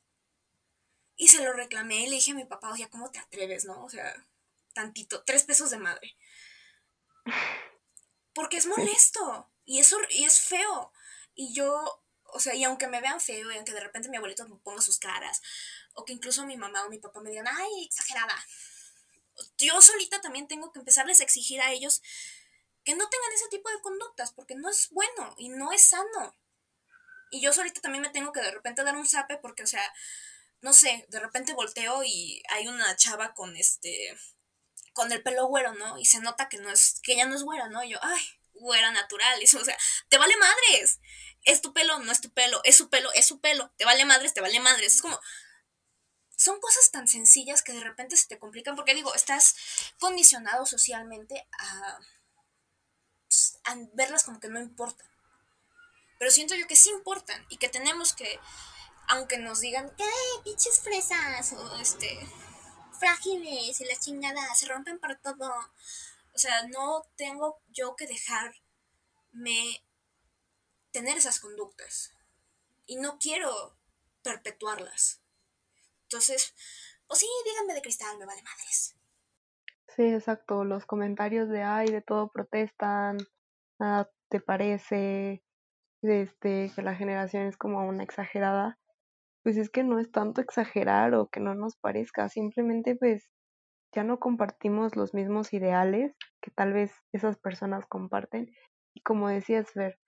Y 1.16 1.28
se 1.28 1.44
lo 1.44 1.54
reclamé 1.54 2.04
y 2.04 2.10
le 2.10 2.16
dije 2.16 2.32
a 2.32 2.36
mi 2.36 2.46
papá, 2.46 2.72
oye, 2.72 2.90
¿cómo 2.90 3.12
te 3.12 3.20
atreves, 3.20 3.66
no? 3.66 3.84
O 3.84 3.90
sea, 3.90 4.26
tantito, 4.74 5.24
tres 5.26 5.44
pesos 5.44 5.70
de 5.70 5.80
madre. 5.80 6.18
Porque 8.34 8.58
es 8.58 8.68
molesto 8.68 9.52
y, 9.66 9.80
eso, 9.80 9.98
y 10.10 10.24
es 10.24 10.40
feo. 10.40 10.94
Y 11.36 11.54
yo 11.54 12.04
o 12.34 12.40
sea, 12.40 12.56
y 12.56 12.64
aunque 12.64 12.88
me 12.88 13.02
vean 13.02 13.20
feo 13.20 13.52
y 13.52 13.56
aunque 13.56 13.74
de 13.74 13.80
repente 13.80 14.10
mi 14.10 14.18
abuelito 14.18 14.48
me 14.48 14.56
ponga 14.58 14.82
sus 14.82 15.00
caras, 15.00 15.42
o 15.94 16.06
que 16.06 16.14
incluso 16.14 16.46
mi 16.46 16.58
mamá 16.58 16.86
o 16.86 16.90
mi 16.90 17.00
papá 17.00 17.22
me 17.22 17.30
digan, 17.30 17.48
ay, 17.48 17.86
exagerada, 17.86 18.36
yo 19.58 19.82
solita 19.82 20.22
también 20.22 20.48
tengo 20.48 20.72
que 20.72 20.80
empezarles 20.80 21.20
a 21.20 21.24
exigir 21.24 21.62
a 21.62 21.72
ellos 21.72 22.02
que 22.84 22.96
no 22.96 23.08
tengan 23.10 23.32
ese 23.34 23.50
tipo 23.50 23.70
de 23.70 23.82
conductas, 23.82 24.32
porque 24.32 24.56
no 24.56 24.70
es 24.70 24.90
bueno 24.90 25.36
y 25.38 25.50
no 25.50 25.72
es 25.72 25.84
sano. 25.84 26.36
Y 27.32 27.42
yo 27.42 27.54
solita 27.54 27.82
también 27.82 28.02
me 28.02 28.10
tengo 28.10 28.32
que 28.32 28.42
de 28.42 28.52
repente 28.52 28.84
dar 28.84 28.98
un 28.98 29.08
zape 29.08 29.38
porque, 29.38 29.64
o 29.64 29.68
sea, 29.68 29.94
no 30.62 30.74
sé, 30.74 31.06
de 31.10 31.20
repente 31.20 31.54
volteo 31.54 32.04
y 32.04 32.42
hay 32.50 32.68
una 32.68 32.96
chava 32.96 33.34
con 33.34 33.56
este, 33.56 34.18
con 34.94 35.12
el 35.12 35.22
pelo 35.22 35.48
güero, 35.48 35.74
¿no? 35.76 35.98
Y 36.00 36.06
se 36.06 36.20
nota 36.20 36.50
que 36.50 36.58
no 36.58 36.72
es, 36.72 37.00
que 37.04 37.14
ella 37.14 37.26
no 37.26 37.36
es 37.36 37.44
güera, 37.44 37.70
¿no? 37.70 37.84
Y 37.84 37.92
yo, 37.92 38.00
ay, 38.02 38.22
güera 38.54 38.92
natural, 38.92 39.42
eso, 39.42 39.60
o 39.60 39.66
sea, 39.66 39.78
te 40.10 40.18
vale 40.18 40.36
madres 40.38 41.00
es 41.46 41.62
tu 41.62 41.74
pelo, 41.74 42.00
no 42.00 42.12
es 42.12 42.22
tu 42.22 42.32
pelo, 42.32 42.62
es 42.64 42.76
su 42.76 42.90
pelo, 42.90 43.12
es 43.14 43.26
su 43.28 43.40
pelo, 43.40 43.72
te 43.78 43.86
vale 43.86 44.06
madres, 44.06 44.34
te 44.34 44.42
vale 44.42 44.60
madres. 44.60 44.96
Es 44.96 45.02
como, 45.02 45.20
son 46.38 46.60
cosas 46.60 46.92
tan 46.92 47.08
sencillas 47.08 47.64
que 47.64 47.74
de 47.74 47.84
repente 47.84 48.18
se 48.18 48.28
te 48.28 48.40
complican 48.40 48.76
porque 48.76 48.96
digo, 48.96 49.14
estás 49.16 49.56
condicionado 50.00 50.66
socialmente 50.66 51.48
a, 51.58 52.00
a 53.66 53.76
verlas 53.94 54.24
como 54.24 54.40
que 54.40 54.48
no 54.48 54.60
importan. 54.60 55.08
Pero 56.18 56.32
siento 56.32 56.56
yo 56.56 56.68
que 56.68 56.76
sí 56.76 56.90
importan 56.90 57.46
y 57.50 57.58
que 57.58 57.70
tenemos 57.70 58.14
que, 58.14 58.40
aunque 59.08 59.38
nos 59.38 59.62
digan, 59.62 59.92
¡ay, 59.98 60.44
pinches 60.44 60.80
fresas! 60.80 61.54
O 61.54 61.78
este, 61.78 62.20
frágiles 63.00 63.80
y 63.80 63.86
las 63.86 64.00
chingadas, 64.00 64.60
se 64.60 64.68
rompen 64.68 65.00
para 65.00 65.18
todo. 65.20 65.50
O 66.34 66.38
sea, 66.38 66.68
no 66.68 67.04
tengo 67.16 67.62
yo 67.70 67.96
que 67.96 68.08
dejarme 68.08 69.84
tener 70.92 71.18
esas 71.18 71.40
conductas 71.40 72.12
y 72.86 72.98
no 72.98 73.18
quiero 73.20 73.78
perpetuarlas. 74.24 75.22
Entonces, 76.04 76.54
pues 77.08 77.20
sí, 77.20 77.28
díganme 77.46 77.74
de 77.74 77.82
cristal, 77.82 78.18
me 78.18 78.26
vale 78.26 78.42
madres. 78.44 78.96
Sí, 80.00 80.06
exacto. 80.14 80.64
Los 80.64 80.86
comentarios 80.86 81.50
de 81.50 81.62
ay, 81.62 81.88
de 81.88 82.02
todo 82.02 82.30
protestan, 82.30 83.18
nada 83.82 84.10
te 84.30 84.40
parece, 84.40 85.44
este, 86.02 86.72
que 86.74 86.82
la 86.84 86.96
generación 86.96 87.48
es 87.48 87.58
como 87.58 87.86
una 87.86 88.04
exagerada. 88.04 88.80
Pues 89.44 89.58
es 89.58 89.70
que 89.70 89.84
no 89.84 90.00
es 90.00 90.10
tanto 90.10 90.40
exagerar 90.40 91.16
o 91.16 91.28
que 91.28 91.42
no 91.42 91.54
nos 91.54 91.76
parezca, 91.78 92.30
simplemente 92.30 92.96
pues 92.96 93.30
ya 93.94 94.06
no 94.06 94.20
compartimos 94.20 94.96
los 94.96 95.14
mismos 95.14 95.54
ideales 95.54 96.16
que 96.42 96.52
tal 96.52 96.74
vez 96.74 96.94
esas 97.14 97.38
personas 97.38 97.86
comparten. 97.88 98.48
Y 98.96 99.02
como 99.02 99.28
decías, 99.30 99.72
Fer, 99.74 100.00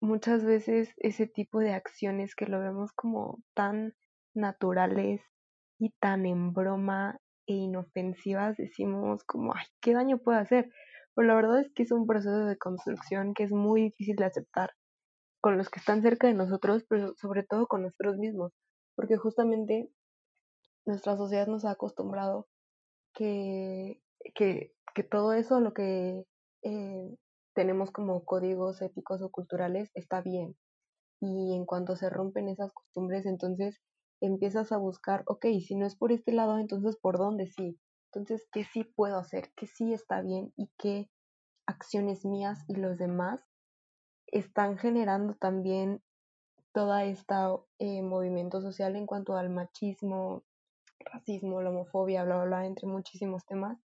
muchas 0.00 0.44
veces 0.44 0.94
ese 0.98 1.26
tipo 1.26 1.60
de 1.60 1.74
acciones 1.74 2.36
que 2.36 2.46
lo 2.46 2.60
vemos 2.60 2.92
como 2.92 3.40
tan 3.54 3.94
naturales 4.34 5.20
y 5.80 5.90
tan 6.00 6.26
en 6.26 6.52
broma 6.52 7.18
e 7.52 7.64
inofensivas, 7.64 8.56
decimos 8.56 9.24
como, 9.24 9.54
ay, 9.54 9.66
¿qué 9.80 9.94
daño 9.94 10.18
puede 10.18 10.38
hacer? 10.38 10.70
Pero 11.14 11.28
la 11.28 11.34
verdad 11.34 11.60
es 11.60 11.70
que 11.74 11.82
es 11.82 11.92
un 11.92 12.06
proceso 12.06 12.46
de 12.46 12.56
construcción 12.58 13.34
que 13.34 13.44
es 13.44 13.52
muy 13.52 13.82
difícil 13.82 14.16
de 14.16 14.24
aceptar 14.24 14.70
con 15.40 15.58
los 15.58 15.68
que 15.68 15.80
están 15.80 16.02
cerca 16.02 16.28
de 16.28 16.34
nosotros, 16.34 16.84
pero 16.88 17.14
sobre 17.16 17.42
todo 17.42 17.66
con 17.66 17.82
nosotros 17.82 18.16
mismos, 18.16 18.52
porque 18.96 19.16
justamente 19.16 19.90
nuestra 20.86 21.16
sociedad 21.16 21.46
nos 21.46 21.64
ha 21.64 21.72
acostumbrado 21.72 22.46
que, 23.14 24.00
que, 24.34 24.72
que 24.94 25.02
todo 25.02 25.32
eso, 25.32 25.60
lo 25.60 25.74
que 25.74 26.24
eh, 26.62 27.16
tenemos 27.54 27.90
como 27.90 28.24
códigos 28.24 28.80
éticos 28.82 29.20
o 29.22 29.30
culturales 29.30 29.90
está 29.94 30.22
bien. 30.22 30.56
Y 31.20 31.54
en 31.54 31.66
cuanto 31.66 31.96
se 31.96 32.10
rompen 32.10 32.48
esas 32.48 32.72
costumbres, 32.72 33.26
entonces 33.26 33.80
empiezas 34.22 34.72
a 34.72 34.76
buscar, 34.76 35.24
ok, 35.26 35.46
si 35.66 35.74
no 35.74 35.84
es 35.86 35.96
por 35.96 36.12
este 36.12 36.32
lado, 36.32 36.58
entonces 36.58 36.96
por 36.96 37.18
dónde 37.18 37.46
sí. 37.46 37.78
Entonces, 38.06 38.46
¿qué 38.52 38.64
sí 38.64 38.84
puedo 38.84 39.18
hacer? 39.18 39.52
¿Qué 39.56 39.66
sí 39.66 39.92
está 39.92 40.20
bien? 40.22 40.52
¿Y 40.56 40.70
qué 40.78 41.10
acciones 41.66 42.24
mías 42.24 42.64
y 42.68 42.76
los 42.76 42.98
demás 42.98 43.40
están 44.26 44.78
generando 44.78 45.34
también 45.34 46.02
toda 46.72 47.04
esta 47.04 47.54
eh, 47.78 48.02
movimiento 48.02 48.60
social 48.60 48.96
en 48.96 49.06
cuanto 49.06 49.36
al 49.36 49.50
machismo, 49.50 50.42
racismo, 51.00 51.60
la 51.60 51.70
homofobia, 51.70 52.24
bla, 52.24 52.36
bla, 52.36 52.44
bla, 52.44 52.66
entre 52.66 52.86
muchísimos 52.86 53.44
temas. 53.44 53.78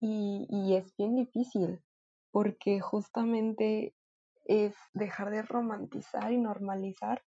Y, 0.00 0.46
y 0.50 0.74
es 0.76 0.94
bien 0.96 1.14
difícil, 1.14 1.80
porque 2.32 2.80
justamente 2.80 3.94
es 4.44 4.74
dejar 4.92 5.30
de 5.30 5.42
romantizar 5.42 6.32
y 6.32 6.38
normalizar 6.38 7.22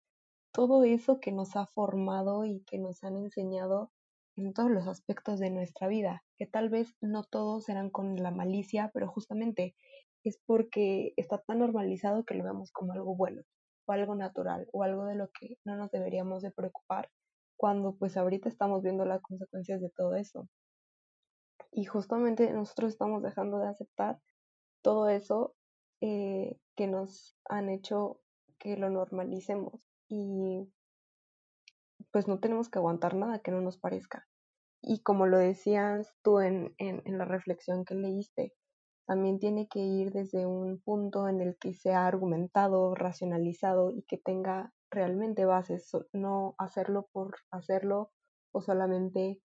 todo 0.54 0.84
eso 0.84 1.20
que 1.20 1.32
nos 1.32 1.56
ha 1.56 1.66
formado 1.66 2.46
y 2.46 2.62
que 2.62 2.78
nos 2.78 3.04
han 3.04 3.18
enseñado 3.18 3.92
en 4.36 4.54
todos 4.54 4.70
los 4.70 4.88
aspectos 4.88 5.40
de 5.40 5.50
nuestra 5.50 5.88
vida, 5.88 6.24
que 6.38 6.46
tal 6.46 6.70
vez 6.70 6.96
no 7.02 7.24
todos 7.24 7.70
eran 7.70 7.90
con 7.90 8.16
la 8.16 8.32
malicia, 8.32 8.92
pero 8.94 9.08
justamente 9.08 9.76
es 10.24 10.40
porque 10.46 11.14
está 11.18 11.40
tan 11.40 11.60
normalizado 11.60 12.24
que 12.24 12.36
lo 12.36 12.44
vemos 12.44 12.72
como 12.72 12.94
algo 12.94 13.16
bueno, 13.16 13.42
o 13.86 13.92
algo 13.92 14.16
natural, 14.16 14.68
o 14.72 14.84
algo 14.84 15.06
de 15.06 15.16
lo 15.16 15.30
que 15.32 15.58
no 15.66 15.76
nos 15.76 15.92
deberíamos 15.92 16.44
de 16.44 16.52
preocupar, 16.52 17.10
cuando 17.58 17.96
pues 17.96 18.16
ahorita 18.16 18.48
estamos 18.48 18.84
viendo 18.84 19.06
las 19.06 19.22
consecuencias 19.22 19.82
de 19.82 19.90
todo 19.90 20.16
eso. 20.16 20.48
Y 21.72 21.86
justamente 21.86 22.52
nosotros 22.54 22.94
estamos 22.94 23.24
dejando 23.24 23.58
de 23.58 23.68
aceptar 23.68 24.20
todo 24.84 25.10
eso 25.10 25.56
eh, 26.02 26.58
que 26.76 26.88
nos 26.88 27.36
han 27.46 27.70
hecho 27.70 28.20
que 28.60 28.78
lo 28.78 28.90
normalicemos 28.90 29.93
y 30.14 30.72
pues 32.12 32.28
no 32.28 32.40
tenemos 32.40 32.70
que 32.70 32.80
aguantar 32.80 33.16
nada 33.16 33.40
que 33.40 33.52
no 33.52 33.62
nos 33.62 33.78
parezca. 33.78 34.28
Y 34.82 35.02
como 35.02 35.26
lo 35.26 35.38
decías 35.38 36.14
tú 36.22 36.40
en, 36.40 36.76
en, 36.78 37.18
la 37.18 37.26
reflexión 37.26 37.86
que 37.86 37.96
leíste, 37.96 38.54
también 39.08 39.40
tiene 39.40 39.68
que 39.68 39.80
ir 39.80 40.12
desde 40.12 40.46
un 40.46 40.82
punto 40.82 41.28
en 41.28 41.42
el 41.42 41.58
que 41.58 41.74
sea 41.74 42.06
argumentado, 42.06 42.94
racionalizado 42.94 43.92
y 43.92 44.04
que 44.04 44.18
tenga 44.18 44.74
realmente 44.92 45.46
bases, 45.46 45.90
no 46.12 46.56
hacerlo 46.58 47.10
por 47.12 47.36
hacerlo 47.50 48.12
o 48.52 48.62
solamente 48.62 49.42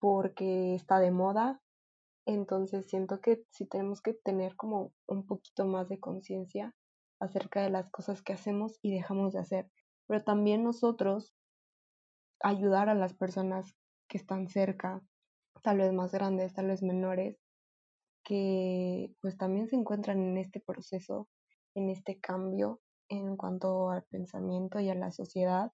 porque 0.00 0.74
está 0.74 0.98
de 0.98 1.10
moda 1.10 1.60
entonces 2.26 2.86
siento 2.88 3.20
que 3.20 3.44
sí 3.50 3.66
tenemos 3.66 4.00
que 4.00 4.14
tener 4.14 4.56
como 4.56 4.92
un 5.06 5.26
poquito 5.26 5.66
más 5.66 5.88
de 5.88 5.98
conciencia 5.98 6.74
acerca 7.20 7.62
de 7.62 7.70
las 7.70 7.90
cosas 7.90 8.22
que 8.22 8.32
hacemos 8.32 8.78
y 8.82 8.92
dejamos 8.92 9.32
de 9.32 9.40
hacer. 9.40 9.70
Pero 10.10 10.24
también 10.24 10.64
nosotros 10.64 11.32
ayudar 12.42 12.88
a 12.88 12.96
las 12.96 13.14
personas 13.14 13.76
que 14.08 14.18
están 14.18 14.48
cerca, 14.48 15.00
tal 15.62 15.78
vez 15.78 15.92
más 15.92 16.10
grandes, 16.10 16.52
tal 16.52 16.66
vez 16.66 16.82
menores, 16.82 17.38
que 18.24 19.14
pues 19.20 19.36
también 19.36 19.68
se 19.68 19.76
encuentran 19.76 20.18
en 20.20 20.36
este 20.36 20.58
proceso, 20.58 21.28
en 21.76 21.90
este 21.90 22.18
cambio 22.18 22.80
en 23.08 23.36
cuanto 23.36 23.90
al 23.90 24.02
pensamiento 24.02 24.80
y 24.80 24.88
a 24.88 24.96
la 24.96 25.12
sociedad. 25.12 25.70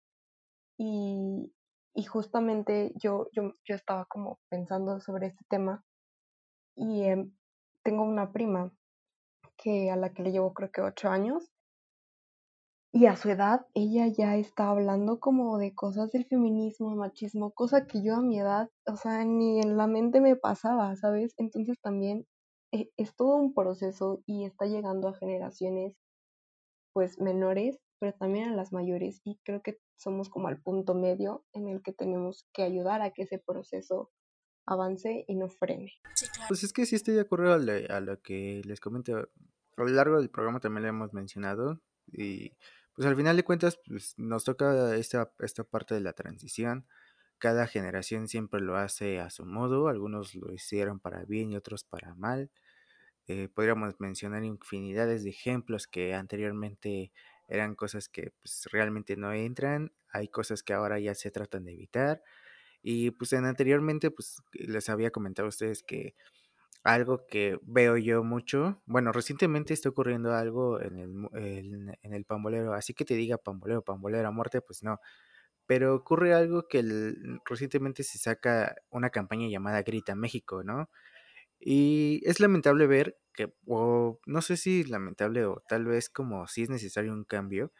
Y, 0.76 1.54
y 1.94 2.04
justamente 2.04 2.92
yo, 2.96 3.28
yo, 3.32 3.54
yo 3.64 3.74
estaba 3.74 4.04
como 4.04 4.38
pensando 4.50 5.00
sobre 5.00 5.28
este 5.28 5.46
tema 5.48 5.82
y 6.74 7.04
em, 7.04 7.34
tengo 7.82 8.02
una 8.02 8.34
prima 8.34 8.70
que 9.56 9.90
a 9.90 9.96
la 9.96 10.12
que 10.12 10.24
le 10.24 10.32
llevo 10.32 10.52
creo 10.52 10.70
que 10.70 10.82
ocho 10.82 11.08
años 11.08 11.55
y 12.96 13.04
a 13.04 13.16
su 13.16 13.28
edad 13.28 13.66
ella 13.74 14.06
ya 14.06 14.38
está 14.38 14.70
hablando 14.70 15.20
como 15.20 15.58
de 15.58 15.74
cosas 15.74 16.10
del 16.12 16.24
feminismo, 16.24 16.96
machismo, 16.96 17.50
cosa 17.52 17.86
que 17.86 18.02
yo 18.02 18.14
a 18.14 18.22
mi 18.22 18.38
edad, 18.40 18.70
o 18.86 18.96
sea, 18.96 19.22
ni 19.22 19.60
en 19.60 19.76
la 19.76 19.86
mente 19.86 20.22
me 20.22 20.34
pasaba, 20.34 20.96
¿sabes? 20.96 21.34
Entonces 21.36 21.78
también 21.82 22.26
eh, 22.72 22.88
es 22.96 23.14
todo 23.14 23.36
un 23.36 23.52
proceso 23.52 24.22
y 24.24 24.46
está 24.46 24.64
llegando 24.64 25.08
a 25.08 25.14
generaciones 25.14 25.94
pues 26.94 27.20
menores, 27.20 27.78
pero 27.98 28.14
también 28.14 28.48
a 28.48 28.56
las 28.56 28.72
mayores 28.72 29.20
y 29.24 29.38
creo 29.44 29.60
que 29.60 29.78
somos 29.96 30.30
como 30.30 30.48
al 30.48 30.62
punto 30.62 30.94
medio 30.94 31.44
en 31.52 31.68
el 31.68 31.82
que 31.82 31.92
tenemos 31.92 32.48
que 32.54 32.62
ayudar 32.62 33.02
a 33.02 33.10
que 33.10 33.24
ese 33.24 33.38
proceso 33.38 34.10
avance 34.66 35.26
y 35.28 35.36
no 35.36 35.50
frene. 35.50 35.92
Pues 36.48 36.64
es 36.64 36.72
que 36.72 36.86
sí 36.86 36.96
estoy 36.96 37.12
de 37.12 37.20
acuerdo 37.20 37.52
a 37.52 38.00
lo, 38.00 38.22
que 38.22 38.62
les 38.64 38.80
comento. 38.80 39.18
A 39.18 39.82
lo 39.82 39.88
largo 39.88 40.18
del 40.18 40.30
programa 40.30 40.60
también 40.60 40.84
lo 40.84 40.88
hemos 40.88 41.12
mencionado 41.12 41.82
y 42.10 42.52
pues 42.96 43.06
al 43.08 43.16
final 43.16 43.36
de 43.36 43.44
cuentas 43.44 43.80
pues, 43.86 44.14
nos 44.18 44.44
toca 44.44 44.96
esta, 44.96 45.32
esta 45.40 45.64
parte 45.64 45.94
de 45.94 46.00
la 46.02 46.14
transición. 46.14 46.86
Cada 47.38 47.66
generación 47.66 48.28
siempre 48.28 48.60
lo 48.60 48.76
hace 48.76 49.20
a 49.20 49.30
su 49.30 49.46
modo, 49.46 49.88
algunos 49.88 50.34
lo 50.34 50.52
hicieron 50.54 51.00
para 51.00 51.24
bien 51.24 51.52
y 51.52 51.56
otros 51.56 51.84
para 51.84 52.14
mal. 52.14 52.50
Eh, 53.28 53.48
podríamos 53.48 53.94
mencionar 54.00 54.44
infinidades 54.44 55.24
de 55.24 55.30
ejemplos 55.30 55.86
que 55.88 56.14
anteriormente 56.14 57.12
eran 57.48 57.74
cosas 57.74 58.08
que 58.08 58.32
pues, 58.42 58.68
realmente 58.72 59.16
no 59.16 59.32
entran, 59.32 59.92
hay 60.10 60.28
cosas 60.28 60.62
que 60.62 60.72
ahora 60.74 60.98
ya 61.00 61.14
se 61.14 61.30
tratan 61.30 61.64
de 61.64 61.72
evitar. 61.74 62.22
Y 62.82 63.10
pues 63.12 63.32
en 63.32 63.44
anteriormente 63.46 64.10
pues 64.12 64.38
les 64.52 64.88
había 64.88 65.10
comentado 65.10 65.46
a 65.46 65.50
ustedes 65.50 65.82
que 65.82 66.14
algo 66.82 67.26
que 67.26 67.58
veo 67.62 67.96
yo 67.96 68.24
mucho, 68.24 68.82
bueno, 68.86 69.12
recientemente 69.12 69.74
está 69.74 69.88
ocurriendo 69.88 70.32
algo 70.34 70.80
en 70.80 70.98
el, 70.98 71.98
en 72.02 72.14
el 72.14 72.24
pambolero, 72.24 72.74
así 72.74 72.94
que 72.94 73.04
te 73.04 73.14
diga 73.14 73.38
pambolero, 73.38 73.82
pambolero 73.82 74.28
a 74.28 74.30
muerte, 74.30 74.60
pues 74.60 74.82
no. 74.82 75.00
Pero 75.66 75.94
ocurre 75.96 76.34
algo 76.34 76.68
que 76.68 76.84
recientemente 77.44 78.04
se 78.04 78.18
saca 78.18 78.76
una 78.90 79.10
campaña 79.10 79.48
llamada 79.48 79.82
Grita 79.82 80.14
México, 80.14 80.62
¿no? 80.64 80.90
Y 81.60 82.22
es 82.24 82.40
lamentable 82.40 82.86
ver 82.86 83.18
que, 83.34 83.54
o 83.66 84.20
no 84.26 84.42
sé 84.42 84.56
si 84.56 84.84
lamentable 84.84 85.44
o 85.46 85.62
tal 85.68 85.84
vez 85.86 86.08
como 86.10 86.46
si 86.48 86.62
es 86.62 86.70
necesario 86.70 87.12
un 87.12 87.24
cambio, 87.24 87.72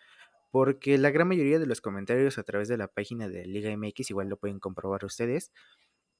porque 0.51 0.99
la 0.99 1.11
gran 1.11 1.29
mayoría 1.29 1.59
de 1.59 1.67
los 1.67 1.81
comentarios 1.81 2.39
a 2.39 2.43
través 2.45 2.69
de 2.69 2.79
la 2.79 2.89
página 2.89 3.29
de 3.29 3.47
Liga 3.47 3.71
MX, 3.71 4.11
igual 4.11 4.29
lo 4.29 4.39
pueden 4.39 4.61
comprobar 4.61 5.05
ustedes, 5.05 5.53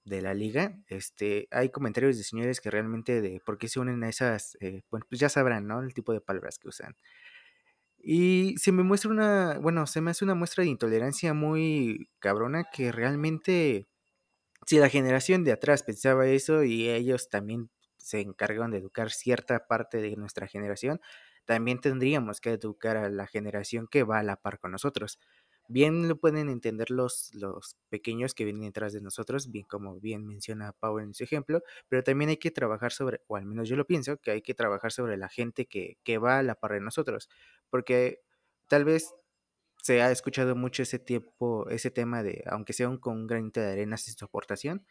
de 0.07 0.23
la 0.23 0.35
liga, 0.35 0.79
este, 0.89 1.49
hay 1.51 1.71
comentarios 1.71 2.17
de 2.19 2.25
señores 2.25 2.61
que 2.61 2.71
realmente 2.71 3.21
de 3.21 3.41
por 3.45 3.59
qué 3.59 3.69
se 3.69 3.81
unen 3.81 4.05
a 4.05 4.09
esas, 4.09 4.57
eh, 4.61 4.83
pues 4.89 5.03
ya 5.21 5.29
sabrán, 5.29 5.67
¿no? 5.67 5.83
El 5.83 5.95
tipo 5.95 6.13
de 6.15 6.21
palabras 6.23 6.59
que 6.59 6.69
usan. 6.69 6.97
Y 7.99 8.55
se 8.59 8.73
me 8.73 8.83
muestra 8.85 9.11
una, 9.11 9.59
bueno, 9.59 9.87
se 9.87 10.01
me 10.01 10.11
hace 10.13 10.25
una 10.25 10.35
muestra 10.35 10.63
de 10.65 10.71
intolerancia 10.71 11.35
muy 11.35 12.09
cabrona 12.21 12.65
que 12.73 12.93
realmente 12.93 13.89
si 14.67 14.79
la 14.79 14.89
generación 14.91 15.45
de 15.45 15.53
atrás 15.53 15.83
pensaba 15.83 16.27
eso 16.29 16.65
y 16.65 16.89
ellos 16.91 17.29
también 17.31 17.71
se 17.99 18.21
encargan 18.21 18.71
de 18.73 18.79
educar 18.79 19.11
cierta 19.13 19.67
parte 19.69 19.99
de 20.03 20.17
nuestra 20.17 20.47
generación, 20.49 21.01
también 21.47 21.81
tendríamos 21.81 22.41
que 22.41 22.53
educar 22.53 22.97
a 22.97 23.09
la 23.11 23.27
generación 23.27 23.89
que 23.91 24.05
va 24.05 24.19
a 24.21 24.23
la 24.25 24.37
par 24.37 24.59
con 24.61 24.73
nosotros. 24.73 25.19
Bien 25.69 26.09
lo 26.09 26.17
pueden 26.17 26.49
entender 26.49 26.91
los, 26.91 27.35
los 27.35 27.77
pequeños 27.89 28.35
que 28.35 28.45
vienen 28.45 28.63
detrás 28.63 28.93
de 28.93 29.01
nosotros, 29.01 29.51
bien 29.51 29.65
como 29.67 29.99
bien 30.01 30.27
menciona 30.27 30.73
Pau 30.73 30.99
en 31.01 31.13
su 31.15 31.25
ejemplo, 31.25 31.63
pero 31.89 32.05
también 32.05 32.31
hay 32.31 32.37
que 32.37 32.53
trabajar 32.53 32.93
sobre, 32.93 33.21
o 33.27 33.37
al 33.37 33.47
menos 33.47 33.69
yo 33.69 33.77
lo 33.77 33.87
pienso, 33.87 34.17
que 34.19 34.31
hay 34.31 34.43
que 34.43 34.55
trabajar 34.55 34.93
sobre 34.93 35.17
la 35.17 35.29
gente 35.29 35.67
que, 35.67 35.99
que 36.05 36.19
va 36.19 36.39
a 36.39 36.43
la 36.45 36.55
par 36.55 36.73
de 36.73 36.81
nosotros, 36.81 37.29
porque 37.69 38.21
tal 38.69 38.85
vez 38.85 39.13
se 39.83 40.03
ha 40.03 40.11
escuchado 40.11 40.57
mucho 40.57 40.83
ese 40.83 40.99
tiempo, 40.99 41.69
ese 41.71 41.91
tema 41.91 42.23
de, 42.23 42.43
aunque 42.47 42.73
sea 42.73 42.89
un, 42.89 42.99
con 42.99 43.15
un 43.19 43.27
granito 43.27 43.61
de 43.61 43.73
arena, 43.73 43.97
sin 43.97 44.15
su 44.15 44.25
aportación, 44.25 44.87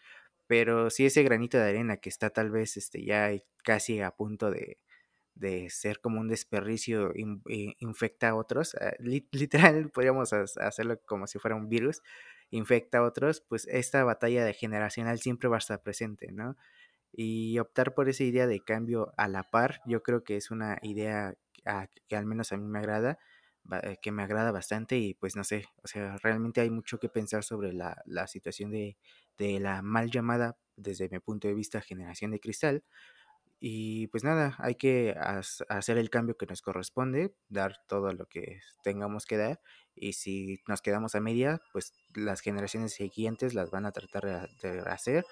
pero 0.48 0.90
si 0.90 1.06
ese 1.06 1.24
granito 1.24 1.58
de 1.58 1.66
arena 1.70 1.98
que 1.98 2.10
está 2.10 2.30
tal 2.30 2.52
vez 2.52 2.78
este, 2.78 3.04
ya 3.04 3.32
casi 3.64 4.02
a 4.02 4.12
punto 4.12 4.52
de, 4.52 4.80
de 5.36 5.70
ser 5.70 6.00
como 6.00 6.20
un 6.20 6.28
desperdicio, 6.30 7.12
infecta 7.80 8.30
a 8.30 8.36
otros, 8.36 8.76
ah, 8.76 8.94
literal 9.32 9.90
podríamos 9.92 10.34
hacerlo 10.34 11.00
como 11.06 11.28
si 11.28 11.40
fuera 11.40 11.56
un 11.56 11.70
virus, 11.70 12.02
infecta 12.50 13.00
a 13.00 13.04
otros, 13.04 13.42
pues 13.42 13.68
esta 13.68 14.04
batalla 14.04 14.46
de 14.46 14.54
generacional 14.54 15.20
siempre 15.20 15.50
va 15.50 15.58
a 15.58 15.60
estar 15.60 15.82
presente, 15.84 16.32
¿no? 16.32 16.58
Y 17.14 17.60
optar 17.60 17.94
por 17.96 18.10
esa 18.10 18.24
idea 18.24 18.48
de 18.48 18.62
cambio 18.62 19.14
a 19.18 19.28
la 19.28 19.44
par, 19.44 19.82
yo 19.86 20.04
creo 20.04 20.24
que 20.24 20.38
es 20.38 20.52
una 20.52 20.80
idea 20.84 21.36
que 22.08 22.16
al 22.16 22.26
menos 22.26 22.52
a 22.52 22.58
mí 22.58 22.68
me 22.68 22.80
agrada, 22.80 23.20
eh, 23.84 23.98
que 24.02 24.12
me 24.12 24.24
agrada 24.24 24.52
bastante 24.52 24.98
y 24.98 25.16
pues 25.16 25.36
no 25.36 25.44
sé, 25.44 25.66
o 25.84 25.88
sea, 25.88 26.18
realmente 26.18 26.62
hay 26.62 26.70
mucho 26.70 27.00
que 27.00 27.10
pensar 27.10 27.44
sobre 27.44 27.74
la, 27.74 28.02
la 28.06 28.28
situación 28.28 28.70
de, 28.72 28.98
de, 29.38 29.60
la 29.60 29.82
mal 29.82 30.12
llamada, 30.12 30.58
desde 30.76 31.10
mi 31.10 31.20
punto 31.20 31.48
de 31.48 31.56
vista, 31.56 31.82
generación 31.82 32.32
de 32.32 32.40
cristal. 32.40 32.84
Y 33.60 34.08
pues 34.08 34.24
nada, 34.24 34.56
hay 34.60 34.76
que 34.76 35.16
hacer 35.70 35.98
el 35.98 36.10
cambio 36.10 36.38
que 36.38 36.46
nos 36.46 36.62
corresponde, 36.62 37.36
dar 37.50 37.78
todo 37.88 38.12
lo 38.12 38.26
que 38.28 38.60
tengamos 38.84 39.26
que 39.26 39.38
dar 39.38 39.62
y 39.96 40.14
si 40.14 40.62
nos 40.68 40.82
quedamos 40.82 41.16
a 41.16 41.22
media, 41.22 41.62
pues 41.72 41.94
las 42.14 42.42
generaciones 42.42 42.94
siguientes 42.94 43.54
las 43.54 43.72
van 43.72 43.86
a 43.86 43.92
tratar 43.92 44.50
de 44.62 44.80
hacer 44.88 45.26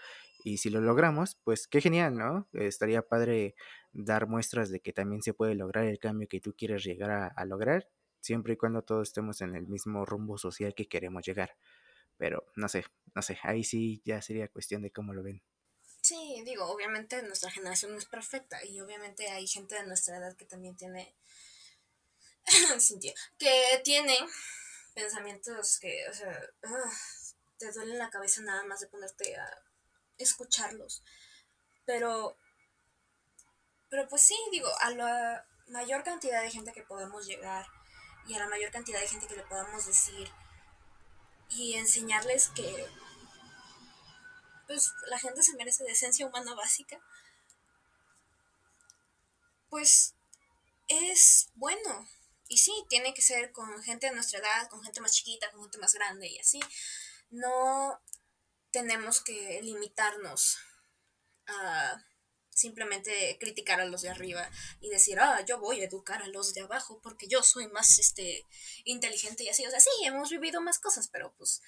y 0.43 0.57
si 0.57 0.69
lo 0.69 0.81
logramos, 0.81 1.37
pues 1.43 1.67
qué 1.67 1.81
genial, 1.81 2.17
¿no? 2.17 2.47
Estaría 2.53 3.01
padre 3.01 3.55
dar 3.91 4.27
muestras 4.27 4.69
de 4.69 4.79
que 4.79 4.93
también 4.93 5.21
se 5.21 5.33
puede 5.33 5.55
lograr 5.55 5.85
el 5.85 5.99
cambio 5.99 6.27
que 6.27 6.39
tú 6.39 6.55
quieres 6.57 6.83
llegar 6.83 7.33
a 7.35 7.45
lograr 7.45 7.87
siempre 8.23 8.53
y 8.53 8.57
cuando 8.57 8.81
todos 8.81 9.09
estemos 9.09 9.41
en 9.41 9.55
el 9.55 9.67
mismo 9.67 10.05
rumbo 10.05 10.37
social 10.37 10.73
que 10.73 10.87
queremos 10.87 11.25
llegar. 11.25 11.51
Pero 12.17 12.45
no 12.55 12.67
sé, 12.69 12.85
no 13.15 13.21
sé, 13.21 13.37
ahí 13.43 13.63
sí 13.63 14.01
ya 14.05 14.21
sería 14.21 14.47
cuestión 14.47 14.81
de 14.81 14.91
cómo 14.91 15.13
lo 15.13 15.23
ven. 15.23 15.41
Sí, 16.03 16.43
digo, 16.45 16.65
obviamente 16.65 17.23
nuestra 17.23 17.49
generación 17.49 17.93
no 17.93 17.97
es 17.97 18.03
perfecta 18.03 18.61
y 18.65 18.81
obviamente 18.81 19.29
hay 19.29 19.47
gente 19.47 19.75
de 19.75 19.85
nuestra 19.85 20.17
edad 20.17 20.35
que 20.35 20.43
también 20.43 20.75
tiene, 20.75 21.15
que 23.39 23.81
tiene 23.85 24.17
pensamientos 24.93 25.79
que, 25.79 26.05
o 26.09 26.13
sea, 26.13 26.37
te 27.57 27.71
duele 27.71 27.95
la 27.95 28.09
cabeza 28.09 28.41
nada 28.41 28.65
más 28.65 28.81
de 28.81 28.87
ponerte 28.87 29.37
a 29.37 29.63
escucharlos. 30.17 31.05
Pero, 31.85 32.37
pero 33.87 34.05
pues 34.09 34.23
sí, 34.23 34.35
digo, 34.51 34.69
a 34.81 34.89
la 34.89 35.47
mayor 35.67 36.03
cantidad 36.03 36.41
de 36.41 36.51
gente 36.51 36.73
que 36.73 36.83
podamos 36.83 37.25
llegar 37.25 37.65
y 38.27 38.33
a 38.33 38.39
la 38.39 38.49
mayor 38.49 38.71
cantidad 38.71 38.99
de 38.99 39.07
gente 39.07 39.27
que 39.27 39.37
le 39.37 39.43
podamos 39.43 39.85
decir 39.85 40.29
y 41.47 41.75
enseñarles 41.75 42.49
que 42.49 42.89
pues 44.67 44.91
la 45.07 45.19
gente 45.19 45.43
se 45.43 45.55
merece 45.55 45.83
decencia 45.83 46.25
humana 46.25 46.53
básica, 46.53 46.99
pues 49.69 50.13
es 50.87 51.49
bueno. 51.55 52.07
Y 52.47 52.57
sí, 52.57 52.71
tiene 52.89 53.13
que 53.13 53.21
ser 53.21 53.51
con 53.51 53.81
gente 53.83 54.07
de 54.07 54.13
nuestra 54.13 54.39
edad, 54.39 54.69
con 54.69 54.83
gente 54.83 55.01
más 55.01 55.13
chiquita, 55.13 55.49
con 55.51 55.61
gente 55.61 55.77
más 55.79 55.93
grande 55.93 56.27
y 56.27 56.39
así. 56.39 56.59
No 57.31 57.99
tenemos 58.71 59.21
que 59.21 59.61
limitarnos 59.63 60.57
a 61.47 62.03
simplemente 62.49 63.37
criticar 63.39 63.81
a 63.81 63.85
los 63.85 64.03
de 64.03 64.09
arriba 64.09 64.49
y 64.79 64.89
decir, 64.89 65.19
ah, 65.19 65.43
yo 65.45 65.59
voy 65.59 65.81
a 65.81 65.85
educar 65.85 66.21
a 66.21 66.27
los 66.27 66.53
de 66.53 66.61
abajo 66.61 66.99
porque 67.01 67.27
yo 67.27 67.41
soy 67.41 67.67
más 67.67 67.97
este, 67.99 68.45
inteligente 68.83 69.43
y 69.43 69.49
así. 69.49 69.65
O 69.65 69.71
sea, 69.71 69.79
sí, 69.79 69.89
hemos 70.03 70.29
vivido 70.29 70.61
más 70.61 70.79
cosas, 70.79 71.07
pero 71.07 71.33
pues 71.37 71.61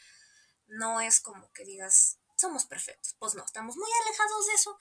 no 0.68 1.02
es 1.02 1.20
como 1.20 1.52
que 1.54 1.66
digas, 1.66 2.18
somos 2.36 2.66
perfectos. 2.66 3.16
Pues 3.20 3.36
no, 3.36 3.46
estamos 3.46 3.76
muy 3.78 3.90
alejados 4.04 4.48
de 4.48 4.54
eso 4.54 4.78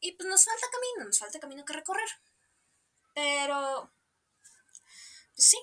y 0.00 0.12
pues 0.12 0.28
nos 0.28 0.44
falta 0.44 0.66
camino, 0.70 1.04
nos 1.06 1.18
falta 1.18 1.40
camino 1.40 1.64
que 1.64 1.72
recorrer. 1.72 2.08
Pero, 3.14 3.92
pues 5.34 5.48
sí, 5.48 5.58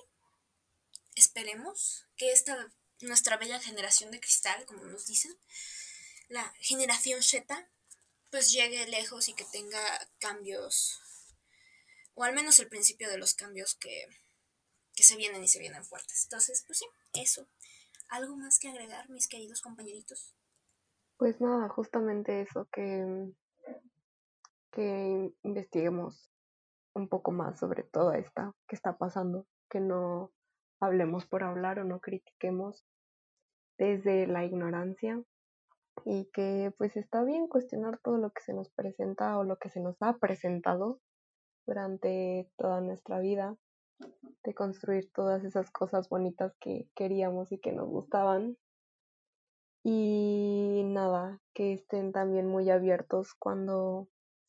esperemos 1.14 2.06
que 2.16 2.32
esta, 2.32 2.72
nuestra 3.00 3.36
bella 3.36 3.60
generación 3.60 4.10
de 4.10 4.20
cristal, 4.20 4.64
como 4.66 4.84
nos 4.84 5.06
dicen, 5.06 5.36
la 6.28 6.52
generación 6.60 7.22
Z, 7.22 7.68
pues 8.30 8.52
llegue 8.52 8.86
lejos 8.88 9.28
y 9.28 9.34
que 9.34 9.44
tenga 9.44 10.08
cambios, 10.18 11.00
o 12.14 12.24
al 12.24 12.34
menos 12.34 12.58
el 12.58 12.68
principio 12.68 13.08
de 13.08 13.18
los 13.18 13.34
cambios 13.34 13.74
que, 13.74 14.06
que 14.94 15.02
se 15.02 15.16
vienen 15.16 15.42
y 15.42 15.48
se 15.48 15.58
vienen 15.58 15.84
fuertes. 15.84 16.24
Entonces, 16.24 16.64
pues 16.66 16.80
sí, 16.80 16.86
eso. 17.14 17.48
¿Algo 18.08 18.36
más 18.36 18.58
que 18.58 18.68
agregar, 18.68 19.08
mis 19.08 19.28
queridos 19.28 19.60
compañeritos? 19.60 20.34
Pues 21.18 21.40
nada, 21.40 21.68
justamente 21.68 22.42
eso, 22.42 22.68
que, 22.72 23.32
que 24.72 25.32
investiguemos 25.42 26.30
un 26.94 27.08
poco 27.08 27.32
más 27.32 27.58
sobre 27.58 27.82
todo 27.84 28.12
esta 28.12 28.54
que 28.68 28.76
está 28.76 28.96
pasando, 28.96 29.46
que 29.70 29.80
no 29.80 30.32
hablemos 30.80 31.26
por 31.26 31.42
hablar 31.42 31.78
o 31.78 31.84
no 31.84 32.00
critiquemos 32.00 32.84
desde 33.78 34.26
la 34.26 34.44
ignorancia, 34.44 35.22
y 36.04 36.26
que 36.32 36.72
pues 36.78 36.96
está 36.96 37.24
bien 37.24 37.48
cuestionar 37.48 37.98
todo 37.98 38.18
lo 38.18 38.30
que 38.30 38.42
se 38.42 38.52
nos 38.52 38.70
presenta 38.70 39.38
o 39.38 39.44
lo 39.44 39.56
que 39.56 39.70
se 39.70 39.80
nos 39.80 39.96
ha 40.00 40.18
presentado 40.18 41.00
durante 41.66 42.50
toda 42.56 42.80
nuestra 42.80 43.18
vida 43.18 43.56
de 44.44 44.54
construir 44.54 45.10
todas 45.12 45.42
esas 45.44 45.70
cosas 45.70 46.08
bonitas 46.08 46.54
que 46.60 46.88
queríamos 46.94 47.50
y 47.50 47.58
que 47.58 47.72
nos 47.72 47.88
gustaban. 47.88 48.56
Y 49.88 50.82
nada, 50.82 51.40
que 51.54 51.72
estén 51.72 52.10
también 52.10 52.48
muy 52.48 52.68
abiertos 52.70 53.34
cuando 53.38 54.08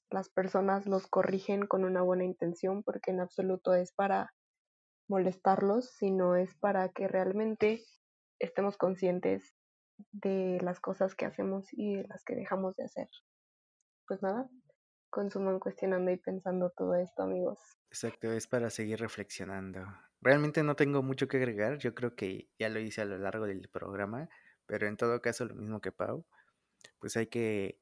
las 0.10 0.30
personas 0.30 0.88
los 0.88 1.06
corrigen 1.06 1.68
con 1.68 1.86
una 1.86 2.02
buena 2.02 2.24
intención, 2.24 2.82
porque 2.82 3.12
en 3.12 3.20
absoluto 3.20 3.76
es 3.76 3.92
para 3.92 4.34
molestarlos, 5.08 5.92
sino 5.92 6.36
es 6.36 6.56
para 6.56 6.90
que 6.90 7.08
realmente 7.08 7.84
estemos 8.40 8.78
conscientes 8.78 9.54
de 10.12 10.58
las 10.64 10.80
cosas 10.80 11.14
que 11.14 11.28
hacemos 11.28 11.68
y 11.72 11.98
de 11.98 12.08
las 12.08 12.24
que 12.24 12.34
dejamos 12.34 12.76
de 12.76 12.86
hacer. 12.86 13.08
Pues 14.08 14.24
nada, 14.24 14.50
consuman 15.12 15.60
cuestionando 15.60 16.10
y 16.10 16.18
pensando 16.18 16.72
todo 16.76 16.96
esto, 16.96 17.22
amigos. 17.22 17.60
Exacto, 17.92 18.32
es 18.32 18.48
para 18.48 18.72
seguir 18.72 19.00
reflexionando. 19.00 19.86
Realmente 20.20 20.64
no 20.64 20.76
tengo 20.76 21.04
mucho 21.04 21.28
que 21.28 21.38
agregar, 21.38 21.78
yo 21.78 21.94
creo 21.94 22.16
que 22.16 22.50
ya 22.58 22.70
lo 22.70 22.80
hice 22.80 23.02
a 23.02 23.06
lo 23.06 23.20
largo 23.20 23.46
del 23.46 23.70
programa, 23.70 24.30
pero 24.68 24.88
en 24.88 24.98
todo 24.98 25.22
caso 25.22 25.46
lo 25.46 25.56
mismo 25.56 25.82
que 25.82 25.92
Pau, 25.92 26.26
pues 27.00 27.18
hay 27.18 27.28
que 27.28 27.80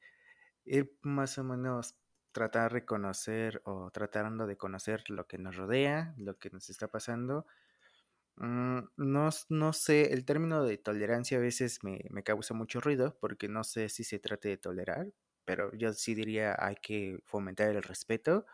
ir 0.66 0.98
más 1.02 1.38
o 1.38 1.44
menos 1.44 1.96
tratar 2.32 2.72
de 2.72 2.80
reconocer 2.80 3.62
o 3.66 3.92
tratando 3.92 4.48
de 4.48 4.58
conocer 4.58 5.10
lo 5.10 5.28
que 5.28 5.38
nos 5.38 5.56
rodea, 5.56 6.14
lo 6.18 6.38
que 6.38 6.50
nos 6.50 6.70
está 6.70 6.88
pasando. 6.90 7.46
Mm, 8.38 8.80
no, 8.98 9.30
no 9.50 9.74
sé, 9.74 10.14
el 10.14 10.26
término 10.26 10.64
de 10.64 10.78
tolerancia 10.78 11.38
a 11.38 11.42
veces 11.42 11.84
me, 11.84 12.02
me 12.10 12.24
causa 12.24 12.54
mucho 12.54 12.82
ruido 12.82 13.18
porque 13.22 13.48
no 13.48 13.64
sé 13.64 13.90
si 13.90 14.04
se 14.04 14.20
trate 14.20 14.50
de 14.50 14.58
tolerar, 14.58 15.14
pero 15.46 15.74
yo 15.76 15.94
sí 15.94 16.16
diría 16.16 16.56
hay 16.60 16.76
que 16.76 17.20
fomentar 17.26 17.70
el 17.70 17.84
respeto 17.84 18.46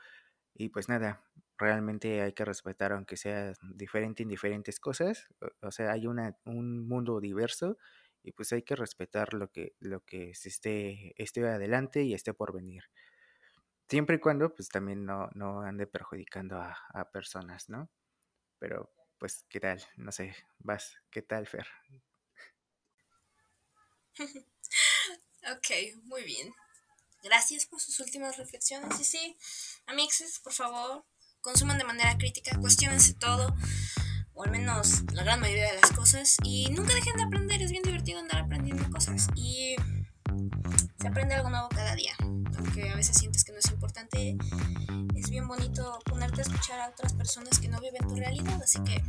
y 0.55 0.69
pues 0.69 0.89
nada, 0.89 1.23
realmente 1.57 2.21
hay 2.21 2.33
que 2.33 2.45
respetar 2.45 2.93
aunque 2.93 3.17
sea 3.17 3.53
diferente 3.61 4.23
en 4.23 4.29
diferentes 4.29 4.79
cosas, 4.79 5.27
o, 5.61 5.71
sea, 5.71 5.91
hay 5.93 6.07
una, 6.07 6.37
un 6.45 6.87
mundo 6.87 7.19
diverso 7.19 7.77
y 8.23 8.31
pues 8.31 8.51
hay 8.53 8.63
que 8.63 8.75
respetar 8.75 9.33
lo 9.33 9.51
que, 9.51 9.75
lo 9.79 10.03
que 10.05 10.33
se 10.35 10.49
esté, 10.49 11.13
esté 11.21 11.47
adelante 11.47 12.03
y 12.03 12.13
esté 12.13 12.33
por 12.33 12.53
venir. 12.53 12.83
Siempre 13.89 14.17
y 14.17 14.19
cuando 14.19 14.53
pues 14.53 14.69
también 14.69 15.05
no, 15.05 15.29
no 15.33 15.61
ande 15.61 15.87
perjudicando 15.87 16.57
a, 16.57 16.77
a 16.93 17.11
personas, 17.11 17.69
¿no? 17.69 17.89
Pero 18.59 18.93
pues, 19.21 19.45
¿qué 19.49 19.59
tal? 19.59 19.79
No 19.97 20.11
sé, 20.11 20.35
vas, 20.57 20.97
¿qué 21.11 21.21
tal, 21.21 21.45
Fer? 21.45 21.67
ok, 25.55 25.69
muy 26.05 26.23
bien. 26.23 26.51
Gracias 27.23 27.67
por 27.67 27.79
sus 27.79 27.99
últimas 27.99 28.37
reflexiones. 28.37 28.99
Y 28.99 29.03
sí, 29.03 29.37
amixes, 29.85 30.39
por 30.39 30.53
favor, 30.53 31.05
consuman 31.39 31.77
de 31.77 31.83
manera 31.83 32.17
crítica, 32.17 32.57
cuestionense 32.59 33.13
todo, 33.13 33.55
o 34.33 34.43
al 34.43 34.51
menos 34.51 35.03
la 35.13 35.23
gran 35.23 35.39
mayoría 35.39 35.71
de 35.71 35.79
las 35.81 35.91
cosas, 35.91 36.37
y 36.43 36.69
nunca 36.71 36.93
dejen 36.93 37.15
de 37.15 37.23
aprender, 37.23 37.61
es 37.61 37.71
bien 37.71 37.83
divertido 37.83 38.19
andar 38.19 38.41
aprendiendo 38.41 38.89
cosas. 38.89 39.27
Y 39.35 39.75
se 40.99 41.07
aprende 41.07 41.35
algo 41.35 41.49
nuevo 41.49 41.69
cada 41.69 41.95
día, 41.95 42.13
aunque 42.19 42.89
a 42.89 42.95
veces 42.95 43.17
sientes 43.17 43.43
que 43.43 43.51
no 43.51 43.59
es 43.59 43.71
importante. 43.71 44.37
Es 45.15 45.29
bien 45.29 45.47
bonito 45.47 45.99
ponerte 46.05 46.41
a 46.41 46.43
escuchar 46.43 46.79
a 46.79 46.89
otras 46.89 47.13
personas 47.13 47.59
que 47.59 47.67
no 47.67 47.79
viven 47.79 48.07
tu 48.07 48.15
realidad, 48.15 48.61
así 48.61 48.79
que 48.83 49.03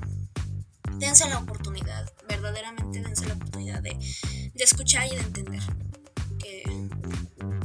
dense 0.99 1.29
la 1.29 1.39
oportunidad, 1.39 2.11
verdaderamente 2.29 3.01
dense 3.01 3.27
la 3.27 3.35
oportunidad 3.35 3.83
de, 3.83 3.97
de 4.55 4.65
escuchar 4.65 5.07
y 5.07 5.17
de 5.17 5.23
entender 5.23 5.63
que 6.39 6.63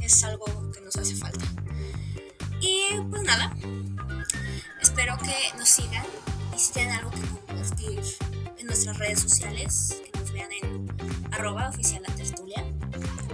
es 0.02 0.24
algo 0.24 0.46
que 0.72 0.80
nos 0.80 0.96
hace 0.96 1.14
falta. 1.14 1.44
Y 2.60 3.00
pues 3.10 3.22
nada, 3.22 3.54
espero 4.80 5.16
que 5.18 5.56
nos 5.56 5.68
sigan 5.68 6.04
y 6.58 6.60
si 6.60 6.72
tienen 6.72 6.92
algo 6.92 7.10
que 7.12 7.20
compartir 7.20 8.00
en 8.58 8.66
nuestras 8.66 8.98
redes 8.98 9.20
sociales, 9.20 10.02
que 10.04 10.18
nos 10.18 10.32
vean 10.32 10.50
en 10.60 10.88
arroba 11.30 11.68
oficial 11.68 12.02
la 12.02 12.12
tertulia 12.16 12.64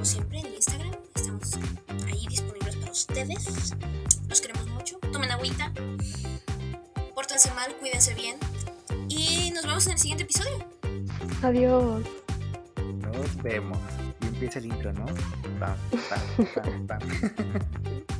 siempre 0.02 0.40
en 0.40 0.54
Instagram. 0.54 0.92
Estamos 1.14 1.54
ahí 2.06 2.26
disponibles 2.28 2.76
para 2.76 2.92
ustedes. 2.92 3.74
Los 4.28 4.40
queremos 4.42 4.66
mucho. 4.66 4.98
Tomen 5.10 5.30
agüita. 5.30 5.72
Pórtense 7.14 7.50
mal, 7.54 7.74
cuídense 7.80 8.12
bien. 8.12 8.36
Y 9.08 9.50
nos 9.54 9.64
vemos 9.64 9.86
en 9.86 9.92
el 9.92 9.98
siguiente 9.98 10.24
episodio. 10.24 10.58
Adiós. 11.42 12.04
Nos 12.76 13.42
vemos. 13.42 13.78
Y 14.20 14.26
empieza 14.26 14.58
el 14.58 14.66
intro, 14.66 14.92
¿no? 14.92 15.06
Pam, 15.58 15.76
pam, 16.10 16.86
pam, 16.86 16.86
pam. 16.86 18.04